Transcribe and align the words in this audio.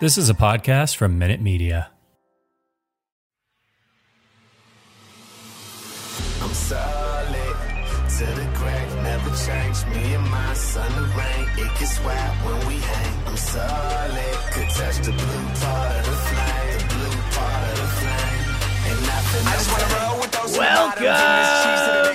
This 0.00 0.16
is 0.16 0.30
a 0.30 0.34
podcast 0.34 0.94
from 0.94 1.18
Minute 1.18 1.40
Media. 1.40 1.90
I'm 6.40 6.54
solid 6.54 7.56
to 8.18 8.26
the 8.26 8.48
crack, 8.54 8.88
never 9.02 9.30
change. 9.34 9.86
Me 9.92 10.14
and 10.14 10.30
my 10.30 10.54
son, 10.54 10.88
the 10.94 11.08
rain, 11.18 11.48
it 11.66 11.80
gets 11.80 11.98
wet 12.04 12.30
when 12.46 12.68
we 12.68 12.74
hang. 12.78 13.26
I'm 13.26 13.36
solid, 13.36 14.38
could 14.52 14.70
touch 14.70 14.98
the 14.98 15.10
blue 15.10 15.46
part 15.58 15.98
of 15.98 16.06
the 16.06 16.16
flame, 16.30 16.78
the 16.78 16.94
blue 16.94 17.18
part 17.34 17.62
of 17.66 17.76
the 17.82 17.88
flame. 17.98 18.44
Ain't 18.86 19.02
nothing 19.02 19.46
I 19.48 19.52
just 19.58 19.70
wanna 19.72 19.94
roll 19.98 20.20
with 20.20 20.30
those 20.30 20.56
Welcome 20.58 21.02
to 21.02 22.07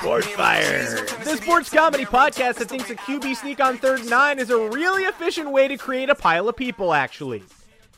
Sports 0.00 0.28
Fire, 0.28 0.94
the 1.24 1.36
sports 1.36 1.68
comedy 1.68 2.06
podcast 2.06 2.54
that 2.54 2.70
thinks 2.70 2.88
a 2.88 2.94
QB 2.94 3.36
sneak 3.36 3.60
on 3.60 3.76
third 3.76 4.00
and 4.00 4.08
nine 4.08 4.38
is 4.38 4.48
a 4.48 4.56
really 4.70 5.02
efficient 5.02 5.52
way 5.52 5.68
to 5.68 5.76
create 5.76 6.08
a 6.08 6.14
pile 6.14 6.48
of 6.48 6.56
people, 6.56 6.94
actually. 6.94 7.42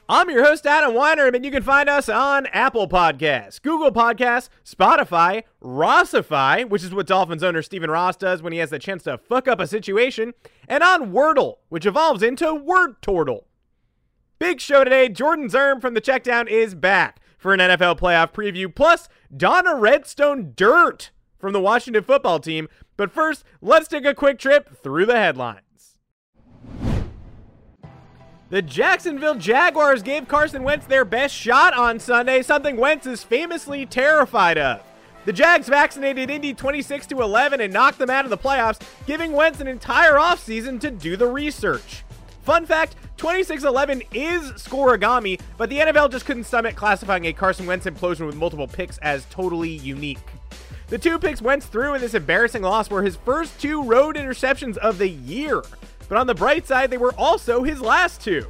I'm 0.09 0.29
your 0.29 0.45
host, 0.45 0.67
Adam 0.67 0.95
Weiner, 0.95 1.29
and 1.29 1.45
you 1.45 1.53
can 1.53 1.63
find 1.63 1.89
us 1.89 2.09
on 2.09 2.47
Apple 2.49 2.89
Podcasts, 2.89 3.63
Google 3.63 3.93
Podcasts, 3.93 4.49
Spotify, 4.65 5.45
Rossify, 5.63 6.69
which 6.69 6.83
is 6.83 6.93
what 6.93 7.07
Dolphins 7.07 7.45
owner 7.45 7.63
Stephen 7.63 7.89
Ross 7.89 8.17
does 8.17 8.43
when 8.43 8.53
he 8.53 8.59
has 8.59 8.71
the 8.71 8.81
chance 8.81 9.05
to 9.05 9.17
fuck 9.17 9.47
up 9.47 9.61
a 9.61 9.69
situation, 9.69 10.35
and 10.67 10.83
on 10.83 11.13
Wordle, 11.13 11.59
which 11.69 11.87
evolves 11.87 12.25
into 12.25 12.53
Word 12.53 13.01
Tortle. 13.01 13.45
Big 14.41 14.61
show 14.61 14.83
today. 14.83 15.09
Jordan 15.09 15.49
Zerm 15.49 15.81
from 15.81 15.95
the 15.95 16.01
Checkdown 16.01 16.49
is 16.49 16.75
back 16.75 17.21
for 17.39 17.55
an 17.55 17.61
NFL 17.61 18.01
playoff 18.01 18.33
preview, 18.33 18.75
plus 18.75 19.09
Donna 19.35 19.77
Redstone 19.77 20.53
Dirt 20.57 21.13
from 21.43 21.53
the 21.53 21.61
Washington 21.61 22.05
football 22.05 22.39
team. 22.39 22.69
But 22.97 23.11
first, 23.11 23.45
let's 23.61 23.89
take 23.89 24.07
a 24.07 24.15
quick 24.15 24.39
trip 24.39 24.79
through 24.81 25.07
the 25.07 25.17
headlines. 25.17 25.97
The 28.49 28.63
Jacksonville 28.63 29.35
Jaguars 29.35 30.03
gave 30.03 30.29
Carson 30.29 30.63
Wentz 30.63 30.87
their 30.87 31.05
best 31.05 31.35
shot 31.35 31.75
on 31.75 31.99
Sunday, 31.99 32.43
something 32.43 32.77
Wentz 32.77 33.07
is 33.07 33.25
famously 33.25 33.85
terrified 33.87 34.57
of. 34.57 34.83
The 35.25 35.33
Jags 35.33 35.69
vaccinated 35.69 36.31
Indy 36.31 36.55
26 36.55 37.07
to 37.07 37.23
11 37.23 37.61
and 37.61 37.73
knocked 37.73 37.99
them 37.99 38.11
out 38.11 38.25
of 38.25 38.31
the 38.31 38.39
playoffs, 38.39 38.81
giving 39.07 39.33
Wentz 39.33 39.61
an 39.61 39.69
entire 39.69 40.15
offseason 40.15 40.81
to 40.81 40.91
do 40.91 41.17
the 41.17 41.27
research. 41.27 42.05
Fun 42.43 42.67
fact 42.67 42.97
26 43.17 43.65
11 43.65 44.03
is 44.13 44.53
scorigami, 44.53 45.41
but 45.57 45.71
the 45.71 45.79
NFL 45.79 46.11
just 46.11 46.27
couldn't 46.27 46.45
stomach 46.45 46.77
classifying 46.77 47.25
a 47.27 47.33
Carson 47.33 47.67
Wentz 47.67 47.87
implosion 47.87 48.27
with 48.27 48.37
multiple 48.37 48.69
picks 48.69 48.99
as 48.99 49.25
totally 49.27 49.71
unique. 49.71 50.19
The 50.93 50.99
two 50.99 51.19
picks 51.19 51.41
Wentz 51.41 51.65
threw 51.65 51.95
in 51.95 52.03
this 52.03 52.13
embarrassing 52.13 52.61
loss 52.61 52.91
were 52.91 53.03
his 53.03 53.17
first 53.17 53.59
two 53.59 53.83
road 53.83 54.15
interceptions 54.15 54.77
of 54.77 54.99
the 54.99 55.09
year. 55.09 55.63
But 56.07 56.19
on 56.19 56.27
the 56.27 56.35
bright 56.35 56.67
side, 56.67 56.91
they 56.91 56.99
were 56.99 57.15
also 57.17 57.63
his 57.63 57.81
last 57.81 58.21
two. 58.21 58.47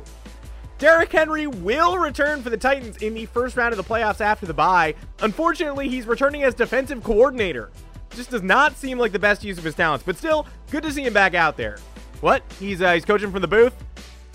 Derrick 0.78 1.12
Henry 1.12 1.46
will 1.46 1.98
return 1.98 2.42
for 2.42 2.50
the 2.50 2.56
Titans 2.56 2.96
in 2.96 3.14
the 3.14 3.26
first 3.26 3.56
round 3.56 3.72
of 3.72 3.76
the 3.76 3.84
playoffs 3.84 4.20
after 4.20 4.44
the 4.44 4.52
bye. 4.52 4.92
Unfortunately, 5.20 5.88
he's 5.88 6.04
returning 6.04 6.42
as 6.42 6.52
defensive 6.52 7.04
coordinator. 7.04 7.70
Just 8.10 8.30
does 8.30 8.42
not 8.42 8.76
seem 8.76 8.98
like 8.98 9.12
the 9.12 9.20
best 9.20 9.44
use 9.44 9.56
of 9.56 9.62
his 9.62 9.76
talents, 9.76 10.04
but 10.04 10.16
still, 10.16 10.44
good 10.72 10.82
to 10.82 10.90
see 10.90 11.04
him 11.04 11.12
back 11.12 11.34
out 11.34 11.56
there. 11.56 11.78
What? 12.22 12.42
He's 12.58 12.82
uh, 12.82 12.94
he's 12.94 13.04
coaching 13.04 13.30
from 13.30 13.42
the 13.42 13.46
booth? 13.46 13.74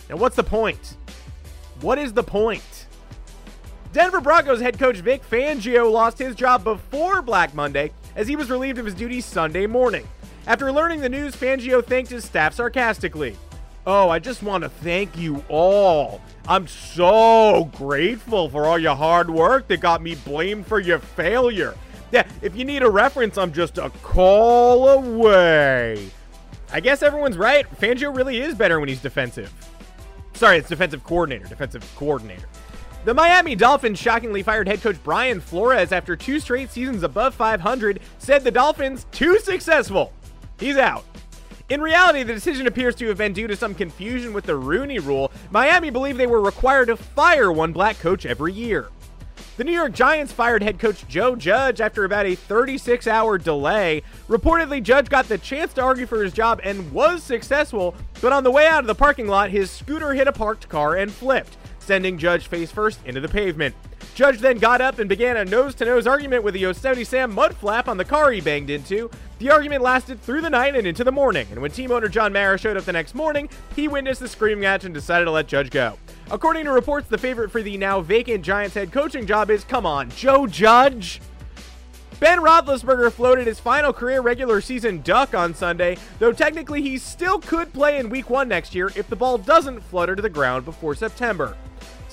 Now, 0.10 0.16
what's 0.16 0.38
the 0.38 0.46
point? 0.46 0.96
What 1.82 1.98
is 1.98 2.14
the 2.14 2.24
point? 2.24 2.77
Denver 3.98 4.22
Broncos 4.22 4.62
head 4.62 4.78
coach 4.78 4.98
Vic 4.98 5.28
Fangio 5.28 5.92
lost 5.92 6.20
his 6.20 6.36
job 6.36 6.64
before 6.64 7.24
Black 7.24 7.56
Monday 7.56 7.92
as 8.16 8.28
he 8.28 8.36
was 8.36 8.52
relieved 8.52 8.78
of 8.78 8.86
his 8.86 8.94
duties 8.94 9.26
Sunday 9.26 9.66
morning. 9.66 10.08
After 10.46 10.72
learning 10.72 11.02
the 11.02 11.10
news, 11.10 11.36
Fangio 11.36 11.84
thanked 11.84 12.12
his 12.12 12.24
staff 12.24 12.54
sarcastically. 12.54 13.36
Oh, 13.88 14.08
I 14.08 14.20
just 14.20 14.44
want 14.44 14.64
to 14.64 14.70
thank 14.70 15.18
you 15.18 15.44
all. 15.50 16.22
I'm 16.48 16.68
so 16.68 17.72
grateful 17.76 18.50
for 18.50 18.68
all 18.68 18.78
your 18.78 18.96
hard 18.96 19.32
work 19.32 19.68
that 19.70 19.78
got 19.78 20.04
me 20.04 20.14
blamed 20.14 20.68
for 20.68 20.80
your 20.80 21.00
failure. 21.00 21.74
Yeah, 22.12 22.28
if 22.44 22.56
you 22.56 22.66
need 22.66 22.84
a 22.84 22.90
reference, 22.92 23.36
I'm 23.36 23.52
just 23.52 23.80
a 23.80 23.90
call 24.04 24.90
away. 24.90 26.12
I 26.72 26.82
guess 26.82 27.02
everyone's 27.02 27.36
right. 27.36 27.66
Fangio 27.82 28.16
really 28.16 28.42
is 28.42 28.54
better 28.54 28.80
when 28.80 28.90
he's 28.90 29.02
defensive. 29.02 29.52
Sorry, 30.34 30.60
it's 30.60 30.70
defensive 30.70 31.04
coordinator. 31.04 31.48
Defensive 31.48 31.84
coordinator. 31.96 32.46
The 33.08 33.14
Miami 33.14 33.56
Dolphins 33.56 34.00
shockingly 34.00 34.44
fired 34.44 34.68
head 34.68 34.82
coach 34.82 34.98
Brian 35.02 35.40
Flores 35.40 35.94
after 35.94 36.18
two 36.18 36.42
straight 36.42 36.70
seasons 36.70 37.04
above 37.04 37.34
500, 37.36 38.02
said 38.18 38.44
the 38.44 38.52
Dolphins 38.52 39.06
too 39.14 39.40
successful. 39.40 40.12
He's 40.60 40.76
out. 40.76 41.06
In 41.70 41.80
reality, 41.80 42.24
the 42.24 42.34
decision 42.34 42.68
appears 42.68 42.96
to 42.96 43.08
have 43.08 43.18
been 43.18 43.32
due 43.32 43.48
to 43.48 43.56
some 43.56 43.74
confusion 43.74 44.34
with 44.34 44.44
the 44.44 44.58
Rooney 44.58 45.00
rule. 45.00 45.32
Miami 45.52 45.90
believed 45.90 46.20
they 46.20 46.28
were 46.28 46.42
required 46.42 46.88
to 46.88 46.98
fire 46.98 47.50
one 47.50 47.72
black 47.72 47.98
coach 47.98 48.26
every 48.26 48.52
year. 48.52 48.90
The 49.56 49.64
New 49.64 49.72
York 49.72 49.94
Giants 49.94 50.34
fired 50.34 50.62
head 50.62 50.78
coach 50.78 51.08
Joe 51.08 51.38
Judge 51.38 51.80
after 51.80 52.04
about 52.04 52.26
a 52.26 52.36
36 52.36 53.08
hour 53.08 53.38
delay. 53.38 54.04
Reportedly, 54.28 54.84
Judge 54.84 55.08
got 55.08 55.30
the 55.30 55.38
chance 55.38 55.72
to 55.76 55.82
argue 55.82 56.08
for 56.08 56.22
his 56.22 56.34
job 56.34 56.60
and 56.62 56.92
was 56.92 57.24
successful, 57.24 57.96
but 58.22 58.34
on 58.34 58.44
the 58.44 58.52
way 58.52 58.68
out 58.68 58.82
of 58.82 58.88
the 58.88 58.94
parking 58.94 59.28
lot, 59.28 59.50
his 59.50 59.72
scooter 59.72 60.14
hit 60.14 60.28
a 60.28 60.34
parked 60.34 60.68
car 60.68 60.98
and 60.98 61.10
flipped, 61.10 61.56
sending 61.88 62.18
Judge 62.18 62.48
face 62.48 62.70
first 62.70 63.00
into 63.06 63.22
the 63.22 63.30
pavement. 63.30 63.74
Judge 64.14 64.40
then 64.40 64.58
got 64.58 64.82
up 64.82 65.00
and 65.00 65.08
began 65.08 65.38
a 65.38 65.46
nose 65.46 65.74
to 65.76 65.86
nose 65.86 66.06
argument 66.06 66.44
with 66.44 66.54
the 66.54 66.60
Yosemite 66.60 67.04
Sam 67.04 67.34
mudflap 67.34 67.88
on 67.88 67.98
the 67.98 68.06
car 68.06 68.32
he 68.32 68.42
banged 68.42 68.70
into. 68.70 69.10
The 69.40 69.52
argument 69.52 69.84
lasted 69.84 70.22
through 70.22 70.42
the 70.42 70.50
night 70.50 70.76
and 70.76 70.86
into 70.86 71.04
the 71.04 71.12
morning, 71.12 71.48
and 71.52 71.62
when 71.62 71.72
team 71.72 71.92
owner 71.92 72.08
John 72.10 72.34
Mara 72.34 72.58
showed 72.58 72.76
up 72.76 72.84
the 72.84 72.92
next 72.92 73.16
morning, 73.16 73.48
he 73.76 73.88
witnessed 73.88 74.20
the 74.20 74.28
screaming 74.28 74.62
match 74.62 74.84
and 74.84 74.94
decided 74.94 75.26
to 75.26 75.32
let 75.32 75.48
Judge 75.48 75.70
go. 75.70 75.98
According 76.30 76.66
to 76.66 76.72
reports, 76.72 77.08
the 77.08 77.18
favorite 77.18 77.52
for 77.52 77.62
the 77.62 77.78
now 77.78 78.02
vacant 78.02 78.44
Giants 78.44 78.76
head 78.76 78.92
coaching 78.92 79.26
job 79.26 79.50
is 79.50 79.64
come 79.64 79.86
on, 79.86 80.10
Joe 80.10 80.46
Judge. 80.46 81.22
Ben 82.20 82.40
Roethlisberger 82.40 83.12
floated 83.12 83.46
his 83.46 83.60
final 83.60 83.94
career 83.94 84.22
regular 84.22 84.60
season 84.60 85.04
duck 85.04 85.36
on 85.36 85.54
Sunday, 85.54 85.98
though 86.18 86.34
technically 86.34 86.82
he 86.82 86.98
still 86.98 87.38
could 87.38 87.72
play 87.72 88.00
in 88.00 88.10
Week 88.10 88.32
1 88.32 88.48
next 88.48 88.74
year 88.74 88.92
if 88.96 89.08
the 89.08 89.16
ball 89.16 89.38
doesn't 89.38 89.82
flutter 89.82 90.16
to 90.16 90.22
the 90.24 90.30
ground 90.30 90.66
before 90.66 90.96
September. 90.96 91.56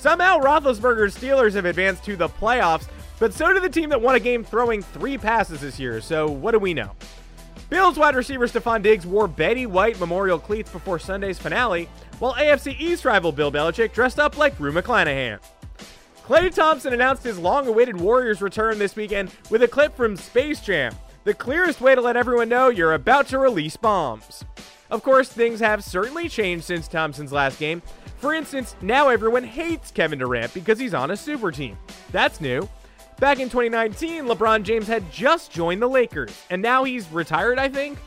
Somehow, 0.05 0.37
Roethlisberger's 0.37 1.17
Steelers 1.17 1.55
have 1.55 1.65
advanced 1.65 2.03
to 2.03 2.15
the 2.15 2.29
playoffs, 2.29 2.87
but 3.17 3.33
so 3.33 3.51
did 3.51 3.63
the 3.63 3.69
team 3.69 3.89
that 3.89 3.99
won 3.99 4.13
a 4.13 4.19
game 4.19 4.43
throwing 4.43 4.83
three 4.83 5.17
passes 5.17 5.61
this 5.61 5.79
year, 5.79 5.99
so 5.99 6.29
what 6.29 6.51
do 6.51 6.59
we 6.59 6.75
know? 6.75 6.91
Bills 7.71 7.97
wide 7.97 8.15
receiver 8.15 8.45
Stefon 8.45 8.83
Diggs 8.83 9.07
wore 9.07 9.27
Betty 9.27 9.65
White 9.65 9.99
memorial 9.99 10.37
cleats 10.37 10.71
before 10.71 10.99
Sunday's 10.99 11.39
finale, 11.39 11.89
while 12.19 12.35
AFC 12.35 12.79
East 12.79 13.03
rival 13.03 13.31
Bill 13.31 13.51
Belichick 13.51 13.93
dressed 13.93 14.19
up 14.19 14.37
like 14.37 14.59
Rue 14.59 14.71
McClanahan. 14.71 15.39
Klay 16.23 16.53
Thompson 16.53 16.93
announced 16.93 17.23
his 17.23 17.39
long 17.39 17.65
awaited 17.65 17.99
Warriors 17.99 18.43
return 18.43 18.77
this 18.77 18.95
weekend 18.95 19.31
with 19.49 19.63
a 19.63 19.67
clip 19.67 19.97
from 19.97 20.17
Space 20.17 20.61
Jam, 20.61 20.93
the 21.23 21.33
clearest 21.33 21.81
way 21.81 21.95
to 21.95 22.01
let 22.01 22.15
everyone 22.15 22.47
know 22.49 22.69
you're 22.69 22.93
about 22.93 23.27
to 23.29 23.39
release 23.39 23.75
bombs. 23.75 24.45
Of 24.91 25.03
course, 25.03 25.29
things 25.29 25.59
have 25.59 25.83
certainly 25.83 26.29
changed 26.29 26.65
since 26.65 26.87
Thompson's 26.87 27.31
last 27.31 27.59
game. 27.59 27.81
For 28.17 28.33
instance, 28.33 28.75
now 28.81 29.09
everyone 29.09 29.43
hates 29.43 29.91
Kevin 29.91 30.19
Durant 30.19 30.53
because 30.53 30.79
he's 30.79 30.93
on 30.93 31.11
a 31.11 31.17
super 31.17 31.51
team. 31.51 31.77
That's 32.11 32.39
new. 32.39 32.69
Back 33.19 33.39
in 33.39 33.49
2019, 33.49 34.25
LeBron 34.25 34.63
James 34.63 34.87
had 34.87 35.09
just 35.11 35.51
joined 35.51 35.81
the 35.81 35.87
Lakers, 35.87 36.37
and 36.49 36.61
now 36.61 36.83
he's 36.83 37.09
retired, 37.11 37.57
I 37.57 37.69
think. 37.69 37.97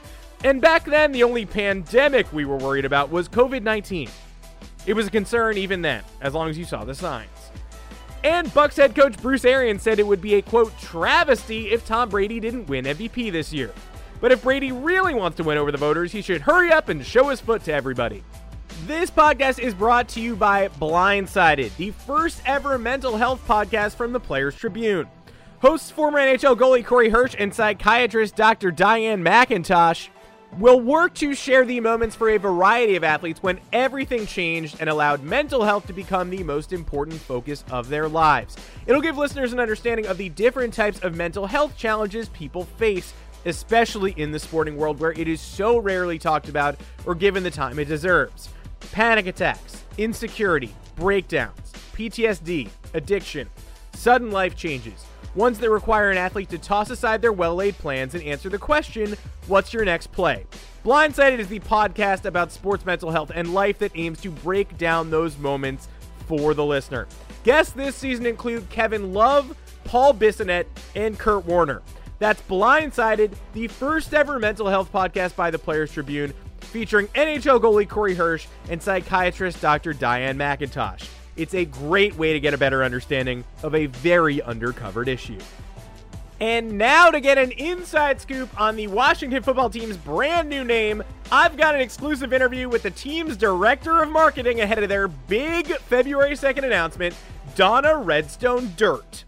And 0.45 0.61
back 0.61 0.85
then, 0.85 1.13
the 1.13 1.25
only 1.25 1.47
pandemic 1.47 2.33
we 2.33 2.45
were 2.45 2.59
worried 2.59 2.85
about 2.85 3.11
was 3.11 3.29
COVID 3.29 3.63
19. 3.63 4.09
It 4.87 4.93
was 4.93 5.07
a 5.07 5.11
concern 5.11 5.59
even 5.59 5.83
then, 5.83 6.05
as 6.21 6.35
long 6.35 6.49
as 6.49 6.57
you 6.57 6.65
saw 6.65 6.85
the 6.85 6.95
signs. 6.95 7.29
And 8.25 8.49
Bucs 8.49 8.77
head 8.77 8.95
coach 8.95 9.17
Bruce 9.19 9.45
Arians 9.45 9.83
said 9.83 9.99
it 9.99 10.07
would 10.07 10.21
be 10.21 10.35
a 10.35 10.43
quote 10.43 10.77
travesty 10.79 11.71
if 11.71 11.87
Tom 11.87 12.09
Brady 12.09 12.41
didn't 12.41 12.69
win 12.69 12.85
MVP 12.85 13.31
this 13.31 13.53
year. 13.53 13.73
But 14.21 14.33
if 14.33 14.43
Brady 14.43 14.73
really 14.73 15.15
wants 15.15 15.37
to 15.37 15.45
win 15.45 15.59
over 15.59 15.71
the 15.71 15.79
voters, 15.79 16.13
he 16.13 16.23
should 16.23 16.43
hurry 16.43 16.73
up 16.73 16.89
and 16.89 17.05
show 17.05 17.29
his 17.29 17.41
foot 17.41 17.65
to 17.65 17.73
everybody. 17.73 18.25
This 18.87 19.11
podcast 19.11 19.59
is 19.59 19.75
brought 19.75 20.09
to 20.11 20.21
you 20.21 20.37
by 20.37 20.69
Blindsided, 20.69 21.77
the 21.77 21.91
first 21.91 22.41
ever 22.47 22.79
mental 22.79 23.17
health 23.17 23.45
podcast 23.47 23.95
from 23.95 24.13
the 24.13 24.21
Players 24.21 24.55
Tribune. 24.55 25.07
Hosts 25.61 25.91
former 25.91 26.19
NHL 26.19 26.57
goalie 26.57 26.85
Corey 26.85 27.11
Hirsch 27.11 27.35
and 27.39 27.53
psychiatrist 27.53 28.37
Dr. 28.37 28.71
Diane 28.71 29.23
McIntosh 29.25 30.09
will 30.57 30.81
work 30.81 31.15
to 31.15 31.35
share 31.35 31.65
the 31.65 31.81
moments 31.81 32.17
for 32.17 32.31
a 32.31 32.39
variety 32.39 32.97
of 32.97 33.05
athletes 33.05 33.43
when 33.43 33.61
everything 33.73 34.27
changed 34.27 34.77
and 34.81 34.89
allowed 34.89 35.23
mental 35.23 35.63
health 35.65 35.87
to 35.87 35.93
become 35.93 36.31
the 36.31 36.43
most 36.43 36.73
important 36.73 37.21
focus 37.21 37.65
of 37.71 37.89
their 37.89 38.09
lives. 38.09 38.57
It'll 38.87 39.03
give 39.03 39.19
listeners 39.19 39.53
an 39.53 39.61
understanding 39.61 40.07
of 40.07 40.17
the 40.17 40.31
different 40.31 40.73
types 40.73 41.01
of 41.01 41.15
mental 41.15 41.47
health 41.47 41.77
challenges 41.77 42.29
people 42.31 42.65
face, 42.65 43.13
especially 43.45 44.13
in 44.13 44.33
the 44.33 44.39
sporting 44.39 44.77
world 44.77 45.01
where 45.01 45.13
it 45.13 45.29
is 45.29 45.41
so 45.41 45.79
rarely 45.79 46.19
talked 46.19 46.49
about 46.49 46.77
or 47.07 47.15
given 47.15 47.43
the 47.43 47.51
time 47.51 47.79
it 47.79 47.87
deserves. 47.87 48.49
Panic 48.93 49.27
attacks, 49.27 49.85
insecurity, 49.97 50.75
breakdowns, 50.97 51.73
PTSD, 51.95 52.69
addiction, 52.95 53.49
sudden 53.95 54.31
life 54.31 54.57
changes, 54.57 55.05
ones 55.35 55.59
that 55.59 55.71
require 55.71 56.11
an 56.11 56.19
athlete 56.19 56.49
to 56.51 56.59
toss 56.59 56.91
aside 56.91 57.23
their 57.23 57.33
well 57.33 57.55
laid 57.55 57.77
plans 57.79 58.15
and 58.15 58.23
answer 58.25 58.49
the 58.49 58.59
question, 58.59 59.17
What's 59.47 59.73
your 59.73 59.85
next 59.85 60.13
play? 60.13 60.45
Blindsided 60.85 61.39
is 61.39 61.49
the 61.49 61.61
podcast 61.61 62.25
about 62.25 62.53
sports 62.53 62.85
mental 62.85 63.11
health 63.11 63.33
and 63.35 63.55
life 63.55 63.79
that 63.79 63.93
aims 63.95 64.21
to 64.21 64.31
break 64.31 64.77
down 64.79 65.11
those 65.11 65.39
moments 65.39 65.89
for 66.27 66.55
the 66.55 66.65
listener. 66.65 67.09
Guests 67.45 67.73
this 67.73 67.97
season 67.97 68.27
include 68.27 68.69
Kevin 68.69 69.15
Love, 69.15 69.57
Paul 69.85 70.13
Bissonnette, 70.13 70.67
and 70.95 71.19
Kurt 71.19 71.47
Warner. 71.47 71.83
That's 72.19 72.43
Blindsided, 72.43 73.33
the 73.53 73.69
first 73.69 74.13
ever 74.13 74.39
mental 74.39 74.69
health 74.69 74.93
podcast 74.93 75.37
by 75.37 75.51
the 75.51 75.59
Players 75.59 75.93
Tribune, 75.93 76.35
featuring 76.61 77.07
NHL 77.09 77.61
goalie 77.61 77.89
Corey 77.89 78.15
Hirsch 78.15 78.47
and 78.69 78.83
psychiatrist 78.83 79.61
Dr. 79.61 79.93
Diane 79.93 80.37
McIntosh. 80.37 81.09
It's 81.37 81.55
a 81.55 81.65
great 81.65 82.17
way 82.17 82.33
to 82.33 82.41
get 82.41 82.55
a 82.55 82.59
better 82.59 82.83
understanding 82.83 83.45
of 83.63 83.75
a 83.77 83.87
very 83.87 84.39
undercovered 84.39 85.07
issue. 85.07 85.39
And 86.41 86.79
now 86.79 87.11
to 87.11 87.21
get 87.21 87.39
an 87.39 87.53
inside 87.53 88.21
scoop 88.21 88.61
on 88.61 88.77
the 88.77 88.89
Washington 88.89 89.43
football 89.43 89.71
team's 89.71 89.97
brand 89.97 90.49
new 90.49 90.65
name, 90.65 91.03
I've 91.31 91.57
got 91.57 91.75
an 91.77 91.81
exclusive 91.81 92.33
interview 92.33 92.69
with 92.69 92.83
the 92.83 92.91
team's 92.91 93.37
director 93.37 94.03
of 94.03 94.09
marketing 94.11 94.61
ahead 94.61 94.83
of 94.83 94.89
their 94.89 95.09
big 95.09 95.67
February 95.67 96.33
2nd 96.33 96.65
announcement, 96.65 97.15
Donna 97.55 97.97
Redstone 97.97 98.73
Dirt. 98.77 99.25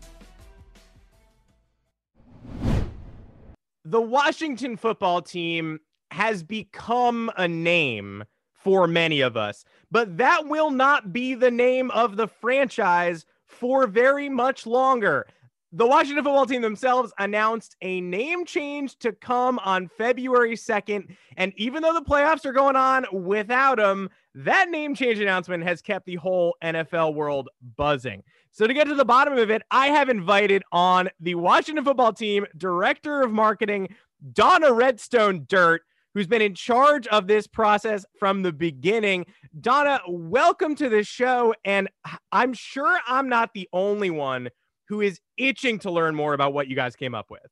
The 3.90 4.00
Washington 4.00 4.76
football 4.76 5.20
team 5.20 5.80
has 6.12 6.44
become 6.44 7.28
a 7.36 7.48
name 7.48 8.22
for 8.52 8.86
many 8.86 9.20
of 9.20 9.36
us, 9.36 9.64
but 9.90 10.16
that 10.18 10.46
will 10.46 10.70
not 10.70 11.12
be 11.12 11.34
the 11.34 11.50
name 11.50 11.90
of 11.90 12.16
the 12.16 12.28
franchise 12.28 13.26
for 13.48 13.88
very 13.88 14.28
much 14.28 14.64
longer. 14.64 15.26
The 15.72 15.88
Washington 15.88 16.22
football 16.22 16.46
team 16.46 16.62
themselves 16.62 17.12
announced 17.18 17.74
a 17.82 18.00
name 18.00 18.44
change 18.44 18.96
to 19.00 19.10
come 19.10 19.58
on 19.58 19.88
February 19.98 20.54
2nd. 20.54 21.16
And 21.36 21.52
even 21.56 21.82
though 21.82 21.94
the 21.94 22.00
playoffs 22.00 22.44
are 22.44 22.52
going 22.52 22.76
on 22.76 23.06
without 23.12 23.78
them, 23.78 24.08
that 24.36 24.70
name 24.70 24.94
change 24.94 25.18
announcement 25.18 25.64
has 25.64 25.82
kept 25.82 26.06
the 26.06 26.14
whole 26.14 26.54
NFL 26.62 27.14
world 27.14 27.48
buzzing. 27.76 28.22
So, 28.52 28.66
to 28.66 28.74
get 28.74 28.88
to 28.88 28.94
the 28.94 29.04
bottom 29.04 29.38
of 29.38 29.50
it, 29.50 29.62
I 29.70 29.88
have 29.88 30.08
invited 30.08 30.62
on 30.72 31.08
the 31.20 31.36
Washington 31.36 31.84
football 31.84 32.12
team 32.12 32.46
director 32.56 33.22
of 33.22 33.30
marketing, 33.30 33.94
Donna 34.32 34.72
Redstone 34.72 35.46
Dirt, 35.48 35.82
who's 36.14 36.26
been 36.26 36.42
in 36.42 36.54
charge 36.54 37.06
of 37.08 37.26
this 37.26 37.46
process 37.46 38.04
from 38.18 38.42
the 38.42 38.52
beginning. 38.52 39.26
Donna, 39.60 40.00
welcome 40.08 40.74
to 40.76 40.88
the 40.88 41.04
show. 41.04 41.54
And 41.64 41.88
I'm 42.32 42.52
sure 42.52 42.98
I'm 43.06 43.28
not 43.28 43.54
the 43.54 43.68
only 43.72 44.10
one 44.10 44.50
who 44.88 45.00
is 45.00 45.20
itching 45.36 45.78
to 45.80 45.90
learn 45.90 46.16
more 46.16 46.34
about 46.34 46.52
what 46.52 46.66
you 46.66 46.74
guys 46.74 46.96
came 46.96 47.14
up 47.14 47.30
with. 47.30 47.46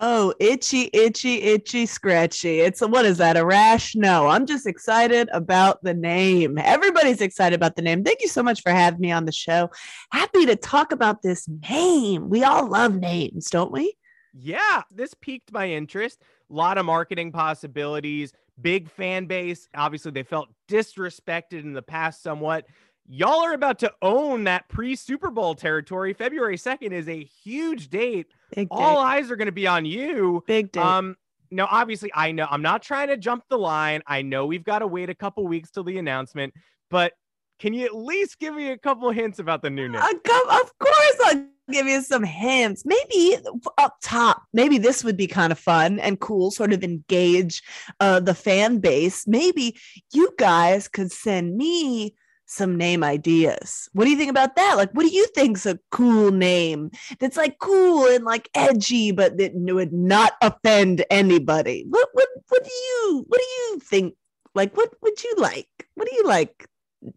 Oh, 0.00 0.32
itchy, 0.38 0.90
itchy, 0.92 1.42
itchy, 1.42 1.84
scratchy. 1.84 2.60
It's 2.60 2.80
a, 2.82 2.86
what 2.86 3.04
is 3.04 3.18
that? 3.18 3.36
A 3.36 3.44
rash? 3.44 3.96
No, 3.96 4.28
I'm 4.28 4.46
just 4.46 4.64
excited 4.64 5.28
about 5.32 5.82
the 5.82 5.92
name. 5.92 6.56
Everybody's 6.56 7.20
excited 7.20 7.56
about 7.56 7.74
the 7.74 7.82
name. 7.82 8.04
Thank 8.04 8.22
you 8.22 8.28
so 8.28 8.40
much 8.40 8.62
for 8.62 8.70
having 8.70 9.00
me 9.00 9.10
on 9.10 9.24
the 9.24 9.32
show. 9.32 9.70
Happy 10.12 10.46
to 10.46 10.54
talk 10.54 10.92
about 10.92 11.22
this 11.22 11.48
name. 11.68 12.28
We 12.28 12.44
all 12.44 12.68
love 12.68 12.94
names, 12.94 13.50
don't 13.50 13.72
we? 13.72 13.96
Yeah, 14.32 14.82
this 14.92 15.14
piqued 15.14 15.52
my 15.52 15.68
interest. 15.68 16.22
A 16.48 16.54
lot 16.54 16.78
of 16.78 16.86
marketing 16.86 17.32
possibilities, 17.32 18.32
big 18.60 18.88
fan 18.88 19.26
base. 19.26 19.68
Obviously, 19.74 20.12
they 20.12 20.22
felt 20.22 20.48
disrespected 20.68 21.64
in 21.64 21.72
the 21.72 21.82
past 21.82 22.22
somewhat 22.22 22.66
y'all 23.08 23.44
are 23.44 23.54
about 23.54 23.78
to 23.80 23.92
own 24.02 24.44
that 24.44 24.68
pre 24.68 24.94
Super 24.94 25.30
Bowl 25.30 25.54
territory. 25.54 26.12
February 26.12 26.56
2nd 26.56 26.92
is 26.92 27.08
a 27.08 27.24
huge 27.24 27.88
date. 27.88 28.26
Big 28.54 28.68
All 28.70 28.98
eyes 28.98 29.30
are 29.30 29.36
going 29.36 29.46
to 29.46 29.52
be 29.52 29.66
on 29.66 29.84
you. 29.84 30.44
Big 30.46 30.72
day. 30.72 30.80
Um, 30.80 31.16
now, 31.50 31.66
obviously, 31.70 32.10
I 32.14 32.32
know 32.32 32.46
I'm 32.50 32.62
not 32.62 32.82
trying 32.82 33.08
to 33.08 33.16
jump 33.16 33.44
the 33.48 33.58
line. 33.58 34.02
I 34.06 34.22
know 34.22 34.46
we've 34.46 34.64
got 34.64 34.80
to 34.80 34.86
wait 34.86 35.08
a 35.08 35.14
couple 35.14 35.46
weeks 35.46 35.70
till 35.70 35.84
the 35.84 35.98
announcement, 35.98 36.52
but 36.90 37.14
can 37.58 37.72
you 37.72 37.86
at 37.86 37.96
least 37.96 38.38
give 38.38 38.54
me 38.54 38.70
a 38.70 38.78
couple 38.78 39.10
hints 39.10 39.38
about 39.38 39.62
the 39.62 39.70
new 39.70 39.88
name? 39.88 40.00
Uh, 40.00 40.10
of 40.10 40.78
course, 40.78 41.16
I'll 41.26 41.46
give 41.70 41.86
you 41.86 42.02
some 42.02 42.22
hints. 42.22 42.84
Maybe 42.84 43.38
up 43.78 43.96
top, 44.02 44.42
maybe 44.52 44.78
this 44.78 45.02
would 45.02 45.16
be 45.16 45.26
kind 45.26 45.50
of 45.50 45.58
fun 45.58 45.98
and 45.98 46.20
cool, 46.20 46.50
sort 46.50 46.72
of 46.72 46.84
engage 46.84 47.62
uh, 47.98 48.20
the 48.20 48.34
fan 48.34 48.78
base. 48.78 49.26
Maybe 49.26 49.76
you 50.12 50.34
guys 50.38 50.86
could 50.86 51.10
send 51.10 51.56
me 51.56 52.14
some 52.48 52.76
name 52.76 53.04
ideas. 53.04 53.88
What 53.92 54.04
do 54.04 54.10
you 54.10 54.16
think 54.16 54.30
about 54.30 54.56
that? 54.56 54.76
Like, 54.76 54.90
what 54.92 55.04
do 55.04 55.14
you 55.14 55.26
think's 55.28 55.66
a 55.66 55.78
cool 55.90 56.32
name 56.32 56.90
that's 57.20 57.36
like 57.36 57.58
cool 57.58 58.06
and 58.06 58.24
like 58.24 58.48
edgy, 58.54 59.12
but 59.12 59.36
that 59.36 59.52
would 59.54 59.92
not 59.92 60.32
offend 60.42 61.04
anybody? 61.10 61.84
What 61.88 62.08
what 62.12 62.28
what 62.48 62.64
do 62.64 62.70
you 62.70 63.24
what 63.28 63.38
do 63.38 63.46
you 63.46 63.80
think? 63.80 64.14
Like, 64.54 64.76
what 64.76 64.92
would 65.02 65.22
you 65.22 65.34
like? 65.36 65.68
What 65.94 66.08
do 66.08 66.16
you 66.16 66.24
like 66.24 66.66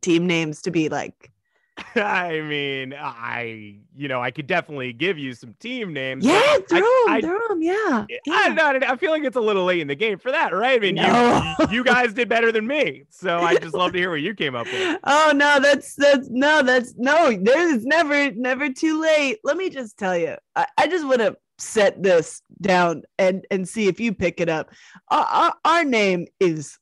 team 0.01 0.27
names 0.27 0.61
to 0.63 0.71
be 0.71 0.89
like? 0.89 1.31
I 1.95 2.41
mean, 2.41 2.93
I 2.93 3.77
you 3.95 4.07
know 4.07 4.21
I 4.21 4.31
could 4.31 4.47
definitely 4.47 4.93
give 4.93 5.17
you 5.17 5.33
some 5.33 5.55
team 5.59 5.93
names. 5.93 6.25
Yeah, 6.25 6.57
throw 6.69 6.81
them, 7.07 7.21
throw 7.21 7.39
them. 7.47 7.61
Yeah, 7.61 7.73
I, 7.73 8.05
yeah. 8.25 8.33
I 8.33 8.53
don't 8.53 8.81
know. 8.81 8.87
I 8.87 8.95
feel 8.97 9.11
like 9.11 9.23
it's 9.23 9.37
a 9.37 9.41
little 9.41 9.65
late 9.65 9.79
in 9.79 9.87
the 9.87 9.95
game 9.95 10.17
for 10.17 10.31
that, 10.31 10.53
right? 10.53 10.75
I 10.75 10.79
mean, 10.79 10.95
No. 10.95 11.55
you 11.59 11.67
you 11.77 11.83
guys 11.83 12.13
did 12.13 12.27
better 12.29 12.51
than 12.51 12.67
me, 12.67 13.03
so 13.09 13.37
I 13.39 13.55
just 13.55 13.73
love 13.73 13.93
to 13.93 13.97
hear 13.97 14.11
what 14.11 14.21
you 14.21 14.33
came 14.33 14.55
up 14.55 14.65
with. 14.67 14.99
Oh 15.03 15.31
no, 15.33 15.59
that's 15.59 15.95
that's 15.95 16.29
no, 16.29 16.61
that's 16.61 16.93
no. 16.97 17.35
There's 17.41 17.85
never 17.85 18.31
never 18.31 18.69
too 18.71 19.01
late. 19.01 19.39
Let 19.43 19.57
me 19.57 19.69
just 19.69 19.97
tell 19.97 20.17
you, 20.17 20.35
I, 20.55 20.67
I 20.77 20.87
just 20.87 21.05
want 21.05 21.19
to 21.19 21.37
set 21.57 22.01
this 22.03 22.41
down 22.59 23.03
and 23.17 23.45
and 23.49 23.67
see 23.67 23.87
if 23.87 23.99
you 23.99 24.13
pick 24.13 24.39
it 24.41 24.49
up. 24.49 24.71
Our, 25.09 25.25
our, 25.25 25.53
our 25.63 25.83
name 25.83 26.27
is, 26.39 26.77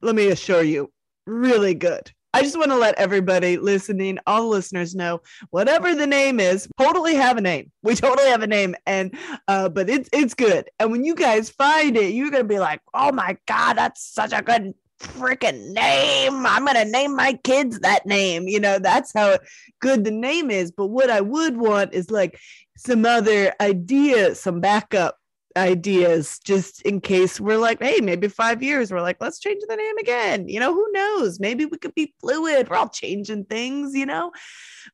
let 0.00 0.14
me 0.14 0.28
assure 0.28 0.62
you, 0.62 0.90
really 1.26 1.74
good. 1.74 2.10
I 2.34 2.42
just 2.42 2.56
want 2.56 2.70
to 2.70 2.76
let 2.76 2.94
everybody 2.96 3.56
listening, 3.56 4.18
all 4.26 4.42
the 4.42 4.48
listeners 4.48 4.94
know, 4.94 5.20
whatever 5.50 5.94
the 5.94 6.06
name 6.06 6.40
is, 6.40 6.68
totally 6.78 7.14
have 7.14 7.36
a 7.36 7.40
name. 7.40 7.70
We 7.82 7.96
totally 7.96 8.28
have 8.28 8.42
a 8.42 8.46
name, 8.46 8.76
and 8.86 9.14
uh, 9.48 9.68
but 9.68 9.90
it's 9.90 10.08
it's 10.12 10.34
good. 10.34 10.70
And 10.78 10.92
when 10.92 11.04
you 11.04 11.16
guys 11.16 11.50
find 11.50 11.96
it, 11.96 12.14
you're 12.14 12.30
gonna 12.30 12.44
be 12.44 12.60
like, 12.60 12.80
oh 12.94 13.10
my 13.10 13.36
god, 13.46 13.74
that's 13.74 14.04
such 14.04 14.32
a 14.32 14.40
good 14.40 14.72
freaking 15.00 15.72
name. 15.72 16.46
I'm 16.46 16.64
gonna 16.64 16.84
name 16.84 17.16
my 17.16 17.34
kids 17.44 17.80
that 17.80 18.06
name. 18.06 18.46
You 18.46 18.60
know, 18.60 18.78
that's 18.78 19.12
how 19.12 19.38
good 19.80 20.04
the 20.04 20.12
name 20.12 20.50
is. 20.50 20.70
But 20.70 20.86
what 20.86 21.10
I 21.10 21.20
would 21.20 21.56
want 21.56 21.92
is 21.92 22.10
like 22.10 22.38
some 22.76 23.04
other 23.04 23.52
ideas, 23.60 24.40
some 24.40 24.60
backup 24.60 25.18
ideas, 25.56 26.38
just 26.44 26.82
in 26.82 27.00
case 27.00 27.40
we're 27.40 27.58
like, 27.58 27.82
hey, 27.82 28.00
maybe 28.00 28.28
five 28.28 28.62
years, 28.62 28.90
we're 28.92 29.00
like, 29.00 29.18
let's 29.20 29.38
change 29.38 29.62
the 29.68 29.76
name 29.76 29.98
again. 29.98 30.48
You 30.48 30.60
know, 30.60 30.72
who 30.72 30.86
knows? 30.92 31.40
Maybe 31.40 31.64
we 31.64 31.78
could 31.78 31.94
be 31.94 32.14
fluid. 32.20 32.68
We're 32.68 32.76
all 32.76 32.88
changing 32.88 33.44
things, 33.46 33.94
you 33.94 34.06
know. 34.06 34.32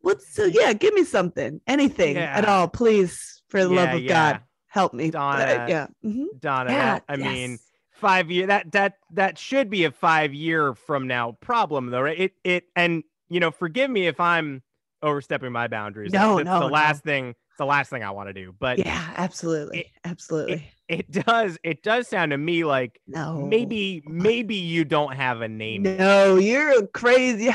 What's 0.00 0.34
so 0.34 0.44
yeah, 0.44 0.72
give 0.72 0.94
me 0.94 1.04
something, 1.04 1.60
anything 1.66 2.16
at 2.16 2.44
all, 2.44 2.68
please, 2.68 3.42
for 3.48 3.62
the 3.62 3.70
love 3.70 3.94
of 3.94 4.02
yeah. 4.02 4.32
God. 4.32 4.42
Help 4.68 4.92
me. 4.92 5.10
Donna. 5.10 5.44
Uh, 5.44 5.66
yeah. 5.68 5.86
mhm. 6.04 6.26
Donna, 6.38 6.70
Yeah, 6.70 6.94
that, 6.94 7.04
I 7.08 7.16
mean, 7.16 7.58
five 7.92 8.30
year 8.30 8.46
that 8.46 8.70
that 8.72 8.94
that 9.12 9.38
should 9.38 9.70
be 9.70 9.84
a 9.84 9.90
five 9.90 10.32
year 10.34 10.74
from 10.74 11.06
now 11.06 11.32
problem 11.40 11.86
though, 11.90 12.02
right? 12.02 12.18
It 12.18 12.32
it 12.44 12.64
and 12.76 13.02
you 13.28 13.40
know, 13.40 13.50
forgive 13.50 13.90
me 13.90 14.06
if 14.06 14.20
I'm 14.20 14.62
overstepping 15.02 15.52
my 15.52 15.68
boundaries. 15.68 16.12
No, 16.12 16.38
no, 16.38 16.60
the 16.60 16.60
no. 16.60 16.66
last 16.66 17.02
thing. 17.02 17.34
The 17.58 17.66
last 17.66 17.90
thing 17.90 18.02
I 18.02 18.10
want 18.12 18.28
to 18.28 18.32
do. 18.32 18.54
But 18.58 18.78
Yeah, 18.78 19.12
absolutely. 19.16 19.80
it- 19.80 19.86
absolutely. 20.04 20.64
it 20.88 21.10
does 21.10 21.58
it 21.62 21.82
does 21.82 22.08
sound 22.08 22.30
to 22.30 22.38
me 22.38 22.64
like 22.64 22.98
no. 23.06 23.42
maybe 23.44 24.02
maybe 24.06 24.54
you 24.54 24.84
don't 24.84 25.14
have 25.14 25.42
a 25.42 25.48
name. 25.48 25.82
No, 25.82 26.36
you're 26.36 26.86
crazy. 26.88 27.46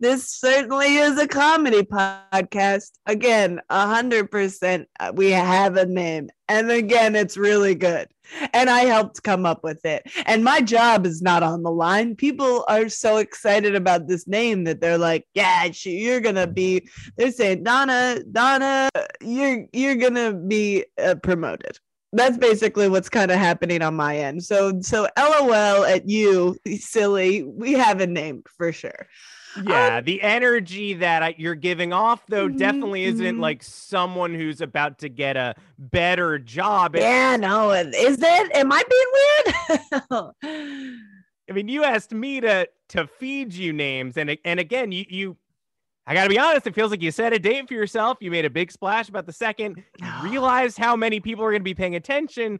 this 0.00 0.28
certainly 0.28 0.96
is 0.96 1.18
a 1.18 1.26
comedy 1.26 1.82
podcast. 1.82 2.92
Again, 3.06 3.60
a 3.70 3.86
hundred 3.86 4.30
percent. 4.30 4.88
uh, 5.00 5.12
We 5.14 5.30
have 5.30 5.76
a 5.76 5.86
name, 5.86 6.30
and 6.48 6.70
again, 6.70 7.16
it's 7.16 7.36
really 7.36 7.74
good. 7.74 8.08
And 8.52 8.70
I 8.70 8.80
helped 8.80 9.22
come 9.22 9.46
up 9.46 9.62
with 9.62 9.84
it. 9.84 10.02
And 10.26 10.44
my 10.44 10.60
job 10.60 11.06
is 11.06 11.22
not 11.22 11.42
on 11.42 11.62
the 11.62 11.70
line. 11.70 12.16
People 12.16 12.64
are 12.68 12.88
so 12.88 13.18
excited 13.18 13.74
about 13.74 14.08
this 14.08 14.26
name 14.26 14.64
that 14.64 14.80
they're 14.80 14.98
like, 14.98 15.26
"Yeah, 15.34 15.70
you're 15.84 16.20
gonna 16.20 16.46
be." 16.46 16.88
They're 17.16 17.32
saying, 17.32 17.64
"Donna, 17.64 18.20
Donna, 18.30 18.88
you're 19.20 19.66
you're 19.72 19.96
gonna 19.96 20.32
be 20.32 20.84
uh, 21.02 21.16
promoted." 21.22 21.78
That's 22.12 22.36
basically 22.36 22.88
what's 22.88 23.08
kind 23.08 23.30
of 23.30 23.38
happening 23.38 23.82
on 23.82 23.94
my 23.94 24.18
end. 24.18 24.44
So 24.44 24.80
so 24.82 25.08
LOL 25.18 25.84
at 25.84 26.08
you, 26.08 26.56
silly. 26.78 27.42
We 27.42 27.72
have 27.74 28.00
a 28.00 28.06
name 28.06 28.42
for 28.56 28.72
sure. 28.72 29.06
Yeah, 29.54 30.00
the 30.00 30.22
energy 30.22 30.94
that 30.94 31.22
I, 31.22 31.34
you're 31.36 31.54
giving 31.54 31.92
off 31.92 32.26
though 32.26 32.48
Mhm, 32.48 32.56
definitely 32.56 33.04
isn't 33.04 33.36
mhm. 33.36 33.38
like 33.38 33.62
someone 33.62 34.34
who's 34.34 34.62
about 34.62 34.98
to 35.00 35.10
get 35.10 35.36
a 35.36 35.54
better 35.78 36.38
job. 36.38 36.96
Yeah, 36.96 37.36
no, 37.36 37.70
is 37.72 37.92
it? 38.22 38.56
Am 38.56 38.72
I 38.72 38.82
being 38.88 39.78
weird? 40.10 40.34
I 41.50 41.52
mean, 41.52 41.68
you 41.68 41.84
asked 41.84 42.12
me 42.12 42.40
to 42.40 42.68
to 42.90 43.06
feed 43.06 43.52
you 43.54 43.72
names, 43.72 44.16
and 44.16 44.36
and 44.44 44.60
again, 44.60 44.92
you 44.92 45.04
you. 45.08 45.36
I 46.06 46.14
got 46.14 46.24
to 46.24 46.28
be 46.30 46.38
honest. 46.38 46.66
It 46.66 46.74
feels 46.74 46.90
like 46.90 47.00
you 47.02 47.10
set 47.10 47.32
a 47.32 47.38
date 47.38 47.68
for 47.68 47.74
yourself. 47.74 48.18
You 48.20 48.30
made 48.30 48.44
a 48.44 48.50
big 48.50 48.72
splash 48.72 49.08
about 49.08 49.26
the 49.26 49.32
second. 49.32 49.82
You 50.00 50.08
realized 50.22 50.78
how 50.78 50.96
many 50.96 51.20
people 51.20 51.44
are 51.44 51.50
going 51.50 51.60
to 51.60 51.64
be 51.64 51.74
paying 51.74 51.94
attention, 51.94 52.58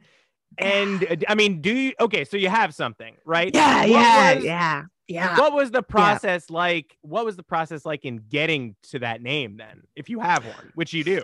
and 0.59 1.25
I 1.29 1.35
mean, 1.35 1.61
do 1.61 1.73
you? 1.75 1.93
Okay, 2.01 2.25
so 2.25 2.37
you 2.37 2.49
have 2.49 2.75
something, 2.75 3.17
right? 3.25 3.51
yeah, 3.55 3.81
What 3.81 3.89
yeah, 3.89 4.35
was- 4.35 4.45
yeah. 4.45 4.83
Yeah. 5.09 5.39
What 5.39 5.53
was 5.53 5.71
the 5.73 5.83
process 5.83 6.49
like? 6.49 6.97
What 7.03 7.25
was 7.27 7.37
the 7.37 7.43
process 7.43 7.85
like 7.85 8.05
in 8.07 8.19
getting 8.31 8.77
to 8.85 9.01
that 9.01 9.21
name 9.21 9.57
then, 9.59 9.83
if 9.97 10.09
you 10.09 10.21
have 10.21 10.45
one, 10.45 10.71
which 10.75 10.95
you 10.95 11.05
do? 11.05 11.21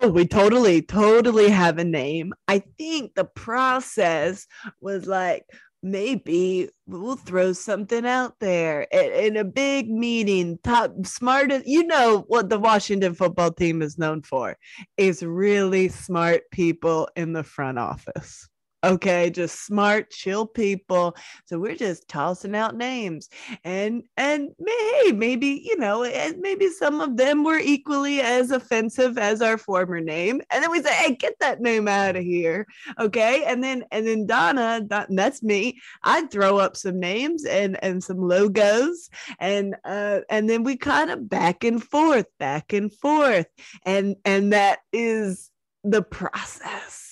Oh, 0.00 0.08
we 0.08 0.26
totally, 0.26 0.82
totally 0.82 1.48
have 1.48 1.78
a 1.78 1.84
name. 1.84 2.34
I 2.46 2.62
think 2.78 3.14
the 3.14 3.24
process 3.24 4.46
was 4.80 5.06
like 5.06 5.44
maybe 5.82 6.68
we'll 6.86 7.16
throw 7.16 7.52
something 7.52 8.06
out 8.06 8.38
there 8.40 8.82
in, 8.82 9.36
a 9.36 9.44
big 9.44 9.90
meeting. 9.90 10.58
Top 10.62 10.94
smartest, 11.04 11.66
you 11.66 11.84
know 11.84 12.24
what 12.28 12.48
the 12.48 12.58
Washington 12.58 13.14
football 13.14 13.50
team 13.52 13.82
is 13.82 13.98
known 13.98 14.22
for 14.22 14.56
is 14.96 15.22
really 15.22 15.88
smart 15.88 16.42
people 16.50 17.08
in 17.16 17.32
the 17.32 17.42
front 17.42 17.78
office. 17.78 18.48
Okay, 18.84 19.30
just 19.30 19.64
smart, 19.64 20.10
chill 20.10 20.44
people. 20.44 21.16
So 21.44 21.58
we're 21.60 21.76
just 21.76 22.08
tossing 22.08 22.56
out 22.56 22.76
names, 22.76 23.28
and 23.62 24.02
and 24.16 24.48
hey, 24.58 25.12
maybe 25.12 25.62
you 25.64 25.78
know, 25.78 26.02
and 26.02 26.40
maybe 26.40 26.68
some 26.68 27.00
of 27.00 27.16
them 27.16 27.44
were 27.44 27.60
equally 27.60 28.20
as 28.20 28.50
offensive 28.50 29.18
as 29.18 29.40
our 29.40 29.56
former 29.56 30.00
name. 30.00 30.40
And 30.50 30.64
then 30.64 30.72
we 30.72 30.82
say, 30.82 30.92
hey, 30.94 31.14
get 31.14 31.34
that 31.38 31.60
name 31.60 31.86
out 31.86 32.16
of 32.16 32.24
here, 32.24 32.66
okay? 32.98 33.44
And 33.44 33.62
then 33.62 33.84
and 33.92 34.04
then 34.04 34.26
Donna, 34.26 34.82
that, 34.88 35.06
that's 35.10 35.44
me. 35.44 35.78
I'd 36.02 36.32
throw 36.32 36.58
up 36.58 36.76
some 36.76 36.98
names 36.98 37.44
and 37.44 37.78
and 37.84 38.02
some 38.02 38.18
logos, 38.18 39.10
and 39.38 39.76
uh, 39.84 40.20
and 40.28 40.50
then 40.50 40.64
we 40.64 40.76
kind 40.76 41.10
of 41.10 41.28
back 41.28 41.62
and 41.62 41.80
forth, 41.82 42.26
back 42.40 42.72
and 42.72 42.92
forth, 42.92 43.46
and 43.86 44.16
and 44.24 44.52
that 44.52 44.80
is 44.92 45.50
the 45.84 46.02
process. 46.02 47.11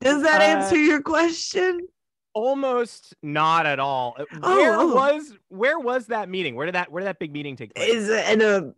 Does 0.00 0.22
that 0.22 0.40
Uh, 0.40 0.44
answer 0.44 0.76
your 0.76 1.02
question? 1.02 1.80
Almost 2.34 3.14
not 3.22 3.66
at 3.66 3.80
all. 3.80 4.14
Uh, 4.18 4.24
Oh, 4.42 4.56
Where 4.56 4.74
oh. 4.74 4.94
was 4.94 5.34
where 5.48 5.78
was 5.78 6.06
that 6.06 6.28
meeting? 6.28 6.54
Where 6.54 6.66
did 6.66 6.74
that 6.74 6.90
where 6.92 7.00
did 7.00 7.06
that 7.08 7.18
big 7.18 7.32
meeting 7.32 7.56
take 7.56 7.74
place? 7.74 7.88
Is 7.88 8.08
it 8.08 8.28
in 8.30 8.42
a 8.42 8.72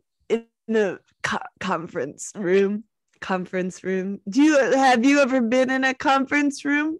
in 0.69 0.77
a 0.77 0.99
co- 1.23 1.39
conference 1.59 2.33
room? 2.37 2.85
Conference 3.21 3.85
room. 3.85 4.21
Do 4.29 4.41
you 4.43 4.57
have 4.75 5.05
you 5.05 5.21
ever 5.21 5.41
been 5.43 5.69
in 5.71 5.85
a 5.85 5.93
conference 5.95 6.65
room? 6.65 6.99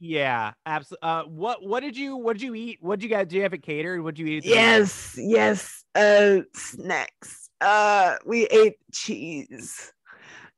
yeah, 0.00 0.52
absolutely. 0.66 1.08
Uh, 1.08 1.22
what 1.24 1.62
what 1.64 1.80
did 1.80 1.96
you 1.96 2.16
what 2.16 2.34
did 2.36 2.42
you 2.42 2.54
eat? 2.54 2.78
What 2.82 2.98
did 2.98 3.08
you 3.08 3.16
guys 3.16 3.28
do? 3.28 3.36
You 3.36 3.42
have 3.44 3.54
it 3.54 3.62
catered? 3.62 4.02
What 4.02 4.16
did 4.16 4.26
you 4.26 4.34
eat? 4.34 4.36
at 4.38 4.42
the 4.42 4.48
meeting? 4.50 4.62
Yes, 4.62 5.14
yes. 5.16 5.84
Uh, 5.94 6.40
snacks. 6.54 7.48
Uh, 7.62 8.16
we 8.26 8.44
ate 8.46 8.74
cheese. 8.92 9.90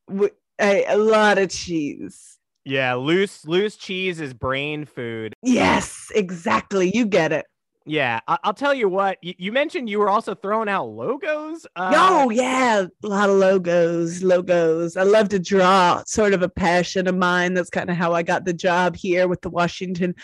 We, 0.08 0.30
a, 0.60 0.86
a 0.86 0.96
lot 0.96 1.38
of 1.38 1.50
cheese. 1.50 2.36
Yeah, 2.66 2.94
loose 2.94 3.44
loose 3.46 3.76
cheese 3.76 4.20
is 4.20 4.35
brain 4.35 4.85
food. 4.85 5.35
Yes, 5.42 6.11
exactly. 6.14 6.90
You 6.94 7.06
get 7.06 7.32
it. 7.32 7.46
Yeah, 7.88 8.18
I- 8.26 8.38
I'll 8.42 8.52
tell 8.54 8.75
you 8.75 8.88
what. 8.88 9.18
You, 9.23 9.35
you 9.38 9.52
mentioned 9.52 9.88
you 9.88 10.00
were 10.00 10.11
also 10.11 10.35
throwing 10.35 10.68
out 10.68 10.87
logos. 10.88 11.64
Uh, 11.76 11.92
oh 11.94 12.30
yeah, 12.30 12.87
a 13.04 13.06
lot 13.06 13.30
of 13.30 13.37
logos, 13.37 14.25
logos. 14.25 14.96
I 14.96 15.04
love 15.04 15.28
to 15.28 15.38
draw. 15.38 16.00
It's 16.00 16.11
sort 16.11 16.35
of 16.35 16.42
a 16.42 16.49
passion 16.49 17.06
of 17.06 17.16
mine. 17.16 17.54
That's 17.54 17.70
kind 17.70 17.88
of 17.88 17.96
how 17.96 18.12
I 18.12 18.25
got 18.25 18.44
the 18.44 18.52
job 18.52 18.96
here 18.96 19.28
with 19.28 19.40
the 19.42 19.50
Washington 19.50 20.16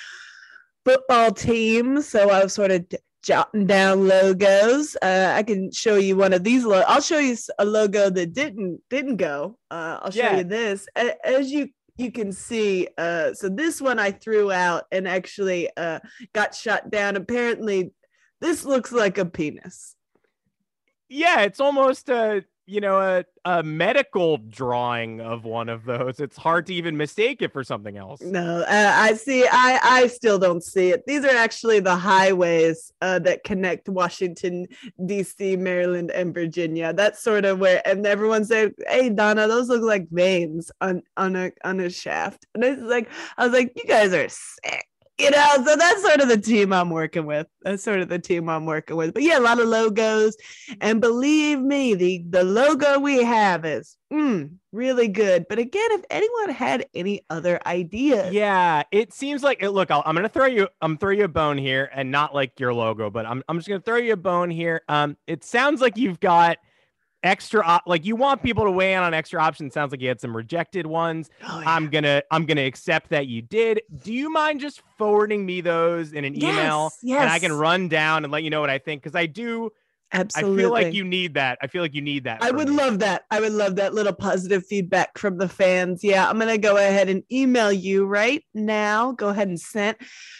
football 0.84 1.30
team. 1.32 2.02
So 2.02 2.30
I 2.30 2.42
was 2.42 2.52
sort 2.52 2.72
of 2.72 2.84
jotting 3.22 3.66
down 3.68 4.08
logos. 4.08 4.96
Uh, 5.00 5.32
I 5.36 5.44
can 5.44 5.70
show 5.70 5.94
you 5.94 6.16
one 6.16 6.32
of 6.32 6.42
these. 6.42 6.64
Lo- 6.64 6.82
I'll 6.88 7.00
show 7.00 7.18
you 7.18 7.36
a 7.60 7.64
logo 7.64 8.10
that 8.10 8.32
didn't 8.32 8.80
didn't 8.90 9.16
go. 9.18 9.56
Uh, 9.70 10.00
I'll 10.02 10.10
show 10.10 10.18
Yeah. 10.22 10.38
you 10.38 10.44
this. 10.44 10.88
As 11.24 11.52
you 11.52 11.68
you 11.96 12.10
can 12.10 12.32
see, 12.32 12.88
uh, 12.96 13.34
so 13.34 13.48
this 13.48 13.80
one 13.80 13.98
I 13.98 14.10
threw 14.12 14.50
out 14.50 14.84
and 14.90 15.06
actually 15.06 15.68
uh, 15.76 16.00
got 16.32 16.54
shut 16.54 16.90
down. 16.90 17.16
Apparently, 17.16 17.92
this 18.40 18.64
looks 18.64 18.92
like 18.92 19.18
a 19.18 19.26
penis. 19.26 19.94
Yeah, 21.08 21.42
it's 21.42 21.60
almost 21.60 22.08
a 22.08 22.44
you 22.66 22.80
know 22.80 23.00
a 23.00 23.24
a 23.44 23.62
medical 23.62 24.38
drawing 24.38 25.20
of 25.20 25.44
one 25.44 25.68
of 25.68 25.84
those. 25.84 26.20
It's 26.20 26.36
hard 26.36 26.66
to 26.66 26.74
even 26.74 26.96
mistake 26.96 27.42
it 27.42 27.52
for 27.52 27.64
something 27.64 27.96
else. 27.96 28.20
No, 28.20 28.60
uh, 28.62 28.92
I 28.94 29.14
see. 29.14 29.44
I 29.50 29.80
I 29.82 30.06
still 30.06 30.38
don't 30.38 30.62
see 30.62 30.90
it. 30.90 31.04
These 31.06 31.24
are 31.24 31.36
actually 31.36 31.80
the 31.80 31.96
highways 31.96 32.92
uh, 33.00 33.18
that 33.20 33.44
connect 33.44 33.88
Washington 33.88 34.66
D.C., 35.04 35.56
Maryland, 35.56 36.10
and 36.12 36.32
Virginia. 36.32 36.92
That's 36.92 37.22
sort 37.22 37.44
of 37.44 37.58
where. 37.58 37.86
And 37.86 38.06
everyone 38.06 38.44
said, 38.44 38.72
"Hey, 38.88 39.10
Donna, 39.10 39.48
those 39.48 39.68
look 39.68 39.82
like 39.82 40.08
veins 40.10 40.70
on 40.80 41.02
on 41.16 41.34
a 41.36 41.52
on 41.64 41.80
a 41.80 41.90
shaft." 41.90 42.46
And 42.54 42.62
it's 42.62 42.82
like, 42.82 43.08
I 43.36 43.44
was 43.44 43.52
like, 43.52 43.72
"You 43.76 43.84
guys 43.84 44.12
are 44.12 44.28
sick." 44.28 44.86
You 45.18 45.30
know, 45.30 45.62
so 45.64 45.76
that's 45.76 46.02
sort 46.02 46.20
of 46.20 46.28
the 46.28 46.38
team 46.40 46.72
I'm 46.72 46.90
working 46.90 47.26
with. 47.26 47.46
That's 47.62 47.82
sort 47.84 48.00
of 48.00 48.08
the 48.08 48.18
team 48.18 48.48
I'm 48.48 48.66
working 48.66 48.96
with. 48.96 49.14
But 49.14 49.22
yeah, 49.22 49.38
a 49.38 49.40
lot 49.40 49.60
of 49.60 49.68
logos, 49.68 50.36
and 50.80 51.00
believe 51.00 51.60
me, 51.60 51.94
the 51.94 52.24
the 52.28 52.42
logo 52.42 52.98
we 52.98 53.22
have 53.22 53.64
is 53.64 53.96
mm, 54.12 54.50
really 54.72 55.08
good. 55.08 55.46
But 55.48 55.58
again, 55.58 55.92
if 55.92 56.02
anyone 56.10 56.50
had 56.50 56.86
any 56.94 57.24
other 57.30 57.60
ideas, 57.66 58.32
Yeah, 58.32 58.84
it 58.92 59.12
seems 59.12 59.42
like 59.42 59.62
it. 59.62 59.70
Look, 59.70 59.90
I'll, 59.90 60.02
I'm 60.06 60.14
gonna 60.14 60.28
throw 60.28 60.46
you. 60.46 60.68
I'm 60.80 60.96
throw 60.96 61.10
you 61.10 61.24
a 61.24 61.28
bone 61.28 61.58
here, 61.58 61.90
and 61.92 62.10
not 62.10 62.34
like 62.34 62.58
your 62.60 62.72
logo, 62.72 63.10
but 63.10 63.26
I'm 63.26 63.42
I'm 63.48 63.58
just 63.58 63.68
gonna 63.68 63.80
throw 63.80 63.96
you 63.98 64.12
a 64.14 64.16
bone 64.16 64.50
here. 64.50 64.82
Um, 64.88 65.16
it 65.26 65.44
sounds 65.44 65.80
like 65.80 65.96
you've 65.96 66.20
got 66.20 66.58
extra 67.22 67.64
op- 67.64 67.82
like 67.86 68.04
you 68.04 68.16
want 68.16 68.42
people 68.42 68.64
to 68.64 68.70
weigh 68.70 68.94
in 68.94 69.00
on 69.00 69.14
extra 69.14 69.40
options. 69.40 69.74
Sounds 69.74 69.92
like 69.92 70.00
you 70.00 70.08
had 70.08 70.20
some 70.20 70.36
rejected 70.36 70.86
ones. 70.86 71.30
Oh, 71.46 71.60
yeah. 71.60 71.70
i'm 71.74 71.88
gonna 71.88 72.22
i'm 72.30 72.46
gonna 72.46 72.64
accept 72.64 73.10
that 73.10 73.26
you 73.26 73.42
did. 73.42 73.82
Do 74.02 74.12
you 74.12 74.30
mind 74.30 74.60
just 74.60 74.82
forwarding 74.98 75.46
me 75.46 75.60
those 75.60 76.12
in 76.12 76.24
an 76.24 76.36
email? 76.36 76.92
Yes, 77.02 77.22
and 77.22 77.30
i 77.30 77.38
can 77.38 77.52
run 77.52 77.88
down 77.88 78.24
and 78.24 78.32
let 78.32 78.42
you 78.42 78.50
know 78.50 78.60
what 78.60 78.70
i 78.70 78.78
think 78.78 79.02
because 79.02 79.16
i 79.16 79.26
do 79.26 79.70
absolutely. 80.12 80.54
i 80.54 80.62
feel 80.62 80.70
like 80.70 80.94
you 80.94 81.04
need 81.04 81.34
that 81.34 81.58
i 81.62 81.66
feel 81.66 81.82
like 81.82 81.94
you 81.94 82.02
need 82.02 82.24
that 82.24 82.42
I 82.42 82.50
would 82.50 82.68
me. 82.68 82.76
love 82.76 82.98
that. 83.00 83.24
I 83.30 83.40
would 83.40 83.52
love 83.52 83.76
that 83.76 83.94
little 83.94 84.12
positive 84.12 84.66
feedback 84.66 85.16
from 85.18 85.38
the 85.38 85.48
fans. 85.48 86.02
Yeah, 86.02 86.28
I'm 86.28 86.38
gonna 86.38 86.58
go 86.58 86.76
ahead 86.76 87.08
and 87.08 87.22
email 87.30 87.70
you 87.72 88.04
right 88.04 88.42
now. 88.54 89.12
Go 89.12 89.28
ahead 89.28 89.48
and 89.48 89.60
send. 89.60 89.96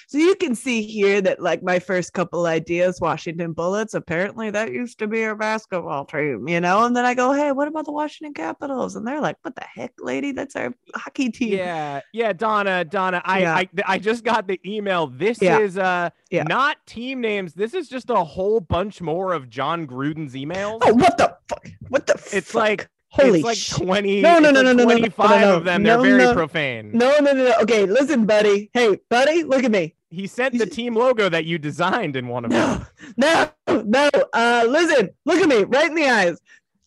So 0.09 0.19
you 0.19 0.35
can 0.35 0.55
see 0.55 0.83
here 0.83 1.21
that 1.23 1.41
like 1.41 1.63
my 1.63 1.79
first 1.79 2.13
couple 2.13 2.47
ideas, 2.47 3.01
Washington 3.01 3.53
Bullets. 3.53 3.95
Apparently 3.95 4.51
that 4.51 4.73
used 4.73 4.99
to 4.99 5.07
be 5.07 5.25
our 5.25 5.35
basketball 5.37 6.05
team, 6.05 6.49
you 6.49 6.61
know. 6.61 6.85
And 6.85 6.95
then 6.97 7.05
I 7.05 7.15
go, 7.15 7.33
hey, 7.33 7.53
what 7.53 7.69
about 7.69 7.87
the 7.87 7.93
Washington 7.93 8.35
Capitals? 8.35 8.97
And 8.97 9.07
they're 9.07 9.21
like, 9.21 9.37
what 9.43 9.55
the 9.55 9.65
heck, 9.65 9.93
lady? 10.01 10.33
That's 10.33 10.57
our 10.57 10.75
hockey 10.95 11.31
team. 11.31 11.55
yeah 11.59 12.01
yeah 12.13 12.33
donna 12.33 12.85
donna 12.85 13.23
i 13.25 13.41
Yeah. 13.41 13.55
I, 13.55 13.69
I 13.87 13.99
just 13.99 14.25
got 14.25 14.47
the 14.47 14.61
email 14.67 15.07
this 15.07 15.41
Yeah. 15.41 15.59
is 15.61 15.79
uh 15.79 16.11
Yeah. 16.33 16.45
not 16.45 16.79
team 16.87 17.21
names 17.21 17.53
this 17.55 17.75
is 17.75 17.89
just 17.89 18.09
a 18.11 18.17
whole 18.25 18.59
bunch 18.61 19.01
more 19.03 19.33
of 19.35 19.49
jon 19.51 19.87
gruden's 19.87 20.35
emails 20.35 20.79
Oh, 20.83 20.95
what 20.95 21.19
the 21.19 21.37
fuck? 21.49 21.69
What 21.91 22.07
the? 22.07 22.15
it's 22.33 22.53
fuck? 22.53 22.55
like 22.55 22.89
holy 23.11 23.41
it's 23.41 23.45
like 23.45 23.57
shit. 23.59 23.83
20 23.87 24.23
No, 24.23 24.39
no, 24.39 24.51
no, 24.51 24.61
like 24.63 24.65
no, 24.65 24.73
no, 24.73 24.73
no, 24.73 24.85
no, 24.85 24.85
no, 24.85 24.99
25 24.99 25.41
no, 25.43 25.57
of 25.59 25.65
them 25.65 25.83
they're 25.83 26.01
very 26.01 26.33
profane 26.35 26.91
No, 26.93 27.19
no, 27.21 27.33
no, 27.33 27.45
no. 27.51 27.55
Okay, 27.63 27.85
listen, 27.87 28.25
buddy. 28.25 28.71
Hey, 28.73 28.99
buddy, 29.11 29.43
look 29.45 29.63
at 29.65 29.71
me. 29.71 29.95
he 30.11 30.27
sent 30.27 30.59
the 30.59 30.65
team 30.67 30.95
logo 30.97 31.29
that 31.29 31.45
you 31.45 31.59
designed 31.59 32.17
in 32.17 32.27
one 32.29 32.45
of 32.47 32.51
them 32.51 32.87
No, 33.19 33.51
no, 33.67 33.83
no. 33.85 34.11
Uh, 34.33 34.65
listen, 34.69 35.11
look 35.27 35.39
at 35.41 35.49
me 35.49 35.65
right 35.65 35.91
in 35.91 35.95
the 35.95 36.09
eyes. 36.09 36.39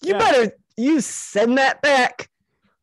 You 0.02 0.14
Yeah. 0.14 0.18
better 0.20 0.52
you 0.78 1.00
send 1.02 1.58
that 1.60 1.82
back. 1.82 2.30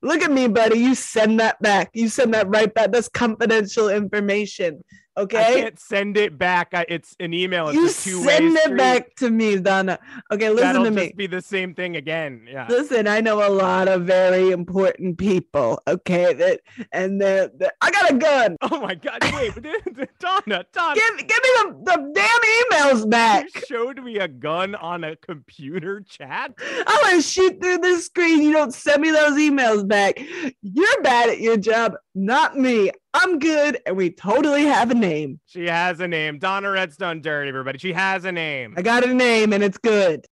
Look 0.00 0.22
at 0.22 0.32
me, 0.32 0.48
buddy. 0.48 0.78
You 0.78 0.94
send 0.94 1.38
that 1.40 1.60
back. 1.60 1.90
You 1.92 2.08
send 2.08 2.32
that 2.34 2.48
right 2.48 2.72
back. 2.72 2.90
That's 2.90 3.08
confidential 3.08 3.88
information. 3.90 4.82
I 5.16 5.26
can't 5.26 5.78
send 5.78 6.16
it 6.16 6.38
back. 6.38 6.68
I, 6.72 6.86
it's 6.88 7.14
an 7.20 7.34
email. 7.34 7.68
It's 7.68 7.76
You 8.06 8.22
send 8.22 8.56
it 8.56 8.60
street. 8.62 8.76
back 8.78 9.14
to 9.16 9.30
me, 9.30 9.58
Donna. 9.58 9.98
Okay, 10.32 10.48
listen 10.48 10.64
That'll 10.66 10.84
to 10.84 10.90
just 10.90 10.96
me. 11.08 11.12
be 11.16 11.26
the 11.26 11.42
same 11.42 11.74
thing 11.74 11.96
again. 11.96 12.46
Yeah. 12.50 12.66
Listen, 12.68 13.06
I 13.06 13.20
know 13.20 13.46
a 13.46 13.50
lot 13.50 13.88
of 13.88 14.02
very 14.02 14.50
important 14.50 15.18
people. 15.18 15.82
Okay, 15.86 16.32
that 16.34 16.60
and 16.92 17.20
they're, 17.20 17.48
they're- 17.54 17.72
I 17.82 17.90
got 17.90 18.10
a 18.10 18.14
gun. 18.14 18.56
Oh 18.62 18.80
my 18.80 18.94
God! 18.94 19.18
Wait, 19.34 19.52
Donna, 20.18 20.64
Donna, 20.72 20.94
Give, 20.94 21.18
give 21.18 21.40
me 21.42 21.50
the, 21.56 21.76
the 21.84 22.12
damn 22.14 22.40
emails 22.80 23.08
back. 23.10 23.46
you 23.54 23.60
showed 23.68 24.02
me 24.02 24.16
a 24.18 24.28
gun 24.28 24.74
on 24.76 25.04
a 25.04 25.16
computer 25.16 26.00
chat. 26.00 26.52
I'm 26.86 27.02
gonna 27.04 27.20
shoot 27.22 27.60
through 27.60 27.78
the 27.78 27.96
screen. 28.00 28.42
You 28.42 28.52
don't 28.52 28.72
send 28.72 29.02
me 29.02 29.10
those 29.10 29.32
emails 29.38 29.86
back. 29.86 30.18
You're 30.62 31.02
bad 31.02 31.28
at 31.28 31.40
your 31.40 31.56
job, 31.58 31.94
not 32.14 32.56
me. 32.58 32.90
I'm 33.14 33.38
good, 33.38 33.78
and 33.84 33.94
we 33.94 34.08
totally 34.10 34.64
have 34.64 34.90
a 34.90 34.94
name. 35.02 35.40
She 35.46 35.66
has 35.66 36.00
a 36.00 36.08
name. 36.08 36.38
Donna 36.38 36.70
Redstone 36.70 37.20
Dirty, 37.20 37.50
everybody. 37.50 37.78
She 37.78 37.92
has 37.92 38.24
a 38.24 38.32
name. 38.32 38.74
I 38.76 38.82
got 38.82 39.04
a 39.04 39.12
name, 39.12 39.52
and 39.52 39.62
it's 39.62 39.76
good. 39.76 40.24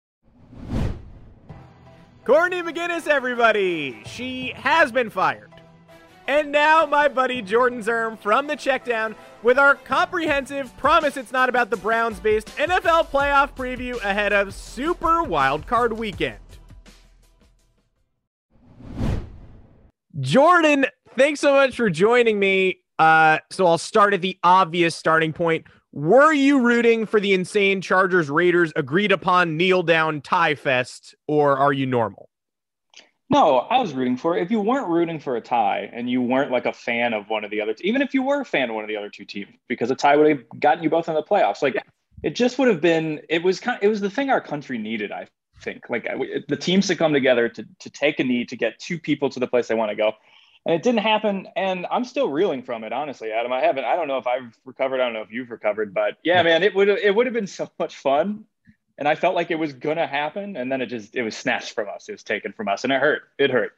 Courtney 2.24 2.62
McGinnis, 2.62 3.08
everybody. 3.08 4.02
She 4.04 4.52
has 4.54 4.92
been 4.92 5.10
fired. 5.10 5.50
And 6.28 6.52
now, 6.52 6.84
my 6.84 7.08
buddy 7.08 7.40
Jordan 7.40 7.82
Zerm 7.82 8.18
from 8.18 8.46
the 8.46 8.54
Checkdown 8.54 9.14
with 9.42 9.58
our 9.58 9.74
comprehensive 9.76 10.76
Promise 10.76 11.16
It's 11.16 11.32
Not 11.32 11.48
About 11.48 11.70
the 11.70 11.78
Browns 11.78 12.20
based 12.20 12.48
NFL 12.58 13.06
playoff 13.06 13.54
preview 13.56 13.96
ahead 14.04 14.34
of 14.34 14.52
Super 14.52 15.22
Wildcard 15.22 15.96
Weekend. 15.96 16.38
Jordan, 20.20 20.84
thanks 21.16 21.40
so 21.40 21.54
much 21.54 21.76
for 21.76 21.88
joining 21.88 22.38
me. 22.38 22.80
Uh, 22.98 23.38
so 23.50 23.66
I'll 23.66 23.78
start 23.78 24.14
at 24.14 24.22
the 24.22 24.38
obvious 24.42 24.94
starting 24.94 25.32
point. 25.32 25.66
Were 25.92 26.32
you 26.32 26.60
rooting 26.60 27.06
for 27.06 27.20
the 27.20 27.32
insane 27.32 27.80
Chargers 27.80 28.28
Raiders 28.28 28.72
agreed 28.76 29.12
upon 29.12 29.56
kneel 29.56 29.82
down 29.82 30.20
tie 30.20 30.54
fest, 30.54 31.14
or 31.26 31.56
are 31.56 31.72
you 31.72 31.86
normal? 31.86 32.28
No, 33.30 33.58
I 33.58 33.78
was 33.78 33.92
rooting 33.92 34.16
for 34.16 34.36
it. 34.36 34.42
If 34.42 34.50
you 34.50 34.60
weren't 34.60 34.88
rooting 34.88 35.20
for 35.20 35.36
a 35.36 35.40
tie 35.40 35.90
and 35.92 36.08
you 36.08 36.22
weren't 36.22 36.50
like 36.50 36.66
a 36.66 36.72
fan 36.72 37.12
of 37.12 37.28
one 37.28 37.44
of 37.44 37.50
the 37.50 37.60
other, 37.60 37.74
even 37.80 38.00
if 38.00 38.14
you 38.14 38.22
were 38.22 38.40
a 38.40 38.44
fan 38.44 38.70
of 38.70 38.74
one 38.74 38.84
of 38.84 38.88
the 38.88 38.96
other 38.96 39.10
two 39.10 39.24
teams, 39.24 39.50
because 39.68 39.90
a 39.90 39.94
tie 39.94 40.16
would 40.16 40.28
have 40.28 40.60
gotten 40.60 40.82
you 40.82 40.88
both 40.88 41.08
in 41.08 41.14
the 41.14 41.22
playoffs. 41.22 41.60
Like 41.62 41.76
it 42.22 42.30
just 42.30 42.58
would 42.58 42.68
have 42.68 42.80
been. 42.80 43.20
It 43.28 43.42
was 43.42 43.60
kind. 43.60 43.78
It 43.82 43.88
was 43.88 44.00
the 44.00 44.10
thing 44.10 44.30
our 44.30 44.40
country 44.40 44.78
needed. 44.78 45.12
I 45.12 45.26
think 45.60 45.90
like 45.90 46.08
the 46.48 46.56
teams 46.56 46.86
to 46.86 46.96
come 46.96 47.12
together 47.12 47.48
to 47.50 47.64
to 47.80 47.90
take 47.90 48.18
a 48.18 48.24
knee 48.24 48.44
to 48.46 48.56
get 48.56 48.78
two 48.78 48.98
people 48.98 49.28
to 49.30 49.40
the 49.40 49.46
place 49.46 49.68
they 49.68 49.74
want 49.74 49.90
to 49.90 49.96
go, 49.96 50.12
and 50.66 50.74
it 50.74 50.82
didn't 50.82 51.00
happen. 51.00 51.48
And 51.56 51.86
I'm 51.90 52.04
still 52.04 52.28
reeling 52.28 52.62
from 52.62 52.84
it, 52.84 52.92
honestly, 52.92 53.32
Adam. 53.32 53.52
I 53.52 53.60
haven't. 53.60 53.84
I 53.84 53.96
don't 53.96 54.08
know 54.08 54.18
if 54.18 54.26
I've 54.26 54.58
recovered. 54.64 55.00
I 55.00 55.04
don't 55.04 55.14
know 55.14 55.22
if 55.22 55.32
you've 55.32 55.50
recovered, 55.50 55.94
but 55.94 56.18
yeah, 56.22 56.42
man, 56.42 56.62
it 56.62 56.74
would 56.74 56.88
it 56.88 57.14
would 57.14 57.26
have 57.26 57.34
been 57.34 57.46
so 57.46 57.70
much 57.78 57.96
fun 57.96 58.44
and 58.98 59.06
I 59.06 59.14
felt 59.14 59.34
like 59.34 59.50
it 59.50 59.58
was 59.58 59.72
gonna 59.72 60.06
happen, 60.06 60.56
and 60.56 60.70
then 60.70 60.82
it 60.82 60.86
just 60.86 61.14
it 61.14 61.22
was 61.22 61.36
snatched 61.36 61.72
from 61.72 61.88
us. 61.88 62.08
It 62.08 62.12
was 62.12 62.24
taken 62.24 62.52
from 62.52 62.68
us, 62.68 62.84
and 62.84 62.92
it 62.92 63.00
hurt. 63.00 63.22
It 63.38 63.50
hurt. 63.50 63.72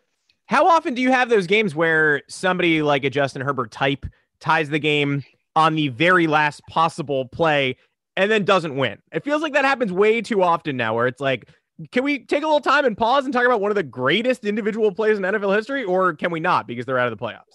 How 0.46 0.66
often 0.66 0.94
do 0.94 1.02
you 1.02 1.12
have 1.12 1.28
those 1.28 1.46
games 1.46 1.74
where 1.74 2.22
somebody 2.28 2.82
like 2.82 3.04
a 3.04 3.10
Justin 3.10 3.42
Herbert 3.42 3.70
type 3.70 4.06
ties 4.40 4.70
the 4.70 4.80
game 4.80 5.22
on 5.54 5.74
the 5.76 5.88
very 5.88 6.26
last 6.26 6.66
possible 6.66 7.26
play 7.26 7.76
and 8.16 8.30
then 8.30 8.44
doesn't 8.44 8.74
win? 8.74 8.98
It 9.12 9.22
feels 9.22 9.42
like 9.42 9.52
that 9.52 9.64
happens 9.64 9.92
way 9.92 10.22
too 10.22 10.42
often 10.42 10.76
now, 10.76 10.94
where 10.94 11.06
it's 11.06 11.20
like. 11.20 11.48
Can 11.92 12.04
we 12.04 12.20
take 12.20 12.42
a 12.42 12.46
little 12.46 12.60
time 12.60 12.84
and 12.84 12.96
pause 12.96 13.24
and 13.24 13.32
talk 13.32 13.46
about 13.46 13.60
one 13.60 13.70
of 13.70 13.74
the 13.74 13.82
greatest 13.82 14.44
individual 14.44 14.92
plays 14.92 15.18
in 15.18 15.24
NFL 15.24 15.54
history, 15.56 15.84
or 15.84 16.14
can 16.14 16.30
we 16.30 16.40
not 16.40 16.66
because 16.66 16.86
they're 16.86 16.98
out 16.98 17.10
of 17.10 17.18
the 17.18 17.24
playoffs? 17.24 17.54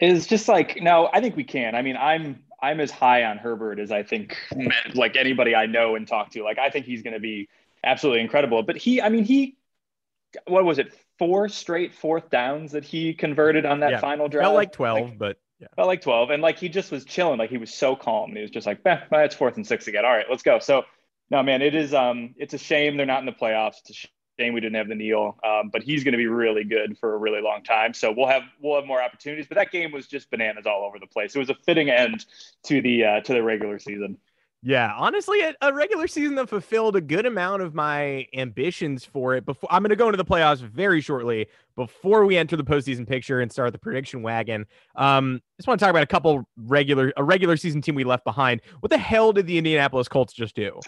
It's 0.00 0.26
just 0.26 0.48
like 0.48 0.82
no, 0.82 1.08
I 1.12 1.20
think 1.20 1.36
we 1.36 1.44
can. 1.44 1.74
I 1.74 1.82
mean, 1.82 1.96
I'm 1.96 2.42
I'm 2.60 2.80
as 2.80 2.90
high 2.90 3.24
on 3.24 3.38
Herbert 3.38 3.78
as 3.78 3.92
I 3.92 4.02
think 4.02 4.36
like 4.94 5.16
anybody 5.16 5.54
I 5.54 5.66
know 5.66 5.96
and 5.96 6.06
talk 6.06 6.30
to. 6.30 6.42
Like 6.42 6.58
I 6.58 6.70
think 6.70 6.86
he's 6.86 7.02
going 7.02 7.14
to 7.14 7.20
be 7.20 7.48
absolutely 7.84 8.22
incredible. 8.22 8.62
But 8.62 8.76
he, 8.76 9.00
I 9.02 9.08
mean, 9.08 9.24
he, 9.24 9.56
what 10.46 10.64
was 10.64 10.78
it? 10.78 10.94
Four 11.18 11.48
straight 11.48 11.94
fourth 11.94 12.30
downs 12.30 12.72
that 12.72 12.84
he 12.84 13.14
converted 13.14 13.64
on 13.64 13.80
that 13.80 13.92
yeah, 13.92 14.00
final 14.00 14.28
drive. 14.28 14.44
Felt 14.44 14.54
like 14.56 14.72
twelve, 14.72 15.10
like, 15.10 15.18
but 15.18 15.38
yeah. 15.60 15.68
felt 15.76 15.86
like 15.86 16.00
twelve. 16.00 16.30
And 16.30 16.42
like 16.42 16.58
he 16.58 16.68
just 16.68 16.90
was 16.90 17.04
chilling. 17.04 17.38
Like 17.38 17.50
he 17.50 17.58
was 17.58 17.72
so 17.72 17.94
calm. 17.94 18.30
And 18.30 18.36
he 18.36 18.42
was 18.42 18.50
just 18.50 18.66
like, 18.66 18.80
eh, 18.84 18.98
it's 19.12 19.34
fourth 19.34 19.56
and 19.56 19.66
six 19.66 19.86
again. 19.86 20.04
All 20.04 20.10
right, 20.10 20.26
let's 20.28 20.42
go. 20.42 20.58
So 20.58 20.82
no, 21.34 21.42
man, 21.42 21.62
it 21.62 21.74
is. 21.74 21.92
Um, 21.92 22.32
it's 22.38 22.54
a 22.54 22.58
shame 22.58 22.96
they're 22.96 23.06
not 23.06 23.18
in 23.18 23.26
the 23.26 23.32
playoffs. 23.32 23.80
It's 23.80 23.90
a 23.90 24.08
shame 24.38 24.54
we 24.54 24.60
didn't 24.60 24.76
have 24.76 24.86
the 24.86 24.94
kneel, 24.94 25.36
um, 25.44 25.68
but 25.68 25.82
he's 25.82 26.04
going 26.04 26.12
to 26.12 26.18
be 26.18 26.28
really 26.28 26.62
good 26.62 26.96
for 26.96 27.12
a 27.12 27.18
really 27.18 27.42
long 27.42 27.64
time. 27.64 27.92
So 27.92 28.12
we'll 28.16 28.28
have 28.28 28.44
we'll 28.60 28.76
have 28.76 28.86
more 28.86 29.02
opportunities. 29.02 29.46
But 29.48 29.56
that 29.56 29.72
game 29.72 29.90
was 29.90 30.06
just 30.06 30.30
bananas 30.30 30.64
all 30.64 30.84
over 30.84 31.00
the 31.00 31.08
place. 31.08 31.34
It 31.34 31.40
was 31.40 31.50
a 31.50 31.56
fitting 31.66 31.90
end 31.90 32.24
to 32.66 32.80
the 32.80 33.04
uh, 33.04 33.20
to 33.22 33.32
the 33.32 33.42
regular 33.42 33.80
season. 33.80 34.16
Yeah, 34.66 34.94
honestly, 34.96 35.42
a, 35.42 35.54
a, 35.60 35.74
regular 35.74 36.06
season 36.06 36.36
that 36.36 36.48
fulfilled 36.48 36.96
a 36.96 37.02
good 37.02 37.26
amount 37.26 37.60
of 37.60 37.74
my 37.74 38.26
ambitions 38.32 39.04
for 39.04 39.34
it. 39.34 39.44
Before 39.44 39.70
I'm 39.70 39.82
going 39.82 39.90
to 39.90 39.96
go 39.96 40.06
into 40.06 40.16
the 40.16 40.24
playoffs 40.24 40.60
very 40.60 41.02
shortly. 41.02 41.48
Before 41.76 42.24
we 42.24 42.38
enter 42.38 42.56
the 42.56 42.64
postseason 42.64 43.06
picture 43.06 43.40
and 43.40 43.52
start 43.52 43.72
the 43.72 43.78
prediction 43.78 44.22
wagon, 44.22 44.64
um, 44.96 45.42
just 45.58 45.68
want 45.68 45.78
to 45.78 45.84
talk 45.84 45.90
about 45.90 46.02
a 46.02 46.06
couple 46.06 46.48
regular 46.56 47.12
a 47.18 47.22
regular 47.22 47.58
season 47.58 47.82
team 47.82 47.94
we 47.94 48.04
left 48.04 48.24
behind. 48.24 48.62
What 48.80 48.88
the 48.88 48.96
hell 48.96 49.34
did 49.34 49.46
the 49.46 49.58
Indianapolis 49.58 50.08
Colts 50.08 50.32
just 50.32 50.56
do? 50.56 50.80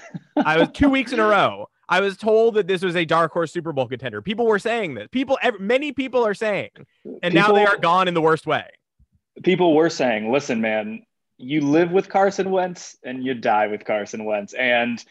I 0.43 0.57
was 0.57 0.71
two 0.73 0.89
weeks 0.89 1.13
in 1.13 1.21
a 1.21 1.27
row. 1.27 1.67
I 1.91 2.01
was 2.01 2.17
told 2.17 2.55
that 2.55 2.67
this 2.67 2.83
was 2.83 2.97
a 2.97 3.05
dark 3.05 3.31
horse 3.31 3.53
Super 3.53 3.75
Bowl 3.75 3.87
contender. 3.87 4.23
People 4.23 4.47
were 4.47 4.59
saying 4.59 4.95
this. 4.95 5.09
People, 5.13 5.39
every, 5.43 5.61
many 5.61 5.93
people 5.93 6.27
are 6.27 6.35
saying, 6.35 6.71
and 7.05 7.35
people, 7.35 7.35
now 7.35 7.53
they 7.53 7.67
are 7.67 7.77
gone 7.77 8.09
in 8.09 8.15
the 8.15 8.23
worst 8.23 8.47
way. 8.47 8.65
People 9.43 9.75
were 9.75 9.91
saying, 9.91 10.33
"Listen, 10.33 10.63
man, 10.63 11.03
you 11.39 11.61
live 11.61 11.91
with 11.91 12.09
Carson 12.09 12.51
Wentz 12.51 12.97
and 13.05 13.25
you 13.25 13.35
die 13.35 13.67
with 13.67 13.85
Carson 13.85 14.25
Wentz," 14.25 14.55
and 14.55 15.03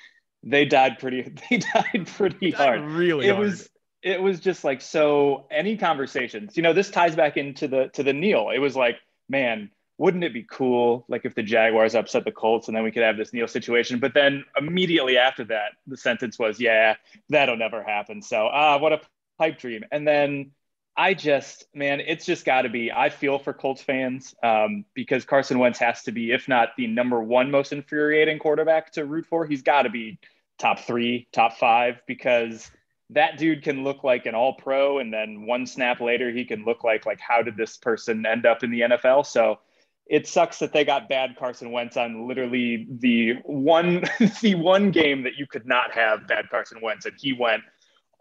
they 0.43 0.65
died 0.65 0.99
pretty. 0.99 1.33
They 1.49 1.57
died 1.57 2.07
pretty 2.15 2.51
died 2.51 2.57
hard. 2.57 2.81
Really, 2.81 3.27
it 3.27 3.35
hard. 3.35 3.45
was. 3.45 3.69
It 4.01 4.21
was 4.21 4.39
just 4.39 4.63
like 4.63 4.81
so. 4.81 5.47
Any 5.49 5.77
conversations, 5.77 6.55
you 6.55 6.63
know, 6.63 6.73
this 6.73 6.91
ties 6.91 7.15
back 7.15 7.37
into 7.37 7.67
the 7.67 7.89
to 7.93 8.03
the 8.03 8.13
kneel. 8.13 8.51
It 8.51 8.59
was 8.59 8.75
like, 8.75 8.97
man, 9.27 9.71
wouldn't 9.97 10.23
it 10.23 10.33
be 10.33 10.43
cool 10.43 11.05
like 11.07 11.25
if 11.25 11.35
the 11.35 11.43
Jaguars 11.43 11.95
upset 11.95 12.25
the 12.25 12.31
Colts 12.31 12.67
and 12.67 12.75
then 12.75 12.83
we 12.83 12.91
could 12.91 13.03
have 13.03 13.17
this 13.17 13.33
kneel 13.33 13.47
situation? 13.47 13.99
But 13.99 14.13
then 14.13 14.43
immediately 14.57 15.17
after 15.17 15.45
that, 15.45 15.71
the 15.87 15.97
sentence 15.97 16.37
was, 16.37 16.59
yeah, 16.59 16.95
that'll 17.29 17.57
never 17.57 17.81
happen. 17.81 18.21
So 18.21 18.47
ah, 18.51 18.77
what 18.77 18.93
a 18.93 19.01
pipe 19.37 19.57
dream. 19.57 19.83
And 19.91 20.07
then 20.07 20.51
I 20.97 21.13
just, 21.13 21.65
man, 21.73 21.99
it's 21.99 22.25
just 22.25 22.45
got 22.45 22.61
to 22.61 22.69
be. 22.69 22.91
I 22.91 23.09
feel 23.09 23.37
for 23.37 23.53
Colts 23.53 23.81
fans 23.81 24.33
um, 24.43 24.85
because 24.93 25.25
Carson 25.25 25.59
Wentz 25.59 25.79
has 25.79 26.03
to 26.03 26.11
be, 26.11 26.31
if 26.31 26.47
not 26.47 26.69
the 26.77 26.87
number 26.87 27.21
one 27.21 27.51
most 27.51 27.73
infuriating 27.73 28.39
quarterback 28.39 28.91
to 28.93 29.05
root 29.05 29.25
for, 29.25 29.45
he's 29.45 29.61
got 29.61 29.81
to 29.81 29.89
be 29.89 30.17
top 30.57 30.79
three, 30.79 31.27
top 31.33 31.57
five 31.57 32.01
because 32.07 32.71
that 33.09 33.37
dude 33.37 33.61
can 33.61 33.83
look 33.83 34.03
like 34.03 34.25
an 34.25 34.35
all 34.35 34.53
pro 34.53 34.99
and 34.99 35.13
then 35.13 35.45
one 35.45 35.65
snap 35.67 35.99
later 35.99 36.31
he 36.31 36.43
can 36.43 36.65
look 36.65 36.83
like 36.83 37.05
like 37.05 37.19
how 37.19 37.41
did 37.41 37.55
this 37.55 37.77
person 37.77 38.25
end 38.25 38.47
up 38.47 38.63
in 38.63 38.71
the 38.71 38.81
NFL 38.81 39.23
so 39.23 39.59
it 40.07 40.27
sucks 40.27 40.59
that 40.59 40.71
they 40.71 40.85
got 40.85 41.09
bad 41.09 41.35
Carson 41.37 41.71
Wentz 41.71 41.97
on 41.97 42.27
literally 42.27 42.87
the 42.99 43.33
one 43.43 44.03
the 44.41 44.55
one 44.55 44.91
game 44.91 45.23
that 45.23 45.35
you 45.37 45.47
could 45.47 45.65
not 45.65 45.91
have 45.91 46.27
bad 46.27 46.49
Carson 46.49 46.79
Wentz, 46.81 47.05
and 47.05 47.15
he 47.19 47.33
went 47.33 47.63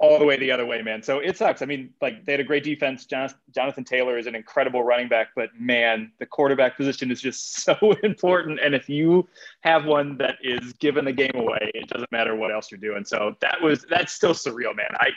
all 0.05 0.19
the 0.19 0.25
way 0.25 0.37
the 0.37 0.51
other 0.51 0.67
way, 0.67 0.83
man. 0.83 1.03
So 1.03 1.19
it 1.19 1.37
sucks. 1.37 1.63
I 1.63 1.67
mean, 1.67 1.93
like 2.01 2.25
they 2.25 2.33
had 2.33 2.41
a 2.41 2.45
great 2.45 2.65
defense. 2.65 3.07
Jonathan 3.07 3.85
Taylor 3.85 4.19
is 4.19 4.27
an 4.27 4.35
incredible 4.35 4.83
running 4.83 5.09
back, 5.09 5.29
but 5.35 5.51
man, 5.59 6.13
the 6.19 6.27
quarterback 6.27 6.77
position 6.77 7.11
is 7.11 7.21
just 7.21 7.57
so 7.65 7.77
important. 8.03 8.61
And 8.63 8.75
if 8.75 8.89
you 8.89 9.29
have 9.61 9.85
one 9.85 10.19
that 10.19 10.37
is 10.43 10.73
giving 10.75 11.05
the 11.05 11.13
game 11.13 11.35
away, 11.35 11.71
it 11.75 11.89
doesn't 11.89 12.11
matter 12.13 12.37
what 12.37 12.53
else 12.53 12.71
you're 12.71 12.81
doing. 12.81 13.05
So 13.05 13.37
that 13.41 13.61
was 13.63 13.85
that's 13.89 14.13
still 14.13 14.35
surreal, 14.35 14.77
man. 14.77 14.91
I 14.99 15.11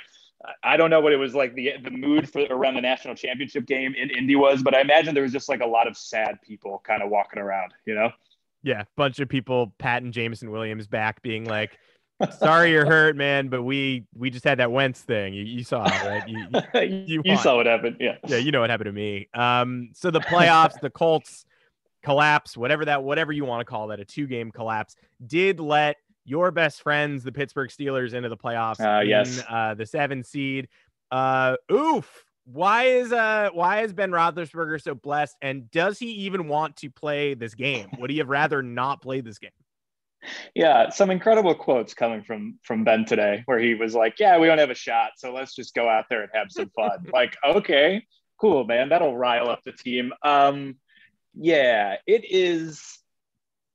I 0.63 0.77
don't 0.77 0.89
know 0.89 1.01
what 1.01 1.13
it 1.13 1.17
was 1.17 1.35
like 1.35 1.55
the 1.55 1.73
the 1.83 1.91
mood 1.91 2.31
for 2.31 2.45
around 2.49 2.75
the 2.75 2.81
national 2.81 3.15
championship 3.15 3.65
game 3.65 3.95
in 3.95 4.09
Indy 4.09 4.35
was, 4.35 4.63
but 4.63 4.75
I 4.75 4.81
imagine 4.81 5.13
there 5.13 5.23
was 5.23 5.33
just 5.33 5.49
like 5.49 5.61
a 5.61 5.67
lot 5.67 5.87
of 5.87 5.97
sad 5.97 6.41
people 6.41 6.81
kind 6.85 7.01
of 7.01 7.09
walking 7.09 7.39
around, 7.39 7.73
you 7.85 7.95
know? 7.95 8.11
Yeah, 8.63 8.83
bunch 8.95 9.19
of 9.19 9.29
people 9.29 9.73
patting 9.77 10.11
Jameson 10.11 10.51
Williams 10.51 10.87
back, 10.87 11.21
being 11.21 11.45
like, 11.45 11.77
"Sorry 12.37 12.71
you're 12.71 12.85
hurt, 12.85 13.15
man, 13.15 13.47
but 13.47 13.63
we 13.63 14.05
we 14.15 14.29
just 14.29 14.45
had 14.45 14.59
that 14.59 14.71
Wentz 14.71 15.01
thing. 15.01 15.33
You, 15.33 15.43
you 15.43 15.63
saw 15.63 15.85
it, 15.85 16.03
right? 16.03 16.27
You 16.27 16.47
you, 16.51 17.05
you, 17.05 17.21
you 17.25 17.37
saw 17.37 17.55
what 17.55 17.65
happened, 17.65 17.97
yeah. 17.99 18.17
Yeah, 18.27 18.37
you 18.37 18.51
know 18.51 18.61
what 18.61 18.69
happened 18.69 18.87
to 18.87 18.91
me. 18.91 19.27
Um, 19.33 19.89
so 19.93 20.11
the 20.11 20.21
playoffs, 20.21 20.79
the 20.79 20.89
Colts 20.89 21.45
collapse, 22.03 22.57
whatever 22.57 22.85
that, 22.85 23.03
whatever 23.03 23.31
you 23.31 23.45
want 23.45 23.61
to 23.61 23.65
call 23.65 23.87
that, 23.87 23.99
a 23.99 24.05
two 24.05 24.27
game 24.27 24.51
collapse, 24.51 24.95
did 25.25 25.59
let 25.59 25.97
your 26.25 26.51
best 26.51 26.81
friends, 26.81 27.23
the 27.23 27.31
Pittsburgh 27.31 27.69
Steelers, 27.69 28.13
into 28.13 28.29
the 28.29 28.37
playoffs. 28.37 28.81
Uh, 28.81 29.01
in, 29.01 29.09
yes. 29.09 29.41
Uh, 29.49 29.73
the 29.73 29.85
seven 29.85 30.23
seed. 30.23 30.67
Uh, 31.11 31.55
oof. 31.71 32.23
Why 32.49 32.85
is 32.85 33.11
uh 33.11 33.49
why 33.51 33.81
is 33.81 33.91
Ben 33.91 34.09
Roethlisberger 34.09 34.81
so 34.81 34.95
blessed? 34.95 35.35
And 35.41 35.69
does 35.69 35.99
he 35.99 36.05
even 36.11 36.47
want 36.47 36.77
to 36.77 36.89
play 36.89 37.33
this 37.33 37.53
game? 37.53 37.89
Would 37.99 38.09
he 38.09 38.19
have 38.19 38.29
rather 38.29 38.63
not 38.63 39.01
played 39.01 39.25
this 39.25 39.37
game? 39.37 39.51
Yeah, 40.55 40.89
some 40.89 41.11
incredible 41.11 41.55
quotes 41.55 41.93
coming 41.93 42.23
from 42.23 42.59
from 42.63 42.83
Ben 42.83 43.05
today, 43.05 43.43
where 43.45 43.59
he 43.59 43.75
was 43.75 43.93
like, 43.93 44.19
"Yeah, 44.19 44.39
we 44.39 44.47
don't 44.47 44.57
have 44.57 44.69
a 44.69 44.75
shot, 44.75 45.11
so 45.17 45.33
let's 45.33 45.55
just 45.55 45.73
go 45.73 45.87
out 45.87 46.05
there 46.09 46.21
and 46.21 46.31
have 46.33 46.47
some 46.49 46.69
fun." 46.75 47.05
like, 47.13 47.35
okay, 47.45 48.05
cool, 48.39 48.65
man, 48.65 48.89
that'll 48.89 49.15
rile 49.15 49.49
up 49.49 49.63
the 49.63 49.71
team. 49.71 50.11
Um, 50.23 50.75
yeah, 51.33 51.97
it 52.05 52.25
is 52.29 52.99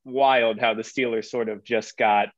wild 0.05 0.59
how 0.59 0.75
the 0.75 0.83
Steelers 0.83 1.27
sort 1.27 1.49
of 1.49 1.65
just 1.65 1.97
got 1.97 2.29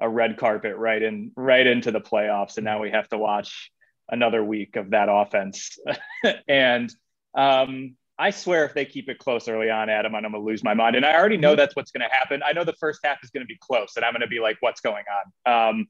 a 0.00 0.08
red 0.08 0.36
carpet 0.36 0.76
right 0.76 1.02
in 1.02 1.30
right 1.36 1.66
into 1.66 1.92
the 1.92 2.00
playoffs 2.00 2.56
and 2.56 2.64
now 2.64 2.80
we 2.80 2.90
have 2.90 3.08
to 3.08 3.16
watch 3.16 3.70
another 4.08 4.42
week 4.42 4.74
of 4.76 4.90
that 4.90 5.08
offense 5.08 5.78
and 6.48 6.92
um, 7.34 7.94
i 8.18 8.30
swear 8.30 8.64
if 8.64 8.74
they 8.74 8.84
keep 8.84 9.08
it 9.08 9.18
close 9.18 9.48
early 9.48 9.70
on 9.70 9.88
adam 9.88 10.14
i'm 10.14 10.22
going 10.22 10.32
to 10.32 10.38
lose 10.38 10.62
my 10.62 10.74
mind. 10.74 10.96
And 10.96 11.04
i 11.04 11.14
already 11.14 11.36
know 11.36 11.50
mm-hmm. 11.50 11.58
that's 11.58 11.76
what's 11.76 11.90
going 11.90 12.08
to 12.08 12.14
happen. 12.14 12.42
I 12.44 12.52
know 12.52 12.64
the 12.64 12.74
first 12.74 13.00
half 13.04 13.18
is 13.22 13.30
going 13.30 13.42
to 13.42 13.48
be 13.48 13.58
close 13.60 13.92
and 13.96 14.04
i'm 14.04 14.12
going 14.12 14.22
to 14.22 14.26
be 14.26 14.40
like 14.40 14.56
what's 14.60 14.80
going 14.80 15.04
on? 15.46 15.68
Um, 15.70 15.88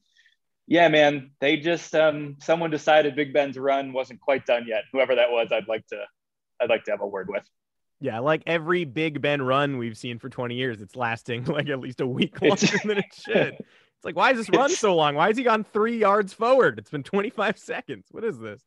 yeah 0.66 0.88
man 0.88 1.30
they 1.40 1.58
just 1.58 1.94
um, 1.94 2.36
someone 2.40 2.70
decided 2.70 3.16
big 3.16 3.32
ben's 3.32 3.58
run 3.58 3.92
wasn't 3.92 4.20
quite 4.20 4.46
done 4.46 4.64
yet. 4.66 4.84
Whoever 4.92 5.14
that 5.16 5.30
was 5.30 5.48
i'd 5.52 5.68
like 5.68 5.86
to 5.88 6.04
i'd 6.60 6.70
like 6.70 6.84
to 6.84 6.90
have 6.90 7.00
a 7.00 7.06
word 7.06 7.28
with. 7.28 7.44
Yeah, 8.00 8.18
like 8.18 8.42
every 8.46 8.84
Big 8.84 9.22
Ben 9.22 9.40
run 9.40 9.78
we've 9.78 9.96
seen 9.96 10.18
for 10.18 10.28
20 10.28 10.54
years, 10.56 10.82
it's 10.82 10.94
lasting 10.94 11.44
like 11.46 11.70
at 11.70 11.80
least 11.80 12.02
a 12.02 12.06
week 12.06 12.40
longer 12.42 12.66
than 12.84 12.98
it 12.98 13.14
should. 13.14 13.56
It's 14.04 14.06
like, 14.14 14.16
why 14.16 14.32
is 14.32 14.36
this 14.36 14.50
run 14.50 14.68
so 14.68 14.94
long? 14.94 15.14
Why 15.14 15.28
has 15.28 15.38
he 15.38 15.42
gone 15.42 15.64
three 15.72 15.96
yards 15.96 16.34
forward? 16.34 16.78
It's 16.78 16.90
been 16.90 17.02
25 17.02 17.58
seconds. 17.58 18.08
What 18.10 18.22
is 18.22 18.38
this? 18.38 18.60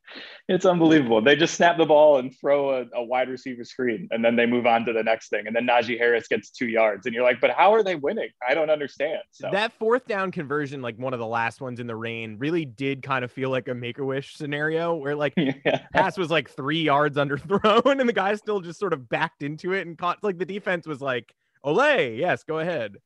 It's 0.49 0.65
unbelievable. 0.65 1.21
They 1.21 1.35
just 1.35 1.53
snap 1.53 1.77
the 1.77 1.85
ball 1.85 2.17
and 2.17 2.35
throw 2.35 2.71
a, 2.71 2.85
a, 2.95 3.03
wide 3.03 3.29
receiver 3.29 3.63
screen, 3.63 4.07
and 4.09 4.25
then 4.25 4.35
they 4.35 4.47
move 4.47 4.65
on 4.65 4.83
to 4.85 4.93
the 4.93 5.03
next 5.03 5.29
thing. 5.29 5.45
And 5.45 5.55
then 5.55 5.67
Najee 5.67 5.99
Harris 5.99 6.27
gets 6.27 6.49
two 6.49 6.67
yards, 6.67 7.05
and 7.05 7.13
you're 7.13 7.23
like, 7.23 7.39
but 7.39 7.51
how 7.51 7.71
are 7.75 7.83
they 7.83 7.93
winning? 7.93 8.29
I 8.49 8.55
don't 8.55 8.71
understand. 8.71 9.19
So. 9.29 9.49
That 9.51 9.73
fourth 9.73 10.07
down 10.07 10.31
conversion, 10.31 10.81
like 10.81 10.97
one 10.97 11.13
of 11.13 11.19
the 11.19 11.27
last 11.27 11.61
ones 11.61 11.79
in 11.79 11.85
the 11.85 11.95
rain, 11.95 12.37
really 12.39 12.65
did 12.65 13.03
kind 13.03 13.23
of 13.23 13.31
feel 13.31 13.51
like 13.51 13.67
a 13.67 13.75
make 13.75 13.99
a 13.99 14.03
wish 14.03 14.37
scenario 14.37 14.95
where 14.95 15.15
like 15.15 15.33
yeah. 15.37 15.83
pass 15.93 16.17
was 16.17 16.31
like 16.31 16.49
three 16.49 16.81
yards 16.81 17.15
underthrown, 17.15 17.85
and 17.99 18.09
the 18.09 18.13
guy 18.13 18.33
still 18.33 18.59
just 18.59 18.79
sort 18.79 18.91
of 18.91 19.07
backed 19.07 19.43
into 19.43 19.73
it 19.73 19.85
and 19.85 19.99
caught. 19.99 20.23
Like 20.23 20.39
the 20.39 20.45
defense 20.45 20.87
was 20.87 20.99
like, 20.99 21.31
"Ole, 21.63 22.15
yes, 22.15 22.43
go 22.43 22.57
ahead." 22.57 22.97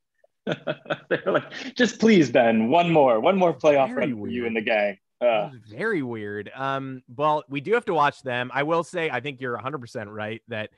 They're 1.09 1.23
like, 1.25 1.75
just 1.75 1.99
please, 1.99 2.29
Ben, 2.29 2.69
one 2.69 2.91
more, 2.91 3.19
one 3.19 3.37
more 3.37 3.53
playoff 3.53 3.95
run 3.95 4.17
for 4.17 4.27
you 4.27 4.45
and 4.45 4.55
the 4.55 4.61
gang. 4.61 4.97
Uh, 5.21 5.51
very 5.69 6.01
weird. 6.01 6.51
Um, 6.55 7.03
well, 7.15 7.43
we 7.47 7.61
do 7.61 7.73
have 7.73 7.85
to 7.85 7.93
watch 7.93 8.23
them. 8.23 8.49
I 8.53 8.63
will 8.63 8.83
say, 8.83 9.09
I 9.09 9.19
think 9.19 9.39
you're 9.39 9.57
100% 9.57 10.07
right 10.07 10.41
that 10.47 10.71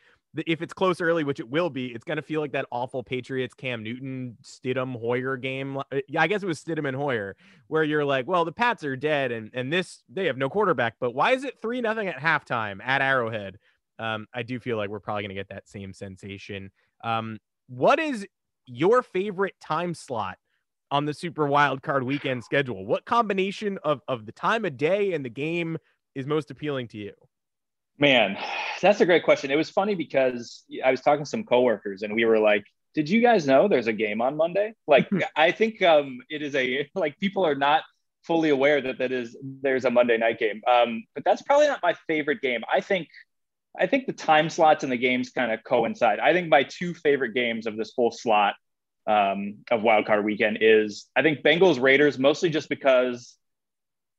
if 0.47 0.61
it's 0.61 0.73
close 0.73 0.99
early, 0.99 1.23
which 1.23 1.39
it 1.39 1.49
will 1.49 1.69
be, 1.69 1.87
it's 1.87 2.03
going 2.03 2.17
to 2.17 2.23
feel 2.23 2.41
like 2.41 2.51
that 2.53 2.65
awful 2.71 3.03
Patriots 3.03 3.53
Cam 3.53 3.83
Newton 3.83 4.37
Stidham 4.43 4.99
Hoyer 4.99 5.37
game. 5.37 5.77
Uh, 5.77 5.99
I 6.17 6.27
guess 6.27 6.43
it 6.43 6.47
was 6.47 6.61
Stidham 6.61 6.87
and 6.87 6.97
Hoyer, 6.97 7.35
where 7.67 7.83
you're 7.83 8.03
like, 8.03 8.27
well, 8.27 8.43
the 8.43 8.51
Pats 8.51 8.83
are 8.83 8.95
dead, 8.95 9.31
and 9.31 9.51
and 9.53 9.71
this 9.71 10.03
they 10.09 10.25
have 10.25 10.37
no 10.37 10.49
quarterback, 10.49 10.95
but 10.99 11.11
why 11.11 11.31
is 11.33 11.43
it 11.43 11.61
three 11.61 11.81
nothing 11.81 12.07
at 12.07 12.17
halftime 12.17 12.79
at 12.83 13.01
Arrowhead? 13.01 13.59
Um, 13.99 14.27
I 14.33 14.43
do 14.43 14.59
feel 14.59 14.75
like 14.75 14.89
we're 14.89 14.99
probably 14.99 15.23
going 15.23 15.29
to 15.29 15.35
get 15.35 15.49
that 15.49 15.69
same 15.69 15.93
sensation. 15.93 16.71
Um, 17.03 17.37
what 17.67 17.99
is 17.99 18.25
your 18.65 19.01
favorite 19.01 19.55
time 19.59 19.93
slot 19.93 20.37
on 20.91 21.05
the 21.05 21.13
Super 21.13 21.47
Wild 21.47 21.81
Card 21.81 22.03
Weekend 22.03 22.43
schedule? 22.43 22.85
What 22.85 23.05
combination 23.05 23.79
of 23.83 24.01
of 24.07 24.25
the 24.25 24.31
time 24.31 24.65
of 24.65 24.77
day 24.77 25.13
and 25.13 25.23
the 25.23 25.29
game 25.29 25.77
is 26.15 26.25
most 26.25 26.51
appealing 26.51 26.87
to 26.89 26.97
you? 26.97 27.13
Man, 27.99 28.37
that's 28.81 29.01
a 29.01 29.05
great 29.05 29.23
question. 29.23 29.51
It 29.51 29.55
was 29.55 29.69
funny 29.69 29.95
because 29.95 30.63
I 30.83 30.91
was 30.91 31.01
talking 31.01 31.23
to 31.23 31.29
some 31.29 31.43
coworkers 31.43 32.01
and 32.01 32.13
we 32.13 32.25
were 32.25 32.39
like, 32.39 32.65
did 32.93 33.09
you 33.09 33.21
guys 33.21 33.47
know 33.47 33.67
there's 33.67 33.87
a 33.87 33.93
game 33.93 34.21
on 34.21 34.35
Monday? 34.37 34.73
Like, 34.87 35.09
I 35.35 35.51
think 35.51 35.81
um, 35.81 36.19
it 36.29 36.41
is 36.41 36.55
a, 36.55 36.89
like, 36.95 37.17
people 37.19 37.45
are 37.45 37.55
not 37.55 37.83
fully 38.23 38.49
aware 38.49 38.81
that 38.81 38.97
that 38.99 39.11
is, 39.11 39.37
there's 39.61 39.85
a 39.85 39.89
Monday 39.89 40.17
night 40.17 40.39
game. 40.39 40.61
Um, 40.67 41.03
but 41.13 41.23
that's 41.23 41.41
probably 41.41 41.67
not 41.67 41.79
my 41.83 41.95
favorite 42.07 42.41
game. 42.41 42.61
I 42.71 42.81
think, 42.81 43.07
I 43.79 43.87
think 43.87 44.05
the 44.05 44.13
time 44.13 44.49
slots 44.49 44.83
and 44.83 44.91
the 44.91 44.97
games 44.97 45.31
kind 45.31 45.51
of 45.51 45.63
coincide. 45.63 46.19
I 46.19 46.33
think 46.33 46.47
my 46.47 46.63
two 46.63 46.93
favorite 46.93 47.33
games 47.33 47.65
of 47.65 47.75
this 47.75 47.91
full 47.93 48.11
slot 48.11 48.55
um, 49.07 49.57
of 49.71 49.81
wildcard 49.81 50.23
weekend 50.23 50.59
is, 50.61 51.07
I 51.15 51.23
think 51.23 51.41
Bengals 51.41 51.81
Raiders, 51.81 52.19
mostly 52.19 52.49
just 52.49 52.69
because 52.69 53.35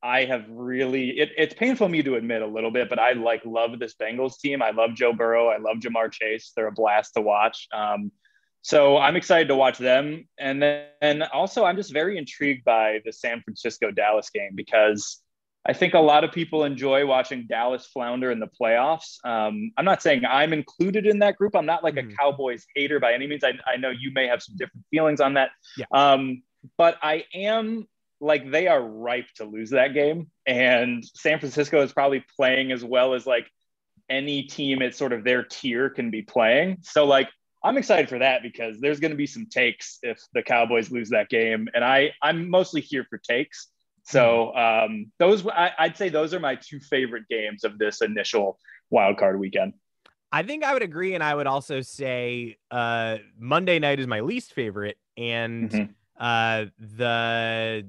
I 0.03 0.27
have 0.27 0.45
really 0.51 1.19
it, 1.19 1.31
it's 1.39 1.55
painful 1.55 1.89
me 1.89 2.03
to 2.03 2.17
admit 2.17 2.43
a 2.43 2.47
little 2.47 2.71
bit, 2.71 2.91
but 2.91 2.99
I 2.99 3.13
like 3.13 3.43
love 3.47 3.79
this 3.79 3.95
Bengals 3.95 4.39
team. 4.39 4.61
I 4.61 4.71
love 4.71 4.95
Joe 4.95 5.15
Burrow. 5.15 5.49
I 5.49 5.57
love 5.57 5.79
Ja'Marr 5.79 6.13
Chase. 6.13 6.53
They're 6.55 6.67
a 6.67 6.73
blast 6.73 7.15
to 7.15 7.23
watch. 7.23 7.67
Um, 7.73 8.13
so 8.61 8.99
I'm 8.99 9.17
excited 9.17 9.49
to 9.49 9.57
watch 9.57 9.79
them. 9.79 10.29
And 10.39 10.61
then 10.63 10.87
and 11.01 11.23
also 11.23 11.65
I'm 11.65 11.77
just 11.77 11.93
very 11.93 12.19
intrigued 12.19 12.65
by 12.65 13.01
the 13.07 13.13
San 13.13 13.41
Francisco 13.41 13.91
Dallas 13.91 14.29
game 14.29 14.53
because 14.55 15.23
I 15.67 15.73
think 15.73 15.95
a 15.95 15.99
lot 15.99 16.25
of 16.25 16.33
people 16.33 16.65
enjoy 16.65 17.07
watching 17.07 17.47
Dallas 17.47 17.87
flounder 17.87 18.31
in 18.31 18.39
the 18.39 18.49
playoffs. 18.61 19.25
Um, 19.25 19.73
I'm 19.79 19.85
not 19.85 20.03
saying 20.03 20.25
I'm 20.29 20.53
included 20.53 21.07
in 21.07 21.21
that 21.21 21.37
group. 21.37 21.57
I'm 21.57 21.65
not 21.65 21.83
like 21.83 21.95
Mhm. 21.95 22.13
a 22.13 22.17
Cowboys 22.17 22.67
hater 22.75 23.01
by 23.01 23.15
any 23.15 23.27
means. 23.27 23.43
I, 23.45 23.55
I 23.67 23.77
know 23.77 23.91
you 23.91 24.11
may 24.13 24.27
have 24.27 24.43
some 24.43 24.57
different 24.57 24.85
feelings 24.91 25.21
on 25.21 25.35
that. 25.35 25.51
Yeah. 25.79 25.87
Um, 25.93 26.43
but 26.77 26.99
I 27.03 27.25
am 27.33 27.89
like 28.21 28.51
they 28.51 28.69
are 28.69 28.81
ripe 28.83 29.27
to 29.37 29.45
lose 29.45 29.71
that 29.71 29.95
game. 29.95 30.31
And 30.47 31.05
San 31.05 31.39
Francisco 31.39 31.83
is 31.83 31.93
probably 31.93 32.25
playing 32.37 32.71
as 32.73 32.85
well 32.85 33.15
as 33.15 33.27
like 33.27 33.51
any 34.11 34.43
team 34.43 34.83
at 34.83 34.95
sort 34.95 35.13
of 35.15 35.25
their 35.25 35.43
tier 35.43 35.89
can 35.89 36.11
be 36.11 36.23
playing. 36.23 36.79
So 36.83 37.07
like 37.07 37.29
I'm 37.63 37.79
excited 37.79 38.11
for 38.11 38.19
that 38.19 38.43
because 38.43 38.79
there's 38.79 39.01
going 39.01 39.13
to 39.13 39.17
be 39.17 39.27
some 39.27 39.47
takes 39.47 39.99
if 40.03 40.21
the 40.35 40.43
Cowboys 40.43 40.91
lose 40.91 41.09
that 41.11 41.31
game, 41.31 41.67
and 41.75 41.83
I 41.83 42.13
I'm 42.23 42.51
mostly 42.51 42.83
here 42.83 43.07
for 43.09 43.17
takes. 43.17 43.69
So 44.05 44.55
um, 44.55 45.11
those 45.19 45.47
I, 45.47 45.71
I'd 45.79 45.97
say 45.97 46.09
those 46.11 46.35
are 46.35 46.41
my 46.41 46.57
two 46.57 46.79
favorite 46.79 47.25
games 47.29 47.65
of 47.65 47.79
this 47.79 48.03
initial 48.03 48.59
wild 48.91 49.17
card 49.19 49.39
weekend. 49.39 49.75
I 50.31 50.43
think 50.43 50.65
I 50.65 50.73
would 50.73 50.83
agree, 50.83 51.15
and 51.15 51.23
I 51.23 51.35
would 51.35 51.47
also 51.47 51.81
say 51.81 52.59
uh, 52.71 53.19
Monday 53.39 53.79
night 53.79 54.01
is 54.01 54.07
my 54.07 54.21
least 54.21 54.53
favorite, 54.53 54.99
and 55.17 55.71
Mhm. 55.71 55.95
uh, 56.19 56.67
the 56.79 57.87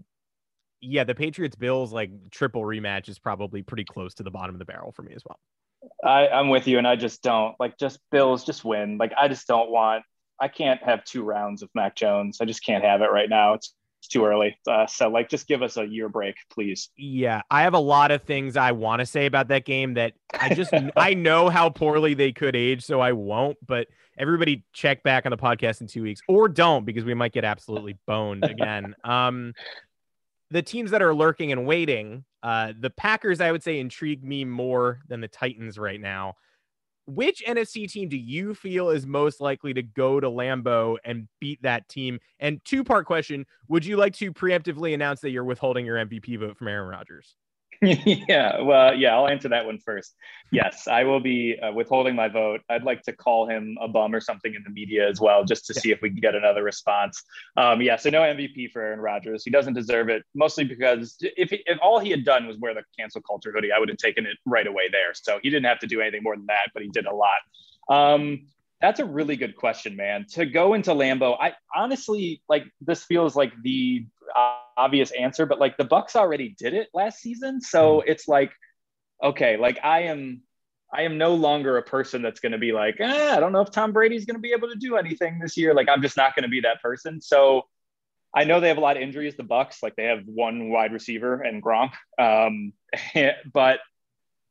yeah, 0.79 1.03
the 1.03 1.15
Patriots 1.15 1.55
Bills 1.55 1.91
like 1.91 2.11
triple 2.29 2.61
rematch 2.61 3.09
is 3.09 3.17
probably 3.17 3.63
pretty 3.63 3.83
close 3.85 4.13
to 4.15 4.23
the 4.23 4.31
bottom 4.31 4.53
of 4.55 4.59
the 4.59 4.65
barrel 4.65 4.91
for 4.91 5.01
me 5.01 5.13
as 5.15 5.23
well. 5.25 5.39
I, 6.03 6.27
I'm 6.27 6.49
with 6.49 6.67
you, 6.67 6.77
and 6.77 6.87
I 6.87 6.95
just 6.95 7.23
don't 7.23 7.59
like 7.59 7.77
just 7.77 7.99
Bills 8.11 8.45
just 8.45 8.63
win. 8.63 8.97
Like 8.97 9.11
I 9.19 9.27
just 9.27 9.47
don't 9.47 9.69
want. 9.69 10.03
I 10.39 10.47
can't 10.47 10.81
have 10.83 11.03
two 11.03 11.23
rounds 11.23 11.63
of 11.63 11.69
Mac 11.73 11.95
Jones. 11.95 12.39
I 12.41 12.45
just 12.45 12.63
can't 12.63 12.83
have 12.83 13.01
it 13.01 13.11
right 13.11 13.29
now. 13.29 13.53
It's, 13.53 13.73
it's 14.05 14.13
too 14.13 14.25
early. 14.25 14.57
Uh, 14.67 14.85
so 14.85 15.09
like, 15.09 15.29
just 15.29 15.47
give 15.47 15.63
us 15.63 15.77
a 15.77 15.85
year 15.85 16.09
break, 16.09 16.35
please. 16.51 16.89
Yeah, 16.95 17.41
I 17.49 17.63
have 17.63 17.73
a 17.73 17.79
lot 17.79 18.11
of 18.11 18.21
things 18.21 18.55
I 18.55 18.71
want 18.71 18.99
to 18.99 19.05
say 19.05 19.25
about 19.25 19.47
that 19.47 19.65
game 19.65 19.95
that 19.95 20.13
I 20.39 20.53
just 20.53 20.71
I 20.95 21.15
know 21.15 21.49
how 21.49 21.69
poorly 21.69 22.13
they 22.13 22.31
could 22.31 22.55
age, 22.55 22.83
so 22.83 22.99
I 23.01 23.13
won't. 23.13 23.57
But 23.65 23.87
everybody 24.17 24.63
check 24.73 25.01
back 25.01 25.25
on 25.25 25.31
the 25.31 25.37
podcast 25.37 25.81
in 25.81 25.87
two 25.87 26.03
weeks, 26.03 26.21
or 26.27 26.47
don't 26.47 26.85
because 26.85 27.03
we 27.03 27.15
might 27.15 27.33
get 27.33 27.43
absolutely 27.43 27.97
boned 28.05 28.43
again. 28.43 28.95
Um, 29.05 29.53
the 30.51 30.61
teams 30.61 30.91
that 30.91 31.01
are 31.01 31.13
lurking 31.13 31.51
and 31.51 31.65
waiting, 31.65 32.23
uh, 32.43 32.73
the 32.79 32.89
Packers, 32.89 33.41
I 33.41 33.51
would 33.51 33.63
say, 33.63 33.79
intrigue 33.79 34.23
me 34.23 34.45
more 34.45 34.99
than 35.07 35.21
the 35.21 35.27
Titans 35.27 35.77
right 35.77 35.99
now. 35.99 36.35
Which 37.07 37.43
NFC 37.45 37.89
team 37.89 38.09
do 38.09 38.17
you 38.17 38.55
feel 38.55 38.89
is 38.89 39.05
most 39.05 39.39
likely 39.39 39.73
to 39.75 39.83
go 39.83 40.19
to 40.19 40.27
Lambeau 40.27 40.97
and 41.05 41.27
beat 41.39 41.61
that 41.61 41.87
team? 41.87 42.19
And 42.39 42.63
two 42.65 42.83
part 42.83 43.05
question 43.05 43.45
Would 43.67 43.85
you 43.85 43.97
like 43.97 44.13
to 44.15 44.33
preemptively 44.33 44.93
announce 44.93 45.21
that 45.21 45.29
you're 45.29 45.43
withholding 45.43 45.85
your 45.85 45.97
MVP 45.97 46.39
vote 46.39 46.57
from 46.57 46.67
Aaron 46.67 46.89
Rodgers? 46.89 47.35
yeah, 47.81 48.61
well, 48.61 48.95
yeah, 48.95 49.15
I'll 49.15 49.27
answer 49.27 49.49
that 49.49 49.65
one 49.65 49.79
first. 49.79 50.15
Yes, 50.51 50.87
I 50.87 51.03
will 51.03 51.19
be 51.19 51.57
uh, 51.59 51.71
withholding 51.73 52.15
my 52.15 52.27
vote. 52.27 52.61
I'd 52.69 52.83
like 52.83 53.01
to 53.03 53.13
call 53.13 53.47
him 53.47 53.77
a 53.81 53.87
bum 53.87 54.13
or 54.13 54.21
something 54.21 54.53
in 54.53 54.63
the 54.63 54.69
media 54.69 55.07
as 55.09 55.19
well, 55.19 55.43
just 55.43 55.65
to 55.67 55.73
see 55.73 55.91
if 55.91 56.01
we 56.01 56.09
can 56.09 56.19
get 56.19 56.35
another 56.35 56.63
response. 56.63 57.23
Um, 57.57 57.81
yeah, 57.81 57.95
so 57.95 58.09
no 58.09 58.21
MVP 58.21 58.71
for 58.71 58.81
Aaron 58.81 58.99
Rodgers. 58.99 59.43
He 59.43 59.51
doesn't 59.51 59.73
deserve 59.73 60.09
it, 60.09 60.23
mostly 60.33 60.63
because 60.63 61.17
if, 61.19 61.49
he, 61.49 61.63
if 61.65 61.77
all 61.81 61.99
he 61.99 62.11
had 62.11 62.23
done 62.23 62.47
was 62.47 62.57
wear 62.57 62.73
the 62.73 62.83
cancel 62.97 63.21
culture 63.21 63.51
hoodie, 63.51 63.71
I 63.71 63.79
would 63.79 63.89
have 63.89 63.97
taken 63.97 64.25
it 64.25 64.37
right 64.45 64.67
away 64.67 64.89
there. 64.91 65.13
So 65.13 65.39
he 65.41 65.49
didn't 65.49 65.65
have 65.65 65.79
to 65.79 65.87
do 65.87 66.01
anything 66.01 66.23
more 66.23 66.35
than 66.35 66.45
that, 66.47 66.69
but 66.73 66.83
he 66.83 66.89
did 66.89 67.05
a 67.05 67.13
lot. 67.13 67.39
Um, 67.89 68.47
that's 68.81 68.99
a 68.99 69.05
really 69.05 69.35
good 69.35 69.55
question, 69.55 69.95
man. 69.95 70.25
To 70.31 70.45
go 70.45 70.73
into 70.73 70.91
Lambeau, 70.91 71.37
I 71.39 71.53
honestly 71.75 72.41
like 72.47 72.65
this 72.81 73.03
feels 73.03 73.35
like 73.35 73.51
the 73.63 74.05
uh, 74.35 74.59
obvious 74.77 75.11
answer, 75.11 75.45
but 75.45 75.59
like 75.59 75.77
the 75.77 75.85
Bucs 75.85 76.15
already 76.15 76.55
did 76.57 76.73
it 76.73 76.89
last 76.93 77.19
season, 77.19 77.61
so 77.61 78.01
it's 78.01 78.27
like, 78.27 78.51
okay, 79.23 79.57
like 79.57 79.79
I 79.83 80.03
am, 80.03 80.41
I 80.93 81.03
am 81.03 81.17
no 81.17 81.35
longer 81.35 81.77
a 81.77 81.83
person 81.83 82.21
that's 82.21 82.39
going 82.39 82.51
to 82.51 82.57
be 82.57 82.71
like, 82.71 82.97
ah, 83.01 83.35
I 83.35 83.39
don't 83.39 83.51
know 83.51 83.61
if 83.61 83.71
Tom 83.71 83.91
Brady's 83.91 84.25
going 84.25 84.35
to 84.35 84.41
be 84.41 84.53
able 84.53 84.69
to 84.69 84.75
do 84.75 84.97
anything 84.97 85.39
this 85.39 85.57
year. 85.57 85.73
Like 85.73 85.89
I'm 85.89 86.01
just 86.01 86.17
not 86.17 86.35
going 86.35 86.43
to 86.43 86.49
be 86.49 86.61
that 86.61 86.81
person. 86.81 87.21
So 87.21 87.63
I 88.35 88.43
know 88.43 88.59
they 88.59 88.67
have 88.67 88.77
a 88.77 88.81
lot 88.81 88.97
of 88.97 89.03
injuries. 89.03 89.35
The 89.35 89.43
Bucs, 89.43 89.81
like 89.81 89.95
they 89.95 90.05
have 90.05 90.23
one 90.25 90.69
wide 90.69 90.91
receiver 90.91 91.41
and 91.41 91.63
Gronk, 91.63 91.93
um, 92.19 92.73
but 93.53 93.79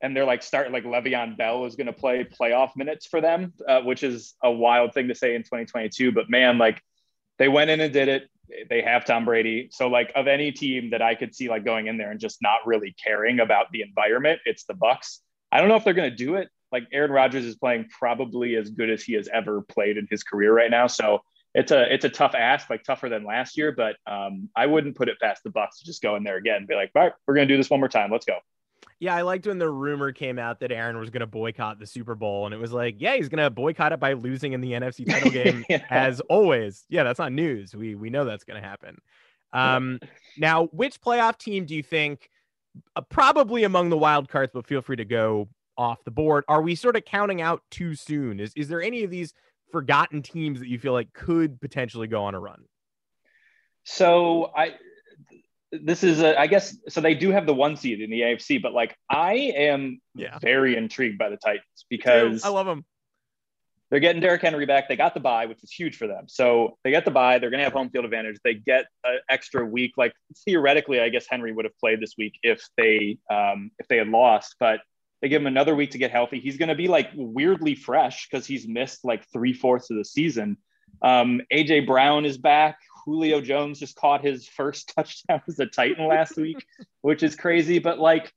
and 0.01 0.17
they're 0.17 0.25
like 0.25 0.43
starting 0.43 0.73
like 0.73 0.85
Le'Veon 0.85 1.37
Bell 1.37 1.65
is 1.65 1.77
going 1.77 1.87
to 1.87 1.93
play 1.93 2.25
playoff 2.25 2.77
minutes 2.77 3.07
for 3.07 3.21
them, 3.21 3.53
uh, 3.67 3.81
which 3.83 4.03
is 4.03 4.35
a 4.43 4.51
wild 4.51 4.93
thing 4.93 5.09
to 5.09 5.15
say 5.15 5.35
in 5.35 5.43
2022. 5.43 6.13
But 6.13 6.29
man, 6.29 6.59
like 6.59 6.83
they 7.39 7.49
went 7.49 7.71
in 7.71 7.81
and 7.81 7.93
did 7.93 8.09
it. 8.09 8.29
They 8.69 8.83
have 8.83 9.05
Tom 9.05 9.25
Brady. 9.25 9.69
So 9.73 9.89
like 9.89 10.13
of 10.15 10.27
any 10.27 10.53
team 10.53 10.91
that 10.91 11.03
I 11.03 11.15
could 11.15 11.35
see 11.35 11.49
like 11.49 11.65
going 11.65 11.87
in 11.87 11.97
there 11.97 12.11
and 12.11 12.21
just 12.21 12.39
not 12.43 12.59
really 12.67 12.95
caring 13.03 13.41
about 13.41 13.71
the 13.73 13.83
environment, 13.83 14.41
it's 14.45 14.65
the 14.65 14.75
Bucs. 14.75 15.21
I 15.51 15.61
don't 15.61 15.69
know 15.69 15.77
if 15.77 15.85
they're 15.85 15.95
going 15.95 16.11
to 16.11 16.17
do 16.17 16.35
it. 16.35 16.49
Like 16.73 16.87
Aaron 16.93 17.11
Rodgers 17.13 17.45
is 17.45 17.57
playing 17.57 17.89
probably 17.89 18.57
as 18.57 18.71
good 18.71 18.91
as 18.91 19.03
he 19.03 19.15
has 19.15 19.29
ever 19.33 19.63
played 19.63 19.97
in 19.97 20.09
his 20.11 20.23
career 20.25 20.53
right 20.53 20.71
now. 20.71 20.87
So 20.89 21.23
it's 21.55 21.71
a 21.71 21.93
it's 21.93 22.05
a 22.05 22.09
tough 22.09 22.35
ask, 22.35 22.69
like 22.69 22.83
tougher 22.83 23.09
than 23.09 23.25
last 23.25 23.57
year. 23.57 23.73
But 23.73 23.97
um, 24.07 24.49
I 24.57 24.67
wouldn't 24.67 24.97
put 24.97 25.09
it 25.09 25.21
past 25.21 25.45
the 25.45 25.51
Bucs 25.51 25.79
to 25.79 25.85
just 25.85 26.03
go 26.03 26.17
in 26.17 26.25
there 26.25 26.37
again 26.37 26.57
and 26.57 26.67
be 26.67 26.75
like, 26.75 26.91
all 26.95 27.03
right, 27.03 27.13
we're 27.27 27.35
going 27.35 27.47
to 27.47 27.55
do 27.55 27.57
this 27.57 27.71
one 27.71 27.81
more 27.81 27.89
time. 27.89 28.11
Let's 28.11 28.27
go. 28.27 28.39
Yeah, 29.05 29.15
I 29.15 29.21
liked 29.21 29.47
when 29.47 29.59
the 29.59 29.69
rumor 29.69 30.13
came 30.13 30.39
out 30.39 30.61
that 30.61 30.73
Aaron 30.73 30.97
was 30.99 31.11
going 31.11 31.21
to 31.21 31.27
boycott 31.27 31.79
the 31.79 31.87
Super 31.87 32.15
Bowl, 32.15 32.47
and 32.47 32.55
it 32.55 32.59
was 32.59 32.73
like, 32.73 32.95
yeah, 32.99 33.17
he's 33.17 33.29
going 33.29 33.45
to 33.45 33.51
boycott 33.51 33.93
it 33.93 34.01
by 34.01 34.15
losing 34.15 34.55
in 34.55 34.63
the 34.63 34.73
NFC 34.73 35.07
title 35.07 35.31
game, 35.43 35.63
Yeah. 35.69 35.85
as 35.91 36.21
always. 36.23 36.87
Yeah, 36.89 37.03
that's 37.05 37.19
not 37.19 37.31
news. 37.31 37.75
We 37.75 37.95
we 37.97 38.09
know 38.09 38.25
that's 38.25 38.45
going 38.45 38.61
to 38.63 38.67
happen. 38.67 38.97
Um, 39.53 40.01
now, 40.39 40.69
which 40.73 41.03
playoff 41.03 41.37
team 41.37 41.67
do 41.67 41.75
you 41.75 41.83
think, 41.83 42.31
uh, 42.97 43.03
probably 43.03 43.65
among 43.65 43.91
the 43.91 43.99
wild 43.99 44.31
cards, 44.31 44.53
but 44.55 44.67
feel 44.67 44.81
free 44.81 44.97
to 44.97 45.05
go 45.05 45.49
off 45.77 46.03
the 46.05 46.11
board? 46.11 46.45
Are 46.49 46.63
we 46.63 46.75
sort 46.75 46.97
of 46.97 47.05
counting 47.05 47.43
out 47.43 47.63
too 47.71 47.95
soon? 47.95 48.41
Is 48.41 48.55
is 48.57 48.69
there 48.69 48.81
any 48.81 49.05
of 49.05 49.11
these 49.11 49.35
forgotten 49.71 50.23
teams 50.23 50.61
that 50.61 50.69
you 50.69 50.79
feel 50.79 50.95
like 50.95 51.13
could 51.13 51.61
potentially 51.61 52.07
go 52.07 52.25
on 52.25 52.35
a 52.35 52.41
run? 52.41 52.65
So 53.85 54.51
I 54.57 54.77
this 55.83 56.05
is 56.05 56.21
a, 56.23 56.39
I 56.39 56.47
guess 56.47 56.77
so 56.89 57.01
they 57.01 57.15
do 57.15 57.31
have 57.31 57.47
the 57.47 57.55
one 57.55 57.77
seed 57.77 58.01
in 58.01 58.11
the 58.11 58.21
AFC, 58.21 58.61
but 58.63 58.73
like 58.73 58.97
I 59.11 59.35
am 59.35 60.01
Yeah. 60.15 60.39
very 60.39 60.77
intrigued 60.77 61.19
by 61.19 61.29
the 61.31 61.37
Titans 61.37 61.85
because 61.89 62.45
I 62.45 62.49
love 62.49 62.67
them. 62.67 62.85
they're 63.91 64.01
getting 64.01 64.21
Derrick 64.21 64.43
Henry 64.43 64.67
back. 64.67 64.89
They 64.89 64.97
got 64.97 65.15
the 65.15 65.21
bye, 65.21 65.47
which 65.47 65.63
is 65.63 65.71
huge 65.71 65.97
for 65.97 66.07
them. 66.07 66.25
So 66.27 66.79
they 66.85 66.91
get 66.91 67.05
the 67.05 67.11
bye. 67.11 67.39
They're 67.39 67.51
going 67.51 67.59
to 67.61 67.65
have 67.65 67.73
home 67.73 67.91
field 67.91 68.05
advantage. 68.05 68.37
They 68.45 68.55
get 68.55 68.87
an 69.05 69.19
extra 69.29 69.65
week. 69.65 69.93
Like 69.97 70.15
theoretically, 70.45 71.01
I 71.01 71.09
guess 71.11 71.27
Henry 71.29 71.53
would 71.53 71.65
have 71.65 71.77
played 71.79 72.01
this 72.01 72.15
week 72.19 72.39
if 72.43 72.67
they 72.77 73.19
um, 73.31 73.71
if 73.79 73.87
they 73.89 73.97
had 73.99 74.09
lost, 74.09 74.57
but 74.59 74.81
they 75.23 75.29
give 75.29 75.41
him 75.43 75.47
another 75.47 75.75
week 75.75 75.93
to 75.93 75.99
get 75.99 76.11
healthy. 76.11 76.41
He's 76.41 76.57
going 76.57 76.69
to 76.71 76.75
be 76.75 76.89
like 76.89 77.11
weirdly 77.15 77.75
fresh 77.75 78.29
because 78.29 78.47
he's 78.47 78.67
missed 78.69 79.05
like 79.05 79.25
three 79.33 79.53
fourths 79.53 79.91
of 79.91 79.97
the 79.97 80.05
season. 80.05 80.57
Um, 81.03 81.41
AJ 81.53 81.87
Brown 81.87 82.25
is 82.25 82.37
back, 82.39 82.79
Julio 83.05 83.41
Jones 83.41 83.79
just 83.79 83.97
caught 83.97 84.25
his 84.25 84.49
first 84.49 84.93
touchdown 84.97 85.43
as 85.47 85.59
a 85.59 85.67
Titan 85.67 86.07
last 86.07 86.37
week, 86.37 86.65
which 87.03 87.23
is 87.23 87.37
crazy. 87.37 87.79
But 87.79 87.99
like 87.99 88.33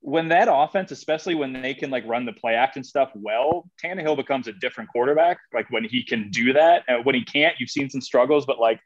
when 0.00 0.28
that 0.28 0.48
offense, 0.50 0.90
especially 0.90 1.34
when 1.34 1.54
they 1.54 1.72
can 1.72 1.90
like 1.90 2.04
run 2.06 2.26
the 2.26 2.32
play 2.32 2.54
action 2.54 2.84
stuff 2.84 3.10
well, 3.14 3.70
Tannehill 3.82 4.16
becomes 4.16 4.46
a 4.46 4.52
different 4.52 4.90
quarterback. 4.90 5.38
Like 5.52 5.70
when 5.70 5.82
he 5.82 6.02
can 6.02 6.30
do 6.30 6.52
that, 6.52 6.84
and 6.88 7.04
when 7.06 7.14
he 7.14 7.24
can't, 7.24 7.58
you've 7.58 7.70
seen 7.70 7.88
some 7.88 8.02
struggles. 8.02 8.44
But 8.44 8.58
like, 8.58 8.80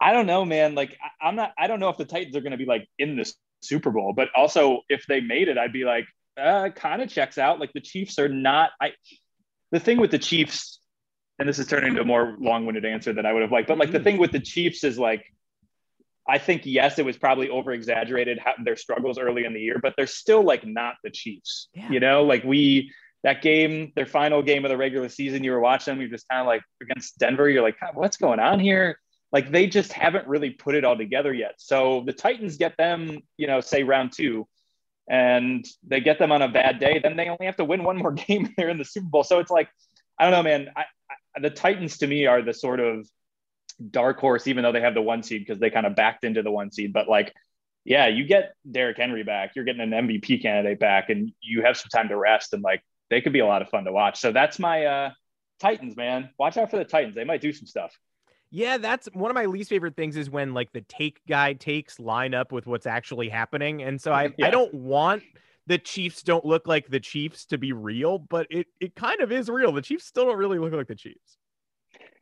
I 0.00 0.12
don't 0.12 0.26
know, 0.26 0.44
man. 0.44 0.74
Like 0.74 0.98
I, 1.02 1.28
I'm 1.28 1.36
not. 1.36 1.52
I 1.58 1.66
don't 1.66 1.80
know 1.80 1.88
if 1.88 1.96
the 1.96 2.04
Titans 2.04 2.36
are 2.36 2.42
going 2.42 2.52
to 2.52 2.58
be 2.58 2.66
like 2.66 2.86
in 2.98 3.16
this 3.16 3.34
Super 3.62 3.90
Bowl, 3.90 4.12
but 4.14 4.28
also 4.36 4.82
if 4.90 5.06
they 5.06 5.20
made 5.20 5.48
it, 5.48 5.56
I'd 5.56 5.72
be 5.72 5.84
like, 5.84 6.04
uh, 6.38 6.68
kind 6.68 7.00
of 7.00 7.08
checks 7.08 7.38
out. 7.38 7.58
Like 7.58 7.72
the 7.72 7.80
Chiefs 7.80 8.18
are 8.18 8.28
not. 8.28 8.70
I. 8.80 8.92
The 9.70 9.80
thing 9.80 9.98
with 9.98 10.10
the 10.10 10.18
Chiefs, 10.18 10.78
and 11.38 11.48
this 11.48 11.58
is 11.58 11.66
turning 11.66 11.90
into 11.90 12.02
a 12.02 12.04
more 12.04 12.36
long-winded 12.38 12.84
answer 12.84 13.12
than 13.12 13.26
I 13.26 13.32
would 13.32 13.42
have 13.42 13.52
liked, 13.52 13.68
but 13.68 13.78
like 13.78 13.92
the 13.92 13.98
hmm. 13.98 14.04
thing 14.04 14.18
with 14.18 14.32
the 14.32 14.40
Chiefs 14.40 14.84
is 14.84 14.98
like 14.98 15.24
I 16.26 16.38
think 16.38 16.62
yes, 16.64 16.98
it 16.98 17.04
was 17.04 17.18
probably 17.18 17.50
over 17.50 17.72
exaggerated 17.72 18.38
their 18.64 18.76
struggles 18.76 19.18
early 19.18 19.44
in 19.44 19.52
the 19.52 19.60
year, 19.60 19.78
but 19.82 19.94
they're 19.96 20.06
still 20.06 20.42
like 20.42 20.66
not 20.66 20.94
the 21.04 21.10
Chiefs. 21.10 21.68
Yeah. 21.74 21.90
You 21.90 22.00
know, 22.00 22.24
like 22.24 22.44
we 22.44 22.92
that 23.24 23.42
game, 23.42 23.92
their 23.96 24.06
final 24.06 24.42
game 24.42 24.64
of 24.64 24.70
the 24.70 24.76
regular 24.76 25.08
season, 25.08 25.44
you 25.44 25.50
were 25.50 25.60
watching 25.60 25.92
them, 25.92 26.00
you're 26.00 26.10
just 26.10 26.28
kind 26.28 26.40
of 26.40 26.46
like 26.46 26.62
against 26.82 27.18
Denver, 27.18 27.48
you're 27.48 27.62
like, 27.62 27.76
what's 27.94 28.16
going 28.16 28.38
on 28.38 28.60
here? 28.60 28.98
Like 29.32 29.50
they 29.50 29.66
just 29.66 29.92
haven't 29.92 30.28
really 30.28 30.50
put 30.50 30.74
it 30.74 30.84
all 30.84 30.96
together 30.96 31.32
yet. 31.32 31.54
So 31.58 32.04
the 32.06 32.12
Titans 32.12 32.56
get 32.56 32.76
them, 32.76 33.18
you 33.36 33.46
know, 33.46 33.60
say 33.60 33.82
round 33.82 34.12
two, 34.12 34.46
and 35.08 35.66
they 35.86 36.00
get 36.00 36.18
them 36.18 36.32
on 36.32 36.42
a 36.42 36.48
bad 36.48 36.78
day, 36.80 37.00
then 37.02 37.16
they 37.16 37.28
only 37.28 37.46
have 37.46 37.56
to 37.56 37.64
win 37.64 37.82
one 37.84 37.96
more 37.96 38.12
game. 38.28 38.48
They're 38.56 38.68
in 38.68 38.78
the 38.78 38.84
Super 38.84 39.08
Bowl. 39.08 39.24
So 39.24 39.40
it's 39.40 39.50
like, 39.50 39.68
I 40.18 40.24
don't 40.24 40.32
know, 40.32 40.42
man. 40.42 40.68
I, 40.76 40.84
the 41.40 41.50
Titans 41.50 41.98
to 41.98 42.06
me 42.06 42.26
are 42.26 42.42
the 42.42 42.54
sort 42.54 42.80
of 42.80 43.08
dark 43.90 44.18
horse, 44.18 44.46
even 44.46 44.62
though 44.62 44.72
they 44.72 44.80
have 44.80 44.94
the 44.94 45.02
one 45.02 45.22
seed 45.22 45.42
because 45.42 45.58
they 45.60 45.70
kind 45.70 45.86
of 45.86 45.94
backed 45.96 46.24
into 46.24 46.42
the 46.42 46.50
one 46.50 46.70
seed. 46.70 46.92
But 46.92 47.08
like, 47.08 47.34
yeah, 47.84 48.06
you 48.06 48.24
get 48.24 48.54
Derrick 48.70 48.96
Henry 48.96 49.24
back, 49.24 49.52
you're 49.54 49.64
getting 49.64 49.82
an 49.82 49.90
MVP 49.90 50.42
candidate 50.42 50.80
back, 50.80 51.10
and 51.10 51.32
you 51.40 51.62
have 51.62 51.76
some 51.76 51.88
time 51.90 52.08
to 52.08 52.16
rest, 52.16 52.52
and 52.52 52.62
like 52.62 52.82
they 53.10 53.20
could 53.20 53.32
be 53.32 53.40
a 53.40 53.46
lot 53.46 53.62
of 53.62 53.68
fun 53.68 53.84
to 53.84 53.92
watch. 53.92 54.20
So 54.20 54.32
that's 54.32 54.58
my 54.58 54.84
uh 54.84 55.10
Titans, 55.60 55.96
man. 55.96 56.30
Watch 56.38 56.56
out 56.56 56.70
for 56.70 56.76
the 56.76 56.84
Titans. 56.84 57.14
They 57.14 57.24
might 57.24 57.40
do 57.40 57.52
some 57.52 57.66
stuff. 57.66 57.96
Yeah, 58.50 58.78
that's 58.78 59.08
one 59.12 59.30
of 59.30 59.34
my 59.34 59.46
least 59.46 59.68
favorite 59.68 59.96
things 59.96 60.16
is 60.16 60.30
when 60.30 60.54
like 60.54 60.72
the 60.72 60.82
take 60.82 61.20
guy 61.28 61.54
takes 61.54 61.98
line 61.98 62.34
up 62.34 62.52
with 62.52 62.66
what's 62.66 62.86
actually 62.86 63.28
happening. 63.28 63.82
And 63.82 64.00
so 64.00 64.12
I 64.12 64.32
yeah. 64.38 64.46
I 64.46 64.50
don't 64.50 64.72
want 64.72 65.22
the 65.66 65.78
Chiefs 65.78 66.22
don't 66.22 66.44
look 66.44 66.66
like 66.66 66.88
the 66.88 67.00
Chiefs 67.00 67.46
to 67.46 67.58
be 67.58 67.72
real, 67.72 68.18
but 68.18 68.46
it 68.50 68.66
it 68.80 68.94
kind 68.94 69.20
of 69.20 69.32
is 69.32 69.48
real. 69.48 69.72
The 69.72 69.82
Chiefs 69.82 70.06
still 70.06 70.26
don't 70.26 70.36
really 70.36 70.58
look 70.58 70.72
like 70.72 70.88
the 70.88 70.94
Chiefs. 70.94 71.38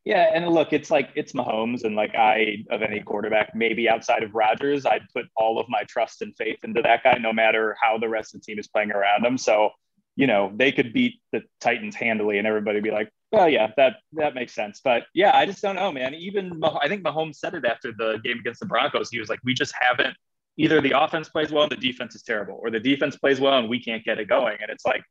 Yeah, 0.05 0.31
and 0.35 0.49
look, 0.49 0.73
it's 0.73 0.91
like 0.91 1.11
it's 1.15 1.33
Mahomes, 1.33 1.85
and 1.85 1.95
like 1.95 2.15
I 2.17 2.65
of 2.71 2.83
any 2.83 3.01
quarterback, 3.01 3.55
maybe 3.55 3.89
outside 3.89 4.25
of 4.25 4.35
Rodgers, 4.35 4.85
I'd 4.85 5.09
put 5.15 5.27
all 5.37 5.61
of 5.61 5.67
my 5.69 5.85
trust 5.85 6.23
and 6.23 6.35
faith 6.37 6.59
into 6.65 6.83
that 6.83 7.05
guy, 7.05 7.19
no 7.21 7.33
matter 7.33 7.77
how 7.81 7.99
the 7.99 8.09
rest 8.09 8.35
of 8.35 8.41
the 8.41 8.45
team 8.45 8.59
is 8.59 8.67
playing 8.67 8.91
around 8.91 9.25
him. 9.25 9.39
So, 9.39 9.71
you 10.17 10.27
know, 10.27 10.53
they 10.57 10.73
could 10.73 10.93
beat 10.93 11.21
the 11.31 11.43
Titans 11.61 11.95
handily, 11.95 12.39
and 12.39 12.49
everybody 12.49 12.81
be 12.81 12.91
like, 12.91 13.11
"Well, 13.31 13.49
yeah, 13.49 13.71
that 13.77 13.97
that 14.15 14.35
makes 14.35 14.55
sense." 14.55 14.81
But 14.83 15.05
yeah, 15.15 15.37
I 15.37 15.47
just 15.47 15.63
don't 15.63 15.77
know, 15.77 15.93
man. 15.93 16.15
Even 16.15 16.61
I 16.65 16.89
think 16.89 17.05
Mahomes 17.05 17.37
said 17.37 17.55
it 17.55 17.65
after 17.65 17.93
the 17.97 18.19
game 18.25 18.41
against 18.41 18.59
the 18.59 18.67
Broncos. 18.67 19.09
He 19.11 19.21
was 19.21 19.29
like, 19.29 19.41
"We 19.45 19.55
just 19.55 19.75
haven't." 19.81 20.17
Either 20.59 20.81
the 20.81 20.93
offense 20.99 21.29
plays 21.29 21.51
well 21.51 21.65
and 21.65 21.73
the 21.73 21.77
defense 21.77 22.15
is 22.15 22.23
terrible, 22.23 22.59
or 22.62 22.71
the 22.71 22.81
defense 22.81 23.17
plays 23.17 23.41
well 23.41 23.59
and 23.59 23.69
we 23.69 23.83
can't 23.83 24.05
get 24.05 24.19
it 24.19 24.29
going. 24.29 24.57
And 24.61 24.71
it's 24.71 24.85
like, 24.85 25.03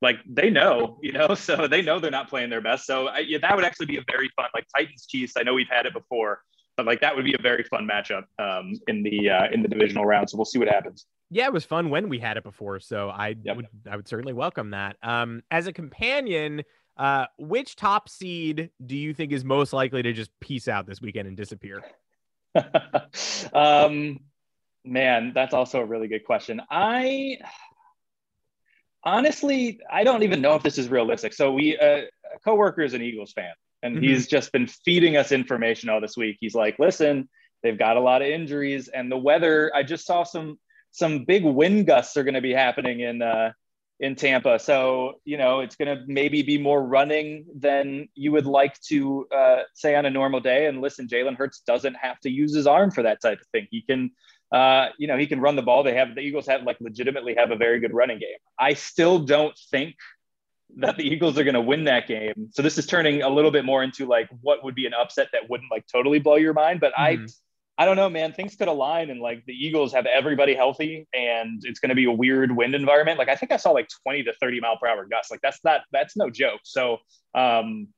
like 0.00 0.16
they 0.28 0.50
know, 0.50 0.98
you 1.02 1.12
know, 1.12 1.34
so 1.34 1.66
they 1.66 1.82
know 1.82 1.98
they're 1.98 2.10
not 2.10 2.28
playing 2.28 2.50
their 2.50 2.60
best. 2.60 2.86
So 2.86 3.08
I, 3.08 3.18
yeah, 3.18 3.38
that 3.42 3.56
would 3.56 3.64
actually 3.64 3.86
be 3.86 3.98
a 3.98 4.04
very 4.10 4.30
fun, 4.36 4.46
like 4.54 4.66
Titans 4.76 5.06
Chiefs. 5.06 5.34
I 5.36 5.42
know 5.42 5.54
we've 5.54 5.68
had 5.68 5.86
it 5.86 5.92
before, 5.92 6.40
but 6.76 6.86
like 6.86 7.00
that 7.00 7.14
would 7.14 7.24
be 7.24 7.34
a 7.34 7.42
very 7.42 7.64
fun 7.64 7.88
matchup 7.90 8.24
um, 8.38 8.72
in 8.86 9.02
the 9.02 9.30
uh, 9.30 9.48
in 9.52 9.62
the 9.62 9.68
divisional 9.68 10.06
round. 10.06 10.30
So 10.30 10.38
we'll 10.38 10.44
see 10.44 10.58
what 10.58 10.68
happens. 10.68 11.06
Yeah, 11.30 11.46
it 11.46 11.52
was 11.52 11.64
fun 11.64 11.90
when 11.90 12.08
we 12.08 12.18
had 12.18 12.36
it 12.36 12.44
before. 12.44 12.80
So 12.80 13.10
I 13.10 13.36
yep. 13.42 13.56
would 13.56 13.66
I 13.90 13.96
would 13.96 14.08
certainly 14.08 14.32
welcome 14.32 14.70
that. 14.70 14.96
Um, 15.02 15.42
as 15.50 15.66
a 15.66 15.72
companion, 15.72 16.62
uh, 16.96 17.26
which 17.38 17.76
top 17.76 18.08
seed 18.08 18.70
do 18.84 18.96
you 18.96 19.12
think 19.12 19.32
is 19.32 19.44
most 19.44 19.72
likely 19.72 20.02
to 20.02 20.12
just 20.12 20.30
peace 20.40 20.68
out 20.68 20.86
this 20.86 21.00
weekend 21.00 21.28
and 21.28 21.36
disappear? 21.36 21.82
um, 23.52 24.20
man, 24.88 25.32
that's 25.34 25.54
also 25.54 25.80
a 25.80 25.84
really 25.84 26.08
good 26.08 26.24
question. 26.24 26.60
I 26.70 27.38
honestly, 29.04 29.80
I 29.90 30.04
don't 30.04 30.22
even 30.22 30.40
know 30.40 30.54
if 30.54 30.62
this 30.62 30.78
is 30.78 30.88
realistic. 30.88 31.32
So 31.32 31.52
we, 31.52 31.78
uh, 31.78 32.02
a 32.34 32.38
coworker 32.44 32.82
is 32.82 32.94
an 32.94 33.02
Eagles 33.02 33.32
fan, 33.32 33.52
and 33.82 33.96
mm-hmm. 33.96 34.04
he's 34.04 34.26
just 34.26 34.52
been 34.52 34.66
feeding 34.66 35.16
us 35.16 35.32
information 35.32 35.88
all 35.88 36.00
this 36.00 36.16
week. 36.16 36.36
He's 36.40 36.54
like, 36.54 36.78
"Listen, 36.78 37.28
they've 37.62 37.78
got 37.78 37.96
a 37.96 38.00
lot 38.00 38.22
of 38.22 38.28
injuries, 38.28 38.88
and 38.88 39.10
the 39.10 39.16
weather. 39.16 39.72
I 39.74 39.82
just 39.82 40.06
saw 40.06 40.24
some 40.24 40.58
some 40.90 41.24
big 41.24 41.44
wind 41.44 41.86
gusts 41.86 42.16
are 42.16 42.24
going 42.24 42.34
to 42.34 42.40
be 42.40 42.52
happening 42.52 43.00
in 43.00 43.22
uh, 43.22 43.52
in 44.00 44.14
Tampa. 44.14 44.58
So 44.58 45.20
you 45.24 45.36
know, 45.36 45.60
it's 45.60 45.76
going 45.76 45.96
to 45.96 46.04
maybe 46.06 46.42
be 46.42 46.58
more 46.58 46.82
running 46.82 47.46
than 47.56 48.08
you 48.14 48.32
would 48.32 48.46
like 48.46 48.78
to 48.88 49.26
uh, 49.34 49.62
say 49.74 49.94
on 49.94 50.06
a 50.06 50.10
normal 50.10 50.40
day. 50.40 50.66
And 50.66 50.80
listen, 50.80 51.08
Jalen 51.08 51.36
Hurts 51.36 51.60
doesn't 51.60 51.94
have 51.94 52.20
to 52.20 52.30
use 52.30 52.54
his 52.54 52.66
arm 52.66 52.90
for 52.90 53.02
that 53.02 53.20
type 53.20 53.40
of 53.40 53.46
thing. 53.48 53.66
He 53.70 53.82
can 53.82 54.10
uh, 54.50 54.88
you 54.98 55.06
know, 55.06 55.16
he 55.16 55.26
can 55.26 55.40
run 55.40 55.56
the 55.56 55.62
ball. 55.62 55.82
They 55.82 55.94
have 55.94 56.14
the 56.14 56.20
Eagles 56.20 56.46
have 56.46 56.62
like 56.62 56.78
legitimately 56.80 57.34
have 57.34 57.50
a 57.50 57.56
very 57.56 57.80
good 57.80 57.92
running 57.92 58.18
game. 58.18 58.38
I 58.58 58.74
still 58.74 59.18
don't 59.18 59.56
think 59.70 59.94
that 60.76 60.96
the 60.96 61.04
Eagles 61.04 61.38
are 61.38 61.44
going 61.44 61.54
to 61.54 61.60
win 61.60 61.84
that 61.84 62.06
game. 62.06 62.48
So 62.52 62.62
this 62.62 62.78
is 62.78 62.86
turning 62.86 63.22
a 63.22 63.28
little 63.28 63.50
bit 63.50 63.64
more 63.64 63.82
into 63.82 64.06
like 64.06 64.28
what 64.40 64.64
would 64.64 64.74
be 64.74 64.86
an 64.86 64.94
upset 64.94 65.28
that 65.32 65.48
wouldn't 65.48 65.70
like 65.70 65.86
totally 65.86 66.18
blow 66.18 66.36
your 66.36 66.52
mind. 66.54 66.80
But 66.80 66.92
mm-hmm. 66.92 67.24
I, 67.24 67.82
I 67.82 67.84
don't 67.84 67.96
know, 67.96 68.08
man. 68.08 68.32
Things 68.32 68.56
could 68.56 68.68
align 68.68 69.10
and 69.10 69.20
like 69.20 69.44
the 69.46 69.52
Eagles 69.52 69.92
have 69.92 70.04
everybody 70.06 70.54
healthy, 70.54 71.06
and 71.14 71.62
it's 71.64 71.78
going 71.78 71.90
to 71.90 71.94
be 71.94 72.06
a 72.06 72.12
weird 72.12 72.54
wind 72.54 72.74
environment. 72.74 73.18
Like 73.18 73.28
I 73.28 73.36
think 73.36 73.52
I 73.52 73.56
saw 73.56 73.70
like 73.70 73.88
20 74.02 74.24
to 74.24 74.32
30 74.40 74.60
mile 74.60 74.76
per 74.78 74.88
hour 74.88 75.06
gusts. 75.06 75.30
Like 75.30 75.40
that's 75.42 75.60
not 75.62 75.82
that's 75.92 76.16
no 76.16 76.28
joke. 76.28 76.60
So 76.64 76.98
um, 77.34 77.88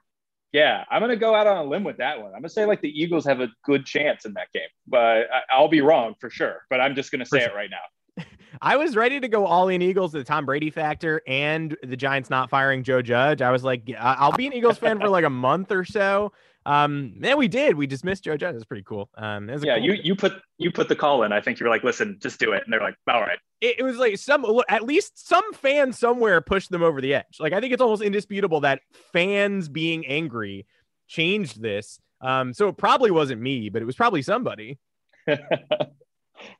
yeah, 0.52 0.84
I'm 0.90 1.00
gonna 1.00 1.16
go 1.16 1.34
out 1.34 1.46
on 1.46 1.58
a 1.58 1.64
limb 1.64 1.84
with 1.84 1.98
that 1.98 2.18
one. 2.18 2.28
I'm 2.28 2.40
gonna 2.40 2.48
say 2.48 2.64
like 2.64 2.80
the 2.80 2.88
Eagles 2.88 3.24
have 3.26 3.40
a 3.40 3.48
good 3.64 3.86
chance 3.86 4.24
in 4.24 4.34
that 4.34 4.48
game, 4.52 4.68
but 4.86 5.26
I, 5.52 5.60
will 5.60 5.68
be 5.68 5.80
wrong 5.80 6.14
for 6.20 6.28
sure. 6.28 6.62
But 6.68 6.80
I'm 6.80 6.94
just 6.94 7.12
gonna 7.12 7.26
say 7.26 7.42
it 7.42 7.54
right 7.54 7.70
now. 7.70 8.24
I 8.60 8.76
was 8.76 8.96
ready 8.96 9.20
to 9.20 9.28
go 9.28 9.46
all 9.46 9.68
in 9.68 9.80
Eagles, 9.80 10.12
the 10.12 10.24
Tom 10.24 10.46
Brady 10.46 10.70
factor, 10.70 11.22
and 11.26 11.76
the 11.84 11.96
Giants 11.96 12.30
not 12.30 12.50
firing 12.50 12.82
Joe 12.82 13.00
Judge. 13.00 13.42
I 13.42 13.50
was 13.52 13.62
like, 13.62 13.88
I'll 13.98 14.32
be 14.32 14.46
an 14.48 14.52
Eagles 14.52 14.78
fan 14.78 14.98
for 14.98 15.08
like 15.08 15.24
a 15.24 15.30
month 15.30 15.70
or 15.70 15.84
so. 15.84 16.32
Um, 16.66 17.14
man, 17.18 17.38
we 17.38 17.48
did. 17.48 17.76
We 17.76 17.86
dismissed 17.86 18.24
Joe 18.24 18.36
Judge. 18.36 18.54
It's 18.54 18.64
pretty 18.64 18.82
cool. 18.82 19.08
Um, 19.16 19.48
yeah, 19.48 19.76
cool 19.76 19.84
you 19.84 19.92
you 19.94 20.14
put 20.14 20.34
you 20.58 20.70
put 20.70 20.88
the 20.88 20.96
call 20.96 21.22
in. 21.22 21.32
I 21.32 21.40
think 21.40 21.58
you 21.58 21.64
were 21.64 21.70
like, 21.70 21.84
listen, 21.84 22.18
just 22.20 22.38
do 22.38 22.52
it, 22.52 22.62
and 22.64 22.72
they're 22.72 22.80
like, 22.80 22.96
all 23.08 23.20
right. 23.20 23.38
It, 23.60 23.80
it 23.80 23.82
was 23.82 23.96
like 23.96 24.16
some 24.18 24.44
at 24.68 24.84
least 24.84 25.26
some 25.26 25.52
fan 25.54 25.92
somewhere 25.92 26.40
pushed 26.40 26.70
them 26.70 26.82
over 26.82 27.00
the 27.00 27.14
edge. 27.14 27.38
Like 27.38 27.52
I 27.52 27.60
think 27.60 27.72
it's 27.72 27.82
almost 27.82 28.02
indisputable 28.02 28.60
that 28.60 28.80
fans 29.12 29.68
being 29.68 30.06
angry 30.06 30.66
changed 31.08 31.62
this. 31.62 31.98
Um, 32.20 32.52
so 32.52 32.68
it 32.68 32.76
probably 32.76 33.10
wasn't 33.10 33.40
me, 33.40 33.70
but 33.70 33.80
it 33.80 33.86
was 33.86 33.96
probably 33.96 34.22
somebody. 34.22 34.78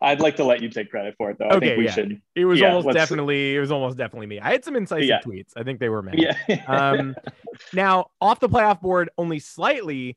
I'd 0.01 0.21
like 0.21 0.37
to 0.37 0.45
let 0.45 0.63
you 0.63 0.69
take 0.69 0.91
credit 0.91 1.15
for 1.17 1.31
it 1.31 1.39
though. 1.39 1.47
I 1.47 1.57
okay, 1.57 1.69
think 1.69 1.79
we 1.79 1.85
yeah. 1.85 1.93
should. 1.93 2.23
It 2.35 2.45
was 2.45 2.61
yeah, 2.61 2.75
almost 2.75 2.95
definitely 2.95 3.57
it 3.57 3.61
was 3.61 3.71
almost 3.71 3.97
definitely 3.97 4.27
me. 4.27 4.41
I 4.41 4.51
had 4.51 4.65
some 4.65 4.77
incisive 4.77 5.09
yeah. 5.09 5.21
tweets. 5.21 5.53
I 5.57 5.63
think 5.63 5.81
they 5.81 5.89
were 5.89 6.03
mad. 6.03 6.19
Yeah. 6.19 6.65
um, 6.67 7.17
now 7.73 8.11
off 8.21 8.41
the 8.41 8.49
playoff 8.49 8.81
board 8.81 9.11
only 9.19 9.39
slightly. 9.39 10.17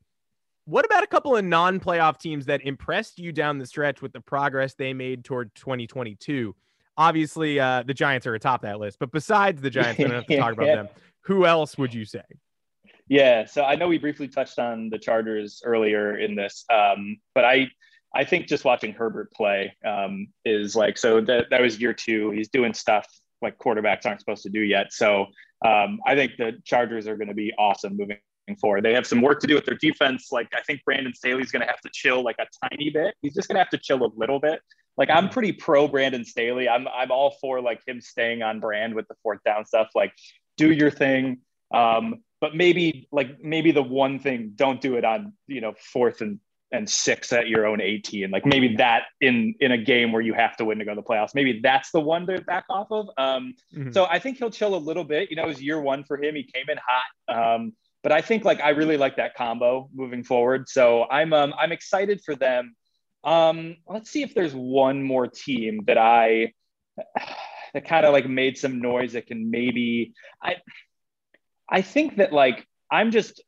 What 0.66 0.86
about 0.86 1.02
a 1.02 1.06
couple 1.06 1.36
of 1.36 1.44
non-playoff 1.44 2.18
teams 2.18 2.46
that 2.46 2.62
impressed 2.62 3.18
you 3.18 3.32
down 3.32 3.58
the 3.58 3.66
stretch 3.66 4.00
with 4.00 4.14
the 4.14 4.20
progress 4.20 4.72
they 4.74 4.94
made 4.94 5.22
toward 5.22 5.54
2022? 5.54 6.56
Obviously, 6.96 7.60
uh, 7.60 7.82
the 7.86 7.92
Giants 7.92 8.26
are 8.26 8.34
atop 8.34 8.62
that 8.62 8.80
list, 8.80 8.98
but 8.98 9.12
besides 9.12 9.60
the 9.60 9.68
Giants, 9.68 10.00
I 10.00 10.04
don't 10.04 10.12
have 10.12 10.26
to 10.26 10.36
talk 10.38 10.52
about 10.54 10.66
them. 10.66 10.88
Who 11.22 11.44
else 11.44 11.76
would 11.76 11.92
you 11.92 12.06
say? 12.06 12.22
Yeah, 13.08 13.44
so 13.44 13.64
I 13.64 13.74
know 13.74 13.88
we 13.88 13.98
briefly 13.98 14.28
touched 14.28 14.58
on 14.58 14.88
the 14.88 14.98
Chargers 14.98 15.60
earlier 15.64 16.16
in 16.16 16.34
this, 16.34 16.64
um, 16.72 17.18
but 17.34 17.44
I 17.44 17.68
I 18.14 18.24
think 18.24 18.46
just 18.46 18.64
watching 18.64 18.92
Herbert 18.92 19.32
play 19.32 19.76
um, 19.84 20.28
is 20.44 20.76
like 20.76 20.96
so 20.98 21.20
that 21.22 21.46
that 21.50 21.60
was 21.60 21.80
year 21.80 21.92
two. 21.92 22.30
He's 22.30 22.48
doing 22.48 22.72
stuff 22.74 23.06
like 23.42 23.58
quarterbacks 23.58 24.06
aren't 24.06 24.20
supposed 24.20 24.42
to 24.44 24.50
do 24.50 24.60
yet. 24.60 24.92
So 24.92 25.26
um, 25.64 26.00
I 26.06 26.14
think 26.14 26.32
the 26.38 26.52
Chargers 26.64 27.06
are 27.06 27.16
going 27.16 27.28
to 27.28 27.34
be 27.34 27.52
awesome 27.58 27.96
moving 27.96 28.18
forward. 28.60 28.84
They 28.84 28.94
have 28.94 29.06
some 29.06 29.20
work 29.20 29.40
to 29.40 29.46
do 29.46 29.54
with 29.54 29.64
their 29.64 29.76
defense. 29.76 30.28
Like 30.30 30.48
I 30.54 30.62
think 30.62 30.84
Brandon 30.84 31.14
Staley's 31.14 31.50
going 31.50 31.62
to 31.62 31.66
have 31.66 31.80
to 31.80 31.90
chill 31.92 32.22
like 32.22 32.36
a 32.38 32.46
tiny 32.68 32.90
bit. 32.90 33.14
He's 33.22 33.34
just 33.34 33.48
going 33.48 33.56
to 33.56 33.60
have 33.60 33.70
to 33.70 33.78
chill 33.78 34.04
a 34.04 34.10
little 34.16 34.40
bit. 34.40 34.60
Like 34.96 35.10
I'm 35.10 35.28
pretty 35.28 35.52
pro 35.52 35.88
Brandon 35.88 36.24
Staley. 36.24 36.68
I'm 36.68 36.86
I'm 36.88 37.10
all 37.10 37.36
for 37.40 37.60
like 37.60 37.82
him 37.86 38.00
staying 38.00 38.42
on 38.42 38.60
brand 38.60 38.94
with 38.94 39.08
the 39.08 39.14
fourth 39.22 39.40
down 39.44 39.64
stuff. 39.64 39.88
Like 39.94 40.12
do 40.56 40.70
your 40.70 40.90
thing. 40.90 41.38
Um, 41.72 42.22
but 42.40 42.54
maybe 42.54 43.08
like 43.10 43.42
maybe 43.42 43.72
the 43.72 43.82
one 43.82 44.18
thing 44.18 44.52
don't 44.54 44.80
do 44.80 44.96
it 44.96 45.04
on 45.04 45.32
you 45.46 45.60
know 45.60 45.74
fourth 45.92 46.20
and 46.20 46.38
and 46.74 46.88
six 46.88 47.32
at 47.32 47.48
your 47.48 47.66
own 47.66 47.80
18 47.80 48.30
like 48.30 48.44
maybe 48.44 48.76
that 48.76 49.04
in 49.20 49.54
in 49.60 49.72
a 49.72 49.78
game 49.78 50.12
where 50.12 50.22
you 50.22 50.34
have 50.34 50.56
to 50.56 50.64
win 50.64 50.78
to 50.78 50.84
go 50.84 50.90
to 50.90 50.96
the 50.96 51.02
playoffs 51.02 51.34
maybe 51.34 51.60
that's 51.62 51.90
the 51.90 52.00
one 52.00 52.26
to 52.26 52.40
back 52.42 52.64
off 52.68 52.88
of 52.90 53.08
um 53.16 53.54
mm-hmm. 53.74 53.92
so 53.92 54.06
i 54.06 54.18
think 54.18 54.38
he'll 54.38 54.50
chill 54.50 54.74
a 54.74 54.76
little 54.76 55.04
bit 55.04 55.30
you 55.30 55.36
know 55.36 55.44
it 55.44 55.48
was 55.48 55.62
year 55.62 55.80
one 55.80 56.04
for 56.04 56.22
him 56.22 56.34
he 56.34 56.42
came 56.42 56.68
in 56.68 56.78
hot 56.86 57.54
um 57.54 57.72
but 58.04 58.12
I 58.12 58.20
think 58.20 58.44
like 58.44 58.60
I 58.60 58.68
really 58.68 58.98
like 58.98 59.16
that 59.16 59.34
combo 59.34 59.88
moving 59.92 60.22
forward. 60.22 60.68
So 60.68 61.04
I'm 61.10 61.32
um, 61.32 61.54
I'm 61.58 61.72
excited 61.72 62.20
for 62.22 62.36
them. 62.36 62.76
Um, 63.24 63.76
let's 63.88 64.10
see 64.10 64.22
if 64.22 64.34
there's 64.34 64.54
one 64.54 65.02
more 65.02 65.26
team 65.26 65.80
that 65.86 65.96
I 65.96 66.52
that 67.72 67.86
kind 67.86 68.04
of 68.04 68.12
like 68.12 68.28
made 68.28 68.58
some 68.58 68.80
noise 68.80 69.14
that 69.14 69.26
can 69.26 69.50
maybe 69.50 70.12
I 70.40 70.56
I 71.68 71.80
think 71.80 72.16
that 72.16 72.30
like 72.32 72.66
I'm 72.90 73.10
just 73.10 73.42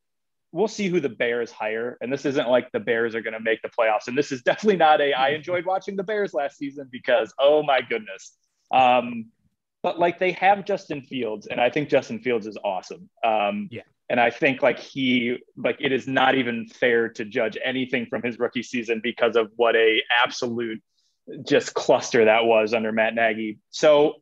we'll 0.56 0.68
see 0.68 0.88
who 0.88 1.00
the 1.00 1.08
Bears 1.08 1.52
hire. 1.52 1.98
And 2.00 2.10
this 2.10 2.24
isn't 2.24 2.48
like 2.48 2.72
the 2.72 2.80
Bears 2.80 3.14
are 3.14 3.20
going 3.20 3.34
to 3.34 3.40
make 3.40 3.60
the 3.62 3.68
playoffs. 3.68 4.08
And 4.08 4.16
this 4.16 4.32
is 4.32 4.42
definitely 4.44 4.78
not 4.78 5.00
a, 5.00 5.12
I 5.12 5.30
enjoyed 5.30 5.66
watching 5.66 5.96
the 5.96 6.02
Bears 6.02 6.32
last 6.32 6.56
season 6.56 6.88
because, 6.90 7.32
oh 7.38 7.62
my 7.62 7.80
goodness. 7.82 8.36
Um, 8.72 9.26
but 9.82 9.98
like 9.98 10.18
they 10.18 10.32
have 10.32 10.64
Justin 10.64 11.02
Fields, 11.02 11.46
and 11.46 11.60
I 11.60 11.70
think 11.70 11.88
Justin 11.88 12.18
Fields 12.18 12.46
is 12.46 12.58
awesome. 12.64 13.08
Um, 13.22 13.68
yeah. 13.70 13.82
And 14.08 14.18
I 14.18 14.30
think 14.30 14.62
like 14.62 14.78
he, 14.78 15.36
like 15.56 15.76
it 15.78 15.92
is 15.92 16.08
not 16.08 16.34
even 16.34 16.66
fair 16.66 17.08
to 17.10 17.24
judge 17.24 17.56
anything 17.62 18.06
from 18.06 18.22
his 18.22 18.38
rookie 18.38 18.62
season 18.62 19.00
because 19.02 19.36
of 19.36 19.50
what 19.56 19.76
a 19.76 20.02
absolute 20.24 20.82
just 21.44 21.74
cluster 21.74 22.24
that 22.24 22.46
was 22.46 22.72
under 22.72 22.92
Matt 22.92 23.14
Nagy. 23.14 23.58
So 23.70 24.14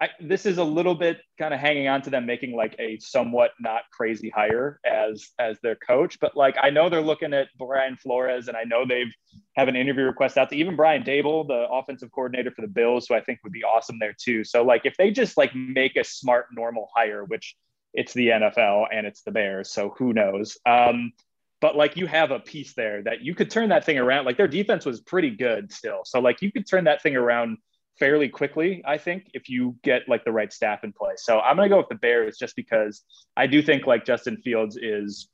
I, 0.00 0.08
this 0.20 0.44
is 0.44 0.58
a 0.58 0.64
little 0.64 0.96
bit 0.96 1.20
kind 1.38 1.54
of 1.54 1.60
hanging 1.60 1.86
on 1.86 2.02
to 2.02 2.10
them 2.10 2.26
making 2.26 2.56
like 2.56 2.74
a 2.80 2.98
somewhat 2.98 3.52
not 3.60 3.82
crazy 3.92 4.28
hire 4.28 4.80
as 4.84 5.30
as 5.38 5.60
their 5.60 5.76
coach, 5.76 6.18
but 6.20 6.36
like 6.36 6.56
I 6.60 6.70
know 6.70 6.88
they're 6.88 7.00
looking 7.00 7.32
at 7.32 7.48
Brian 7.56 7.96
Flores, 7.96 8.48
and 8.48 8.56
I 8.56 8.64
know 8.64 8.84
they've 8.84 9.12
have 9.56 9.68
an 9.68 9.76
interview 9.76 10.04
request 10.04 10.36
out 10.36 10.50
to 10.50 10.56
even 10.56 10.74
Brian 10.74 11.04
Daboll 11.04 11.46
the 11.46 11.68
offensive 11.70 12.10
coordinator 12.10 12.50
for 12.50 12.62
the 12.62 12.68
Bills, 12.68 13.06
who 13.06 13.14
I 13.14 13.20
think 13.20 13.38
would 13.44 13.52
be 13.52 13.62
awesome 13.62 13.98
there 14.00 14.14
too. 14.18 14.42
So 14.42 14.64
like 14.64 14.82
if 14.84 14.96
they 14.96 15.12
just 15.12 15.36
like 15.36 15.54
make 15.54 15.94
a 15.96 16.02
smart 16.02 16.46
normal 16.52 16.88
hire, 16.94 17.24
which 17.24 17.54
it's 17.92 18.12
the 18.14 18.28
NFL 18.28 18.86
and 18.92 19.06
it's 19.06 19.22
the 19.22 19.30
Bears, 19.30 19.70
so 19.70 19.94
who 19.96 20.12
knows? 20.12 20.58
Um, 20.66 21.12
but 21.60 21.76
like 21.76 21.96
you 21.96 22.08
have 22.08 22.32
a 22.32 22.40
piece 22.40 22.74
there 22.74 23.02
that 23.04 23.20
you 23.20 23.34
could 23.36 23.48
turn 23.48 23.68
that 23.68 23.84
thing 23.84 23.98
around. 23.98 24.24
Like 24.24 24.36
their 24.38 24.48
defense 24.48 24.84
was 24.84 25.00
pretty 25.00 25.30
good 25.30 25.72
still, 25.72 26.00
so 26.04 26.18
like 26.18 26.42
you 26.42 26.50
could 26.50 26.66
turn 26.68 26.84
that 26.84 27.00
thing 27.00 27.14
around 27.14 27.58
fairly 27.98 28.28
quickly, 28.28 28.82
I 28.84 28.98
think, 28.98 29.30
if 29.34 29.48
you 29.48 29.76
get 29.82 30.08
like 30.08 30.24
the 30.24 30.32
right 30.32 30.52
staff 30.52 30.84
in 30.84 30.92
place. 30.92 31.24
So 31.24 31.40
I'm 31.40 31.56
going 31.56 31.68
to 31.68 31.72
go 31.74 31.78
with 31.78 31.88
the 31.88 31.94
Bears 31.94 32.36
just 32.38 32.56
because 32.56 33.02
I 33.36 33.46
do 33.46 33.62
think 33.62 33.86
like 33.86 34.04
Justin 34.04 34.38
Fields 34.38 34.76
is, 34.80 35.28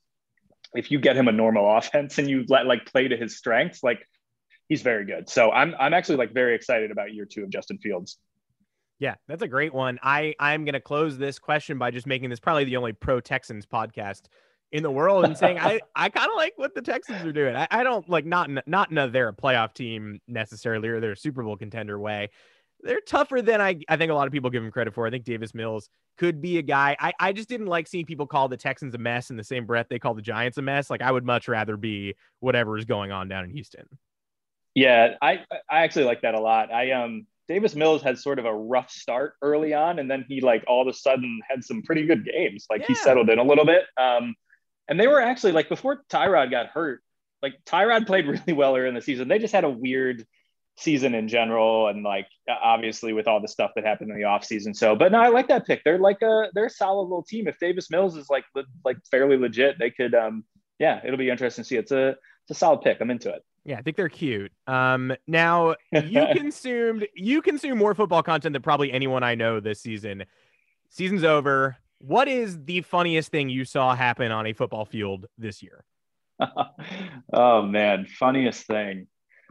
if 0.75 0.91
you 0.91 1.01
get 1.01 1.17
him 1.17 1.29
a 1.29 1.33
normal 1.33 1.77
offense 1.77 2.19
and 2.19 2.29
you 2.29 2.45
let 2.49 2.67
like 2.67 2.87
play 2.87 3.09
to 3.09 3.17
his 3.17 3.37
strengths, 3.37 3.83
like 3.83 4.01
he's 4.69 4.83
very 4.83 5.05
good. 5.05 5.29
So 5.29 5.51
I'm 5.51 5.75
I'm 5.79 5.95
actually 5.95 6.17
like 6.17 6.33
very 6.33 6.55
excited 6.55 6.91
about 6.91 7.13
year 7.13 7.27
two 7.27 7.43
of 7.43 7.51
Justin 7.51 7.79
Fields. 7.79 8.19
Yeah, 8.99 9.15
that's 9.27 9.43
a 9.43 9.49
great 9.49 9.73
one. 9.73 9.99
I 10.03 10.35
I'm 10.39 10.65
going 10.65 10.75
to 10.75 10.81
close 10.81 11.17
this 11.17 11.39
question 11.39 11.79
by 11.79 11.91
just 11.91 12.07
making 12.07 12.31
this 12.31 12.41
probably 12.41 12.65
the 12.65 12.77
only 12.77 12.93
pro 12.93 13.21
Texans 13.21 13.67
podcast 13.67 14.23
in 14.73 14.83
the 14.83 14.91
world 14.91 15.25
and 15.25 15.37
saying 15.37 15.59
I, 15.59 15.81
I 15.97 16.09
kind 16.09 16.31
of 16.31 16.37
like 16.37 16.55
what 16.57 16.75
the 16.75 16.83
Texans 16.83 17.25
are 17.25 17.33
doing. 17.33 17.57
I, 17.57 17.67
I 17.71 17.83
don't 17.83 18.09
like 18.09 18.25
not 18.25 18.51
not 18.67 18.91
in 18.91 18.99
a 18.99 19.09
they're 19.09 19.29
a 19.29 19.35
playoff 19.35 19.75
team 19.75 20.21
necessarily 20.29 20.89
or 20.89 21.01
they're 21.01 21.13
a 21.13 21.17
Super 21.17 21.43
Bowl 21.43 21.57
contender 21.57 21.99
way. 21.99 22.31
They're 22.83 23.01
tougher 23.01 23.43
than 23.43 23.61
I, 23.61 23.79
I 23.91 23.99
think 23.99 24.11
a 24.11 24.15
lot 24.15 24.27
of 24.27 24.33
people 24.33 24.49
give 24.49 24.63
them 24.63 24.73
credit 24.73 24.95
for. 24.95 25.07
I 25.07 25.11
think 25.11 25.25
Davis 25.25 25.55
Mills 25.55 25.91
could 26.17 26.41
be 26.41 26.57
a 26.57 26.63
guy. 26.63 26.97
I, 26.99 27.13
I 27.21 27.33
just 27.33 27.49
didn't 27.49 27.67
like 27.67 27.87
seeing 27.87 28.07
people 28.07 28.27
call 28.27 28.49
the 28.49 28.57
Texans 28.57 28.95
a 28.95 28.99
mess 28.99 29.29
in 29.29 29.37
the 29.37 29.45
same 29.45 29.67
breath 29.67 29.87
they 29.91 29.99
call 29.99 30.15
the 30.15 30.23
Giants 30.23 30.57
a 30.57 30.63
mess. 30.63 30.89
Like 30.89 31.03
I 31.03 31.13
would 31.13 31.25
much 31.25 31.47
rather 31.47 31.77
be 31.77 32.15
whatever 32.39 32.79
is 32.79 32.87
going 32.87 33.13
on 33.13 33.29
down 33.29 33.45
in 33.45 33.51
Houston. 33.51 33.87
Yeah, 34.75 35.15
I 35.21 35.41
I 35.69 35.83
actually 35.83 36.05
like 36.05 36.23
that 36.23 36.35
a 36.35 36.41
lot. 36.41 36.73
I 36.73 36.93
um 36.93 37.27
Davis 37.49 37.75
Mills 37.75 38.01
had 38.01 38.17
sort 38.17 38.39
of 38.39 38.45
a 38.45 38.55
rough 38.55 38.91
start 38.91 39.35
early 39.43 39.75
on, 39.75 39.99
and 39.99 40.09
then 40.09 40.25
he 40.29 40.41
like 40.41 40.63
all 40.69 40.83
of 40.83 40.87
a 40.87 40.93
sudden 40.93 41.41
had 41.51 41.65
some 41.65 41.83
pretty 41.83 42.07
good 42.07 42.25
games. 42.25 42.67
Like 42.71 42.83
yeah. 42.83 42.87
he 42.89 42.95
settled 42.95 43.29
in 43.29 43.41
a 43.41 43.43
little 43.43 43.67
bit. 43.67 43.83
Um, 44.01 44.37
and 44.91 44.99
they 44.99 45.07
were 45.07 45.21
actually 45.21 45.53
like 45.53 45.69
before 45.69 46.03
Tyrod 46.11 46.51
got 46.51 46.67
hurt, 46.67 47.01
like 47.41 47.55
Tyrod 47.65 48.07
played 48.07 48.27
really 48.29 48.53
well 48.53 48.77
earlier 48.77 48.87
in 48.87 48.95
the 48.95 49.01
season. 49.01 49.29
They 49.29 49.39
just 49.39 49.55
had 49.55 49.65
a 49.65 49.71
weird 49.71 50.27
season 50.77 51.15
in 51.15 51.29
general 51.29 51.89
and 51.89 52.03
like 52.03 52.27
obviously 52.49 53.13
with 53.13 53.29
all 53.29 53.41
the 53.41 53.49
stuff 53.49 53.71
that 53.77 53.85
happened 53.85 54.11
in 54.11 54.17
the 54.17 54.25
offseason. 54.25 54.77
So 54.77 54.97
but 54.97 55.13
no, 55.13 55.21
I 55.21 55.29
like 55.29 55.49
that 55.49 55.67
pick. 55.67 55.83
They're 55.85 55.99
like 55.99 56.21
a 56.23 56.49
they're 56.53 56.67
a 56.67 56.71
solid 56.71 57.05
little 57.05 57.23
team. 57.23 57.49
If 57.49 57.59
Davis 57.59 57.91
Mills 57.91 58.17
is 58.17 58.29
like 58.29 58.45
like 58.85 58.97
fairly 59.11 59.37
legit, 59.37 59.79
they 59.79 59.91
could 59.91 60.15
um 60.15 60.45
yeah, 60.79 61.01
it'll 61.05 61.19
be 61.19 61.31
interesting 61.31 61.63
to 61.63 61.69
see. 61.69 61.77
It's 61.77 61.93
a 61.93 62.09
it's 62.09 62.51
a 62.51 62.55
solid 62.55 62.83
pick. 62.83 62.99
I'm 63.01 63.11
into 63.11 63.31
it. 63.31 63.45
Yeah, 63.65 63.79
I 63.79 63.83
think 63.83 63.97
they're 63.97 64.09
cute. 64.09 64.53
Um, 64.67 65.15
now 65.27 65.75
you 65.93 66.27
consumed 66.35 67.07
you 67.15 67.43
consume 67.43 67.79
more 67.79 67.95
football 67.95 68.23
content 68.23 68.55
than 68.55 68.63
probably 68.63 68.91
anyone 68.91 69.23
I 69.23 69.35
know 69.35 69.61
this 69.61 69.81
season. 69.81 70.25
Season's 70.89 71.25
over. 71.25 71.77
What 72.01 72.29
is 72.29 72.65
the 72.65 72.81
funniest 72.81 73.31
thing 73.31 73.51
you 73.51 73.67
saw 73.67 73.95
happen 73.95 74.33
on 74.33 74.47
a 74.47 74.55
football 74.55 74.87
field 74.87 75.27
this 75.37 75.63
year? 75.63 75.85
oh 77.33 77.63
man, 77.63 78.07
funniest 78.07 78.67
thing. 78.67 79.07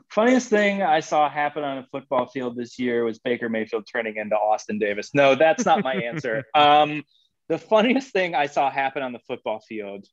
Funniest 0.10 0.50
thing 0.50 0.82
I 0.82 1.02
saw 1.02 1.30
happen 1.30 1.64
on 1.64 1.78
a 1.78 1.86
football 1.92 2.26
field 2.26 2.56
this 2.56 2.80
year 2.80 3.04
was 3.04 3.20
Baker 3.20 3.50
Mayfield 3.50 3.88
turning 3.92 4.18
into 4.18 4.36
Austin 4.36 4.80
Davis. 4.80 5.14
No, 5.14 5.36
that's 5.36 5.64
not 5.64 5.84
my 5.84 5.94
answer. 5.94 6.44
Um, 6.56 7.04
the 7.50 7.60
funniest 7.60 8.12
thing 8.12 8.34
I 8.34 8.48
saw 8.48 8.72
happen 8.72 9.04
on 9.04 9.12
the 9.14 9.20
football 9.28 9.60
field 9.60 10.06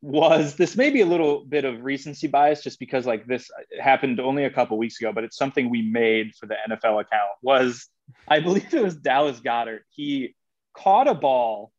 was 0.00 0.54
this 0.54 0.76
may 0.76 0.90
be 0.90 1.00
a 1.00 1.06
little 1.06 1.44
bit 1.44 1.64
of 1.64 1.82
recency 1.82 2.26
bias 2.26 2.62
just 2.62 2.78
because 2.78 3.06
like 3.06 3.26
this 3.26 3.50
happened 3.80 4.20
only 4.20 4.44
a 4.44 4.50
couple 4.50 4.76
weeks 4.78 5.00
ago, 5.00 5.12
but 5.12 5.24
it's 5.24 5.36
something 5.36 5.70
we 5.70 5.82
made 5.82 6.34
for 6.38 6.46
the 6.46 6.56
NFL 6.68 7.00
account 7.00 7.30
was 7.42 7.88
I 8.28 8.40
believe 8.40 8.72
it 8.72 8.82
was 8.82 8.96
Dallas 8.96 9.40
Goedert. 9.40 9.80
He 9.90 10.34
caught 10.74 11.08
a 11.08 11.14
ball 11.14 11.72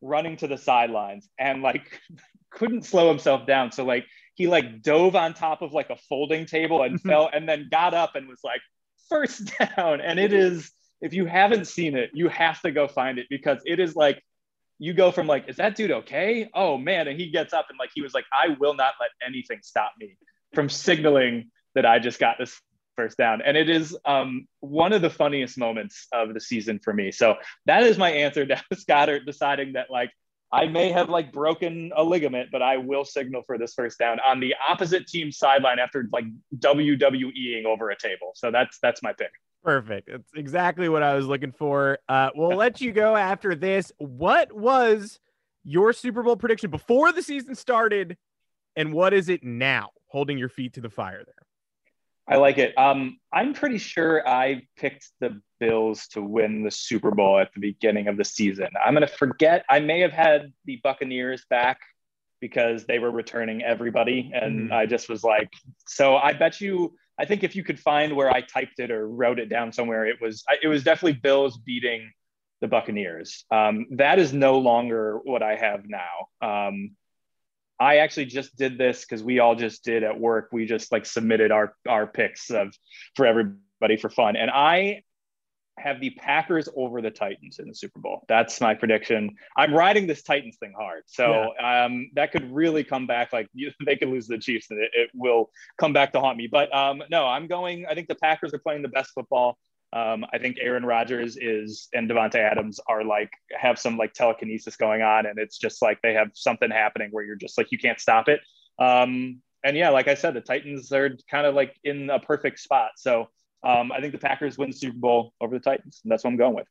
running 0.00 0.36
to 0.36 0.46
the 0.46 0.58
sidelines 0.58 1.28
and 1.38 1.62
like 1.62 2.00
couldn't 2.50 2.84
slow 2.84 3.08
himself 3.08 3.46
down. 3.46 3.72
So 3.72 3.84
like 3.84 4.06
he 4.34 4.46
like 4.46 4.82
dove 4.82 5.16
on 5.16 5.34
top 5.34 5.62
of 5.62 5.72
like 5.72 5.90
a 5.90 5.96
folding 5.96 6.46
table 6.46 6.82
and 6.82 7.00
fell 7.02 7.30
and 7.32 7.48
then 7.48 7.68
got 7.70 7.94
up 7.94 8.14
and 8.14 8.28
was 8.28 8.40
like 8.44 8.60
first 9.08 9.52
down. 9.76 10.00
And 10.00 10.18
it 10.18 10.32
is 10.32 10.70
if 11.00 11.12
you 11.12 11.26
haven't 11.26 11.66
seen 11.66 11.96
it, 11.96 12.10
you 12.12 12.28
have 12.28 12.60
to 12.62 12.70
go 12.70 12.86
find 12.86 13.18
it 13.18 13.26
because 13.28 13.58
it 13.64 13.80
is 13.80 13.96
like 13.96 14.22
you 14.78 14.92
go 14.92 15.12
from 15.12 15.26
like, 15.26 15.48
is 15.48 15.56
that 15.56 15.76
dude 15.76 15.90
okay? 15.90 16.50
Oh 16.54 16.76
man. 16.76 17.08
And 17.08 17.18
he 17.18 17.30
gets 17.30 17.52
up 17.52 17.66
and 17.70 17.78
like 17.78 17.90
he 17.94 18.02
was 18.02 18.14
like, 18.14 18.24
I 18.32 18.56
will 18.58 18.74
not 18.74 18.94
let 19.00 19.10
anything 19.26 19.60
stop 19.62 19.92
me 19.98 20.16
from 20.54 20.68
signaling 20.68 21.50
that 21.74 21.86
I 21.86 21.98
just 21.98 22.18
got 22.18 22.36
this 22.38 22.60
first 22.96 23.16
down. 23.16 23.42
And 23.42 23.56
it 23.56 23.68
is 23.68 23.96
um, 24.04 24.46
one 24.60 24.92
of 24.92 25.02
the 25.02 25.10
funniest 25.10 25.58
moments 25.58 26.06
of 26.12 26.34
the 26.34 26.40
season 26.40 26.78
for 26.78 26.92
me. 26.92 27.10
So 27.12 27.36
that 27.66 27.82
is 27.82 27.98
my 27.98 28.10
answer 28.10 28.46
to 28.46 28.56
Goedert 28.88 29.26
deciding 29.26 29.74
that 29.74 29.90
like 29.90 30.10
I 30.52 30.66
may 30.66 30.92
have 30.92 31.08
like 31.08 31.32
broken 31.32 31.92
a 31.96 32.04
ligament, 32.04 32.50
but 32.52 32.60
I 32.60 32.76
will 32.76 33.04
signal 33.04 33.42
for 33.46 33.56
this 33.56 33.72
first 33.72 33.98
down 33.98 34.18
on 34.26 34.38
the 34.38 34.54
opposite 34.68 35.06
team 35.06 35.32
sideline 35.32 35.78
after 35.78 36.06
like 36.12 36.26
WWEing 36.58 37.64
over 37.64 37.90
a 37.90 37.96
table. 37.96 38.32
So 38.34 38.50
that's 38.50 38.78
that's 38.82 39.02
my 39.02 39.14
pick. 39.14 39.30
Perfect. 39.64 40.10
That's 40.10 40.30
exactly 40.34 40.88
what 40.90 41.02
I 41.02 41.14
was 41.14 41.26
looking 41.26 41.52
for. 41.52 41.98
Uh, 42.06 42.30
we'll 42.34 42.56
let 42.56 42.82
you 42.82 42.92
go 42.92 43.16
after 43.16 43.54
this. 43.54 43.92
What 43.96 44.52
was 44.52 45.20
your 45.64 45.94
Super 45.94 46.22
Bowl 46.22 46.36
prediction 46.36 46.70
before 46.70 47.12
the 47.12 47.22
season 47.22 47.54
started, 47.54 48.18
and 48.76 48.92
what 48.92 49.14
is 49.14 49.30
it 49.30 49.42
now? 49.42 49.90
Holding 50.08 50.36
your 50.36 50.50
feet 50.50 50.74
to 50.74 50.82
the 50.82 50.90
fire 50.90 51.22
there. 51.24 51.46
I 52.32 52.36
like 52.36 52.58
it. 52.58 52.76
Um, 52.78 53.18
I'm 53.32 53.54
pretty 53.54 53.78
sure 53.78 54.26
I 54.26 54.62
picked 54.76 55.08
the 55.20 55.40
Bills 55.60 56.08
to 56.08 56.22
win 56.22 56.64
the 56.64 56.70
Super 56.70 57.10
Bowl 57.10 57.38
at 57.38 57.52
the 57.54 57.60
beginning 57.60 58.08
of 58.08 58.16
the 58.16 58.24
season. 58.24 58.68
I'm 58.84 58.94
going 58.94 59.06
to 59.06 59.12
forget. 59.12 59.64
I 59.70 59.80
may 59.80 60.00
have 60.00 60.12
had 60.12 60.52
the 60.64 60.80
Buccaneers 60.82 61.44
back 61.48 61.80
because 62.40 62.84
they 62.86 62.98
were 62.98 63.10
returning 63.10 63.62
everybody. 63.62 64.32
And 64.34 64.70
mm. 64.70 64.72
I 64.72 64.86
just 64.86 65.08
was 65.08 65.22
like, 65.22 65.50
so 65.86 66.16
I 66.16 66.32
bet 66.32 66.60
you, 66.60 66.94
I 67.18 67.24
think 67.24 67.44
if 67.44 67.54
you 67.54 67.62
could 67.62 67.78
find 67.78 68.16
where 68.16 68.30
I 68.30 68.40
typed 68.40 68.80
it 68.80 68.90
or 68.90 69.08
wrote 69.08 69.38
it 69.38 69.48
down 69.48 69.72
somewhere, 69.72 70.06
it 70.06 70.20
was, 70.20 70.42
it 70.60 70.66
was 70.66 70.82
definitely 70.82 71.20
Bills 71.22 71.58
beating 71.58 72.10
the 72.60 72.68
Buccaneers. 72.68 73.44
Um, 73.50 73.86
that 73.92 74.18
is 74.18 74.32
no 74.32 74.58
longer 74.58 75.20
what 75.22 75.42
I 75.42 75.56
have 75.56 75.84
now. 75.86 76.28
Um, 76.40 76.96
I 77.82 77.96
actually 77.96 78.26
just 78.26 78.56
did 78.56 78.78
this 78.78 79.04
because 79.04 79.24
we 79.24 79.40
all 79.40 79.56
just 79.56 79.82
did 79.82 80.04
at 80.04 80.18
work. 80.18 80.50
We 80.52 80.66
just 80.66 80.92
like 80.92 81.04
submitted 81.04 81.50
our 81.50 81.74
our 81.88 82.06
picks 82.06 82.48
of 82.50 82.72
for 83.16 83.26
everybody 83.26 83.96
for 83.96 84.08
fun, 84.08 84.36
and 84.36 84.52
I 84.52 85.02
have 85.78 86.00
the 86.00 86.10
Packers 86.10 86.68
over 86.76 87.02
the 87.02 87.10
Titans 87.10 87.58
in 87.58 87.66
the 87.66 87.74
Super 87.74 87.98
Bowl. 87.98 88.24
That's 88.28 88.60
my 88.60 88.72
prediction. 88.72 89.30
I'm 89.56 89.74
riding 89.74 90.06
this 90.06 90.22
Titans 90.22 90.58
thing 90.60 90.72
hard, 90.78 91.02
so 91.06 91.52
yeah. 91.58 91.84
um, 91.84 92.08
that 92.14 92.30
could 92.30 92.52
really 92.52 92.84
come 92.84 93.08
back. 93.08 93.32
Like 93.32 93.48
you, 93.52 93.72
they 93.84 93.96
could 93.96 94.10
lose 94.10 94.28
the 94.28 94.38
Chiefs, 94.38 94.70
and 94.70 94.80
it, 94.80 94.90
it, 94.94 95.10
will 95.12 95.50
come 95.76 95.92
back 95.92 96.12
to 96.12 96.20
haunt 96.20 96.38
me. 96.38 96.46
But 96.46 96.72
um, 96.72 97.02
no, 97.10 97.26
I'm 97.26 97.48
going. 97.48 97.86
I 97.86 97.94
think 97.96 98.06
the 98.06 98.14
Packers 98.14 98.54
are 98.54 98.60
playing 98.60 98.82
the 98.82 98.88
best 98.88 99.10
football. 99.12 99.58
Um, 99.92 100.24
I 100.32 100.38
think 100.38 100.56
Aaron 100.60 100.86
Rodgers 100.86 101.36
is 101.36 101.88
and 101.92 102.08
Davante 102.08 102.36
Adams 102.36 102.80
are 102.88 103.04
like 103.04 103.30
have 103.58 103.78
some 103.78 103.96
like 103.96 104.14
telekinesis 104.14 104.76
going 104.76 105.02
on, 105.02 105.26
and 105.26 105.38
it's 105.38 105.58
just 105.58 105.82
like 105.82 106.00
they 106.02 106.14
have 106.14 106.30
something 106.34 106.70
happening 106.70 107.08
where 107.10 107.24
you're 107.24 107.36
just 107.36 107.58
like 107.58 107.70
you 107.70 107.78
can't 107.78 108.00
stop 108.00 108.28
it. 108.28 108.40
Um, 108.78 109.40
and 109.64 109.76
yeah, 109.76 109.90
like 109.90 110.08
I 110.08 110.14
said, 110.14 110.34
the 110.34 110.40
Titans 110.40 110.90
are 110.92 111.16
kind 111.30 111.46
of 111.46 111.54
like 111.54 111.76
in 111.84 112.10
a 112.10 112.18
perfect 112.18 112.58
spot. 112.58 112.92
So 112.96 113.28
um, 113.62 113.92
I 113.92 114.00
think 114.00 114.12
the 114.12 114.18
Packers 114.18 114.58
win 114.58 114.70
the 114.70 114.76
Super 114.76 114.98
Bowl 114.98 115.34
over 115.40 115.56
the 115.56 115.62
Titans. 115.62 116.00
And 116.02 116.10
that's 116.10 116.24
what 116.24 116.30
I'm 116.30 116.36
going 116.36 116.54
with. 116.54 116.66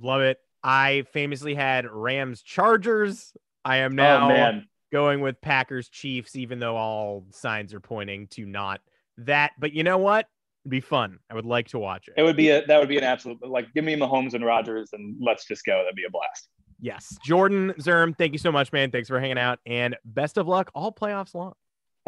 Love 0.00 0.22
it. 0.22 0.38
I 0.62 1.04
famously 1.12 1.54
had 1.54 1.86
Rams 1.90 2.42
Chargers. 2.42 3.36
I 3.64 3.78
am 3.78 3.94
now 3.94 4.30
oh 4.30 4.60
going 4.90 5.20
with 5.20 5.40
Packers 5.40 5.88
Chiefs, 5.88 6.36
even 6.36 6.58
though 6.58 6.76
all 6.76 7.24
signs 7.30 7.74
are 7.74 7.80
pointing 7.80 8.28
to 8.28 8.46
not 8.46 8.80
that. 9.18 9.52
But 9.58 9.72
you 9.72 9.82
know 9.82 9.98
what? 9.98 10.28
It'd 10.62 10.70
be 10.70 10.80
fun. 10.80 11.18
I 11.30 11.34
would 11.34 11.44
like 11.44 11.68
to 11.68 11.78
watch 11.78 12.08
it. 12.08 12.14
it 12.16 12.22
would 12.22 12.36
be 12.36 12.50
a 12.50 12.64
that 12.66 12.78
would 12.78 12.88
be 12.88 12.98
an 12.98 13.04
absolute 13.04 13.38
like 13.46 13.72
give 13.74 13.84
me 13.84 13.96
Mahomes 13.96 14.34
and 14.34 14.44
Rodgers 14.44 14.90
and 14.92 15.16
let's 15.20 15.46
just 15.46 15.64
go. 15.64 15.78
That'd 15.82 15.96
be 15.96 16.04
a 16.04 16.10
blast. 16.10 16.48
Yes. 16.80 17.16
Jordan 17.24 17.72
Zerm, 17.78 18.16
thank 18.16 18.32
you 18.32 18.38
so 18.38 18.50
much, 18.52 18.72
man. 18.72 18.90
Thanks 18.90 19.08
for 19.08 19.20
hanging 19.20 19.38
out 19.38 19.60
and 19.66 19.96
best 20.04 20.36
of 20.38 20.48
luck 20.48 20.70
all 20.74 20.92
playoffs 20.92 21.34
long. 21.34 21.54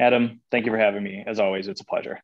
Adam, 0.01 0.41
thank 0.51 0.67
you 0.67 0.73
for 0.73 0.79
having 0.79 1.03
me. 1.03 1.23
As 1.27 1.39
always, 1.39 1.69
it's 1.69 1.81
a 1.81 1.85
pleasure. 1.85 2.21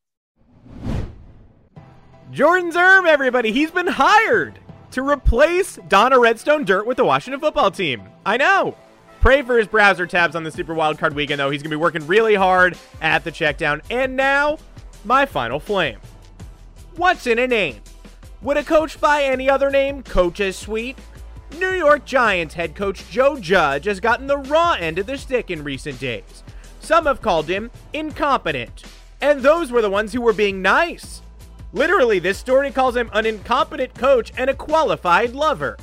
Jordan 2.32 2.70
Zerm, 2.72 3.06
everybody, 3.06 3.52
he's 3.52 3.70
been 3.70 3.86
hired 3.86 4.58
to 4.92 5.08
replace 5.08 5.78
Donna 5.88 6.18
Redstone 6.18 6.64
Dirt 6.64 6.86
with 6.86 6.96
the 6.96 7.04
Washington 7.04 7.40
football 7.40 7.70
team. 7.70 8.02
I 8.26 8.36
know. 8.36 8.76
Pray 9.20 9.42
for 9.42 9.58
his 9.58 9.68
browser 9.68 10.06
tabs 10.06 10.34
on 10.34 10.44
the 10.44 10.50
Super 10.50 10.74
Wildcard 10.74 11.12
weekend, 11.12 11.38
though. 11.38 11.50
He's 11.50 11.62
going 11.62 11.70
to 11.70 11.76
be 11.76 11.80
working 11.80 12.06
really 12.06 12.34
hard 12.34 12.76
at 13.00 13.22
the 13.22 13.30
checkdown. 13.30 13.82
And 13.90 14.16
now, 14.16 14.58
my 15.04 15.26
final 15.26 15.60
flame. 15.60 15.98
What's 17.00 17.26
in 17.26 17.38
a 17.38 17.46
name? 17.46 17.80
Would 18.42 18.58
a 18.58 18.62
coach 18.62 19.00
by 19.00 19.22
any 19.22 19.48
other 19.48 19.70
name 19.70 20.02
coach 20.02 20.38
as 20.38 20.54
sweet? 20.54 20.98
New 21.58 21.70
York 21.70 22.04
Giants 22.04 22.52
head 22.52 22.74
coach 22.74 23.08
Joe 23.08 23.38
Judge 23.38 23.86
has 23.86 24.00
gotten 24.00 24.26
the 24.26 24.36
raw 24.36 24.72
end 24.72 24.98
of 24.98 25.06
the 25.06 25.16
stick 25.16 25.50
in 25.50 25.64
recent 25.64 25.98
days. 25.98 26.42
Some 26.80 27.06
have 27.06 27.22
called 27.22 27.48
him 27.48 27.70
incompetent, 27.94 28.84
and 29.22 29.40
those 29.40 29.72
were 29.72 29.80
the 29.80 29.88
ones 29.88 30.12
who 30.12 30.20
were 30.20 30.34
being 30.34 30.60
nice. 30.60 31.22
Literally, 31.72 32.18
this 32.18 32.36
story 32.36 32.70
calls 32.70 32.96
him 32.96 33.08
an 33.14 33.24
incompetent 33.24 33.94
coach 33.94 34.30
and 34.36 34.50
a 34.50 34.54
qualified 34.54 35.32
lover. 35.32 35.78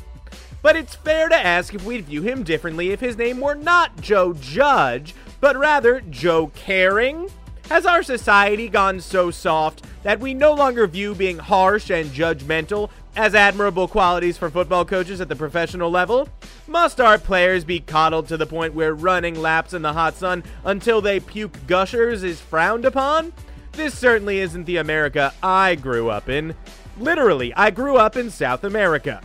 But 0.61 0.75
it's 0.75 0.93
fair 0.93 1.29
to 1.29 1.35
ask 1.35 1.73
if 1.73 1.83
we'd 1.83 2.05
view 2.05 2.21
him 2.21 2.43
differently 2.43 2.91
if 2.91 2.99
his 2.99 3.17
name 3.17 3.39
were 3.39 3.55
not 3.55 3.99
Joe 4.01 4.33
Judge, 4.33 5.15
but 5.41 5.57
rather 5.57 5.99
Joe 6.11 6.51
Caring? 6.53 7.31
Has 7.69 7.85
our 7.85 8.01
society 8.01 8.69
gone 8.69 9.01
so 9.01 9.29
soft 9.29 9.83
that 10.03 10.21
we 10.21 10.33
no 10.33 10.53
longer 10.53 10.87
view 10.87 11.13
being 11.13 11.37
harsh 11.37 11.89
and 11.89 12.09
judgmental 12.11 12.89
as 13.13 13.35
admirable 13.35 13.89
qualities 13.89 14.37
for 14.37 14.49
football 14.49 14.85
coaches 14.85 15.19
at 15.19 15.27
the 15.27 15.35
professional 15.35 15.91
level? 15.91 16.29
Must 16.65 17.01
our 17.01 17.17
players 17.17 17.65
be 17.65 17.81
coddled 17.81 18.29
to 18.29 18.37
the 18.37 18.45
point 18.45 18.73
where 18.73 18.93
running 18.93 19.41
laps 19.41 19.73
in 19.73 19.81
the 19.81 19.91
hot 19.91 20.15
sun 20.15 20.45
until 20.63 21.01
they 21.01 21.19
puke 21.19 21.67
gushers 21.67 22.23
is 22.23 22.39
frowned 22.39 22.85
upon? 22.85 23.33
This 23.73 23.97
certainly 23.97 24.39
isn't 24.39 24.63
the 24.63 24.77
America 24.77 25.33
I 25.43 25.75
grew 25.75 26.09
up 26.09 26.29
in. 26.29 26.55
Literally, 26.97 27.53
I 27.53 27.71
grew 27.71 27.97
up 27.97 28.15
in 28.15 28.29
South 28.29 28.63
America. 28.63 29.21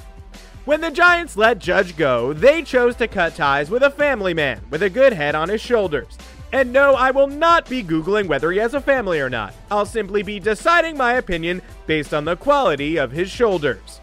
When 0.64 0.80
the 0.80 0.90
Giants 0.90 1.36
let 1.36 1.60
Judge 1.60 1.96
go, 1.96 2.32
they 2.32 2.62
chose 2.62 2.96
to 2.96 3.06
cut 3.06 3.36
ties 3.36 3.70
with 3.70 3.84
a 3.84 3.90
family 3.90 4.34
man 4.34 4.60
with 4.68 4.82
a 4.82 4.90
good 4.90 5.12
head 5.12 5.36
on 5.36 5.48
his 5.48 5.60
shoulders. 5.60 6.18
And 6.52 6.70
no, 6.70 6.94
I 6.94 7.10
will 7.10 7.28
not 7.28 7.68
be 7.68 7.82
Googling 7.82 8.26
whether 8.26 8.52
he 8.52 8.58
has 8.58 8.74
a 8.74 8.80
family 8.80 9.20
or 9.20 9.30
not. 9.30 9.54
I'll 9.70 9.86
simply 9.86 10.22
be 10.22 10.38
deciding 10.38 10.98
my 10.98 11.14
opinion 11.14 11.62
based 11.86 12.12
on 12.12 12.26
the 12.26 12.36
quality 12.36 12.98
of 12.98 13.10
his 13.10 13.30
shoulders. 13.30 14.00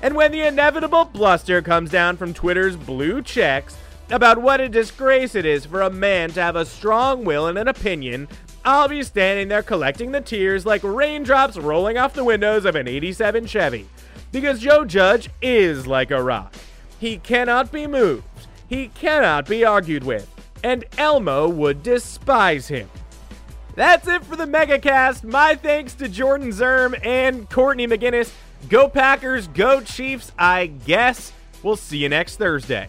And 0.00 0.14
when 0.14 0.30
the 0.30 0.42
inevitable 0.42 1.06
bluster 1.06 1.60
comes 1.60 1.90
down 1.90 2.16
from 2.16 2.32
Twitter's 2.32 2.76
blue 2.76 3.20
checks 3.20 3.76
about 4.10 4.38
what 4.38 4.60
a 4.60 4.68
disgrace 4.68 5.34
it 5.34 5.44
is 5.44 5.66
for 5.66 5.82
a 5.82 5.90
man 5.90 6.30
to 6.30 6.40
have 6.40 6.54
a 6.54 6.64
strong 6.64 7.24
will 7.24 7.48
and 7.48 7.58
an 7.58 7.66
opinion, 7.66 8.28
I'll 8.64 8.88
be 8.88 9.02
standing 9.02 9.48
there 9.48 9.62
collecting 9.62 10.12
the 10.12 10.20
tears 10.20 10.64
like 10.64 10.82
raindrops 10.84 11.56
rolling 11.56 11.98
off 11.98 12.14
the 12.14 12.24
windows 12.24 12.64
of 12.64 12.76
an 12.76 12.86
87 12.86 13.46
Chevy. 13.46 13.88
Because 14.30 14.60
Joe 14.60 14.84
Judge 14.84 15.30
is 15.42 15.86
like 15.86 16.10
a 16.10 16.22
rock. 16.22 16.54
He 17.00 17.18
cannot 17.18 17.72
be 17.72 17.86
moved, 17.86 18.24
he 18.68 18.88
cannot 18.88 19.48
be 19.48 19.64
argued 19.64 20.04
with, 20.04 20.28
and 20.62 20.84
Elmo 20.96 21.48
would 21.48 21.82
despise 21.82 22.68
him. 22.68 22.88
That's 23.74 24.08
it 24.08 24.24
for 24.24 24.36
the 24.36 24.46
MegaCast. 24.46 25.24
My 25.24 25.54
thanks 25.54 25.94
to 25.94 26.08
Jordan 26.08 26.48
Zerm 26.48 26.98
and 27.06 27.48
Courtney 27.48 27.86
McGinnis. 27.86 28.32
Go 28.68 28.88
Packers, 28.88 29.46
go 29.48 29.80
Chiefs, 29.80 30.32
I 30.38 30.66
guess. 30.66 31.32
We'll 31.62 31.76
see 31.76 31.98
you 31.98 32.08
next 32.08 32.36
Thursday. 32.36 32.88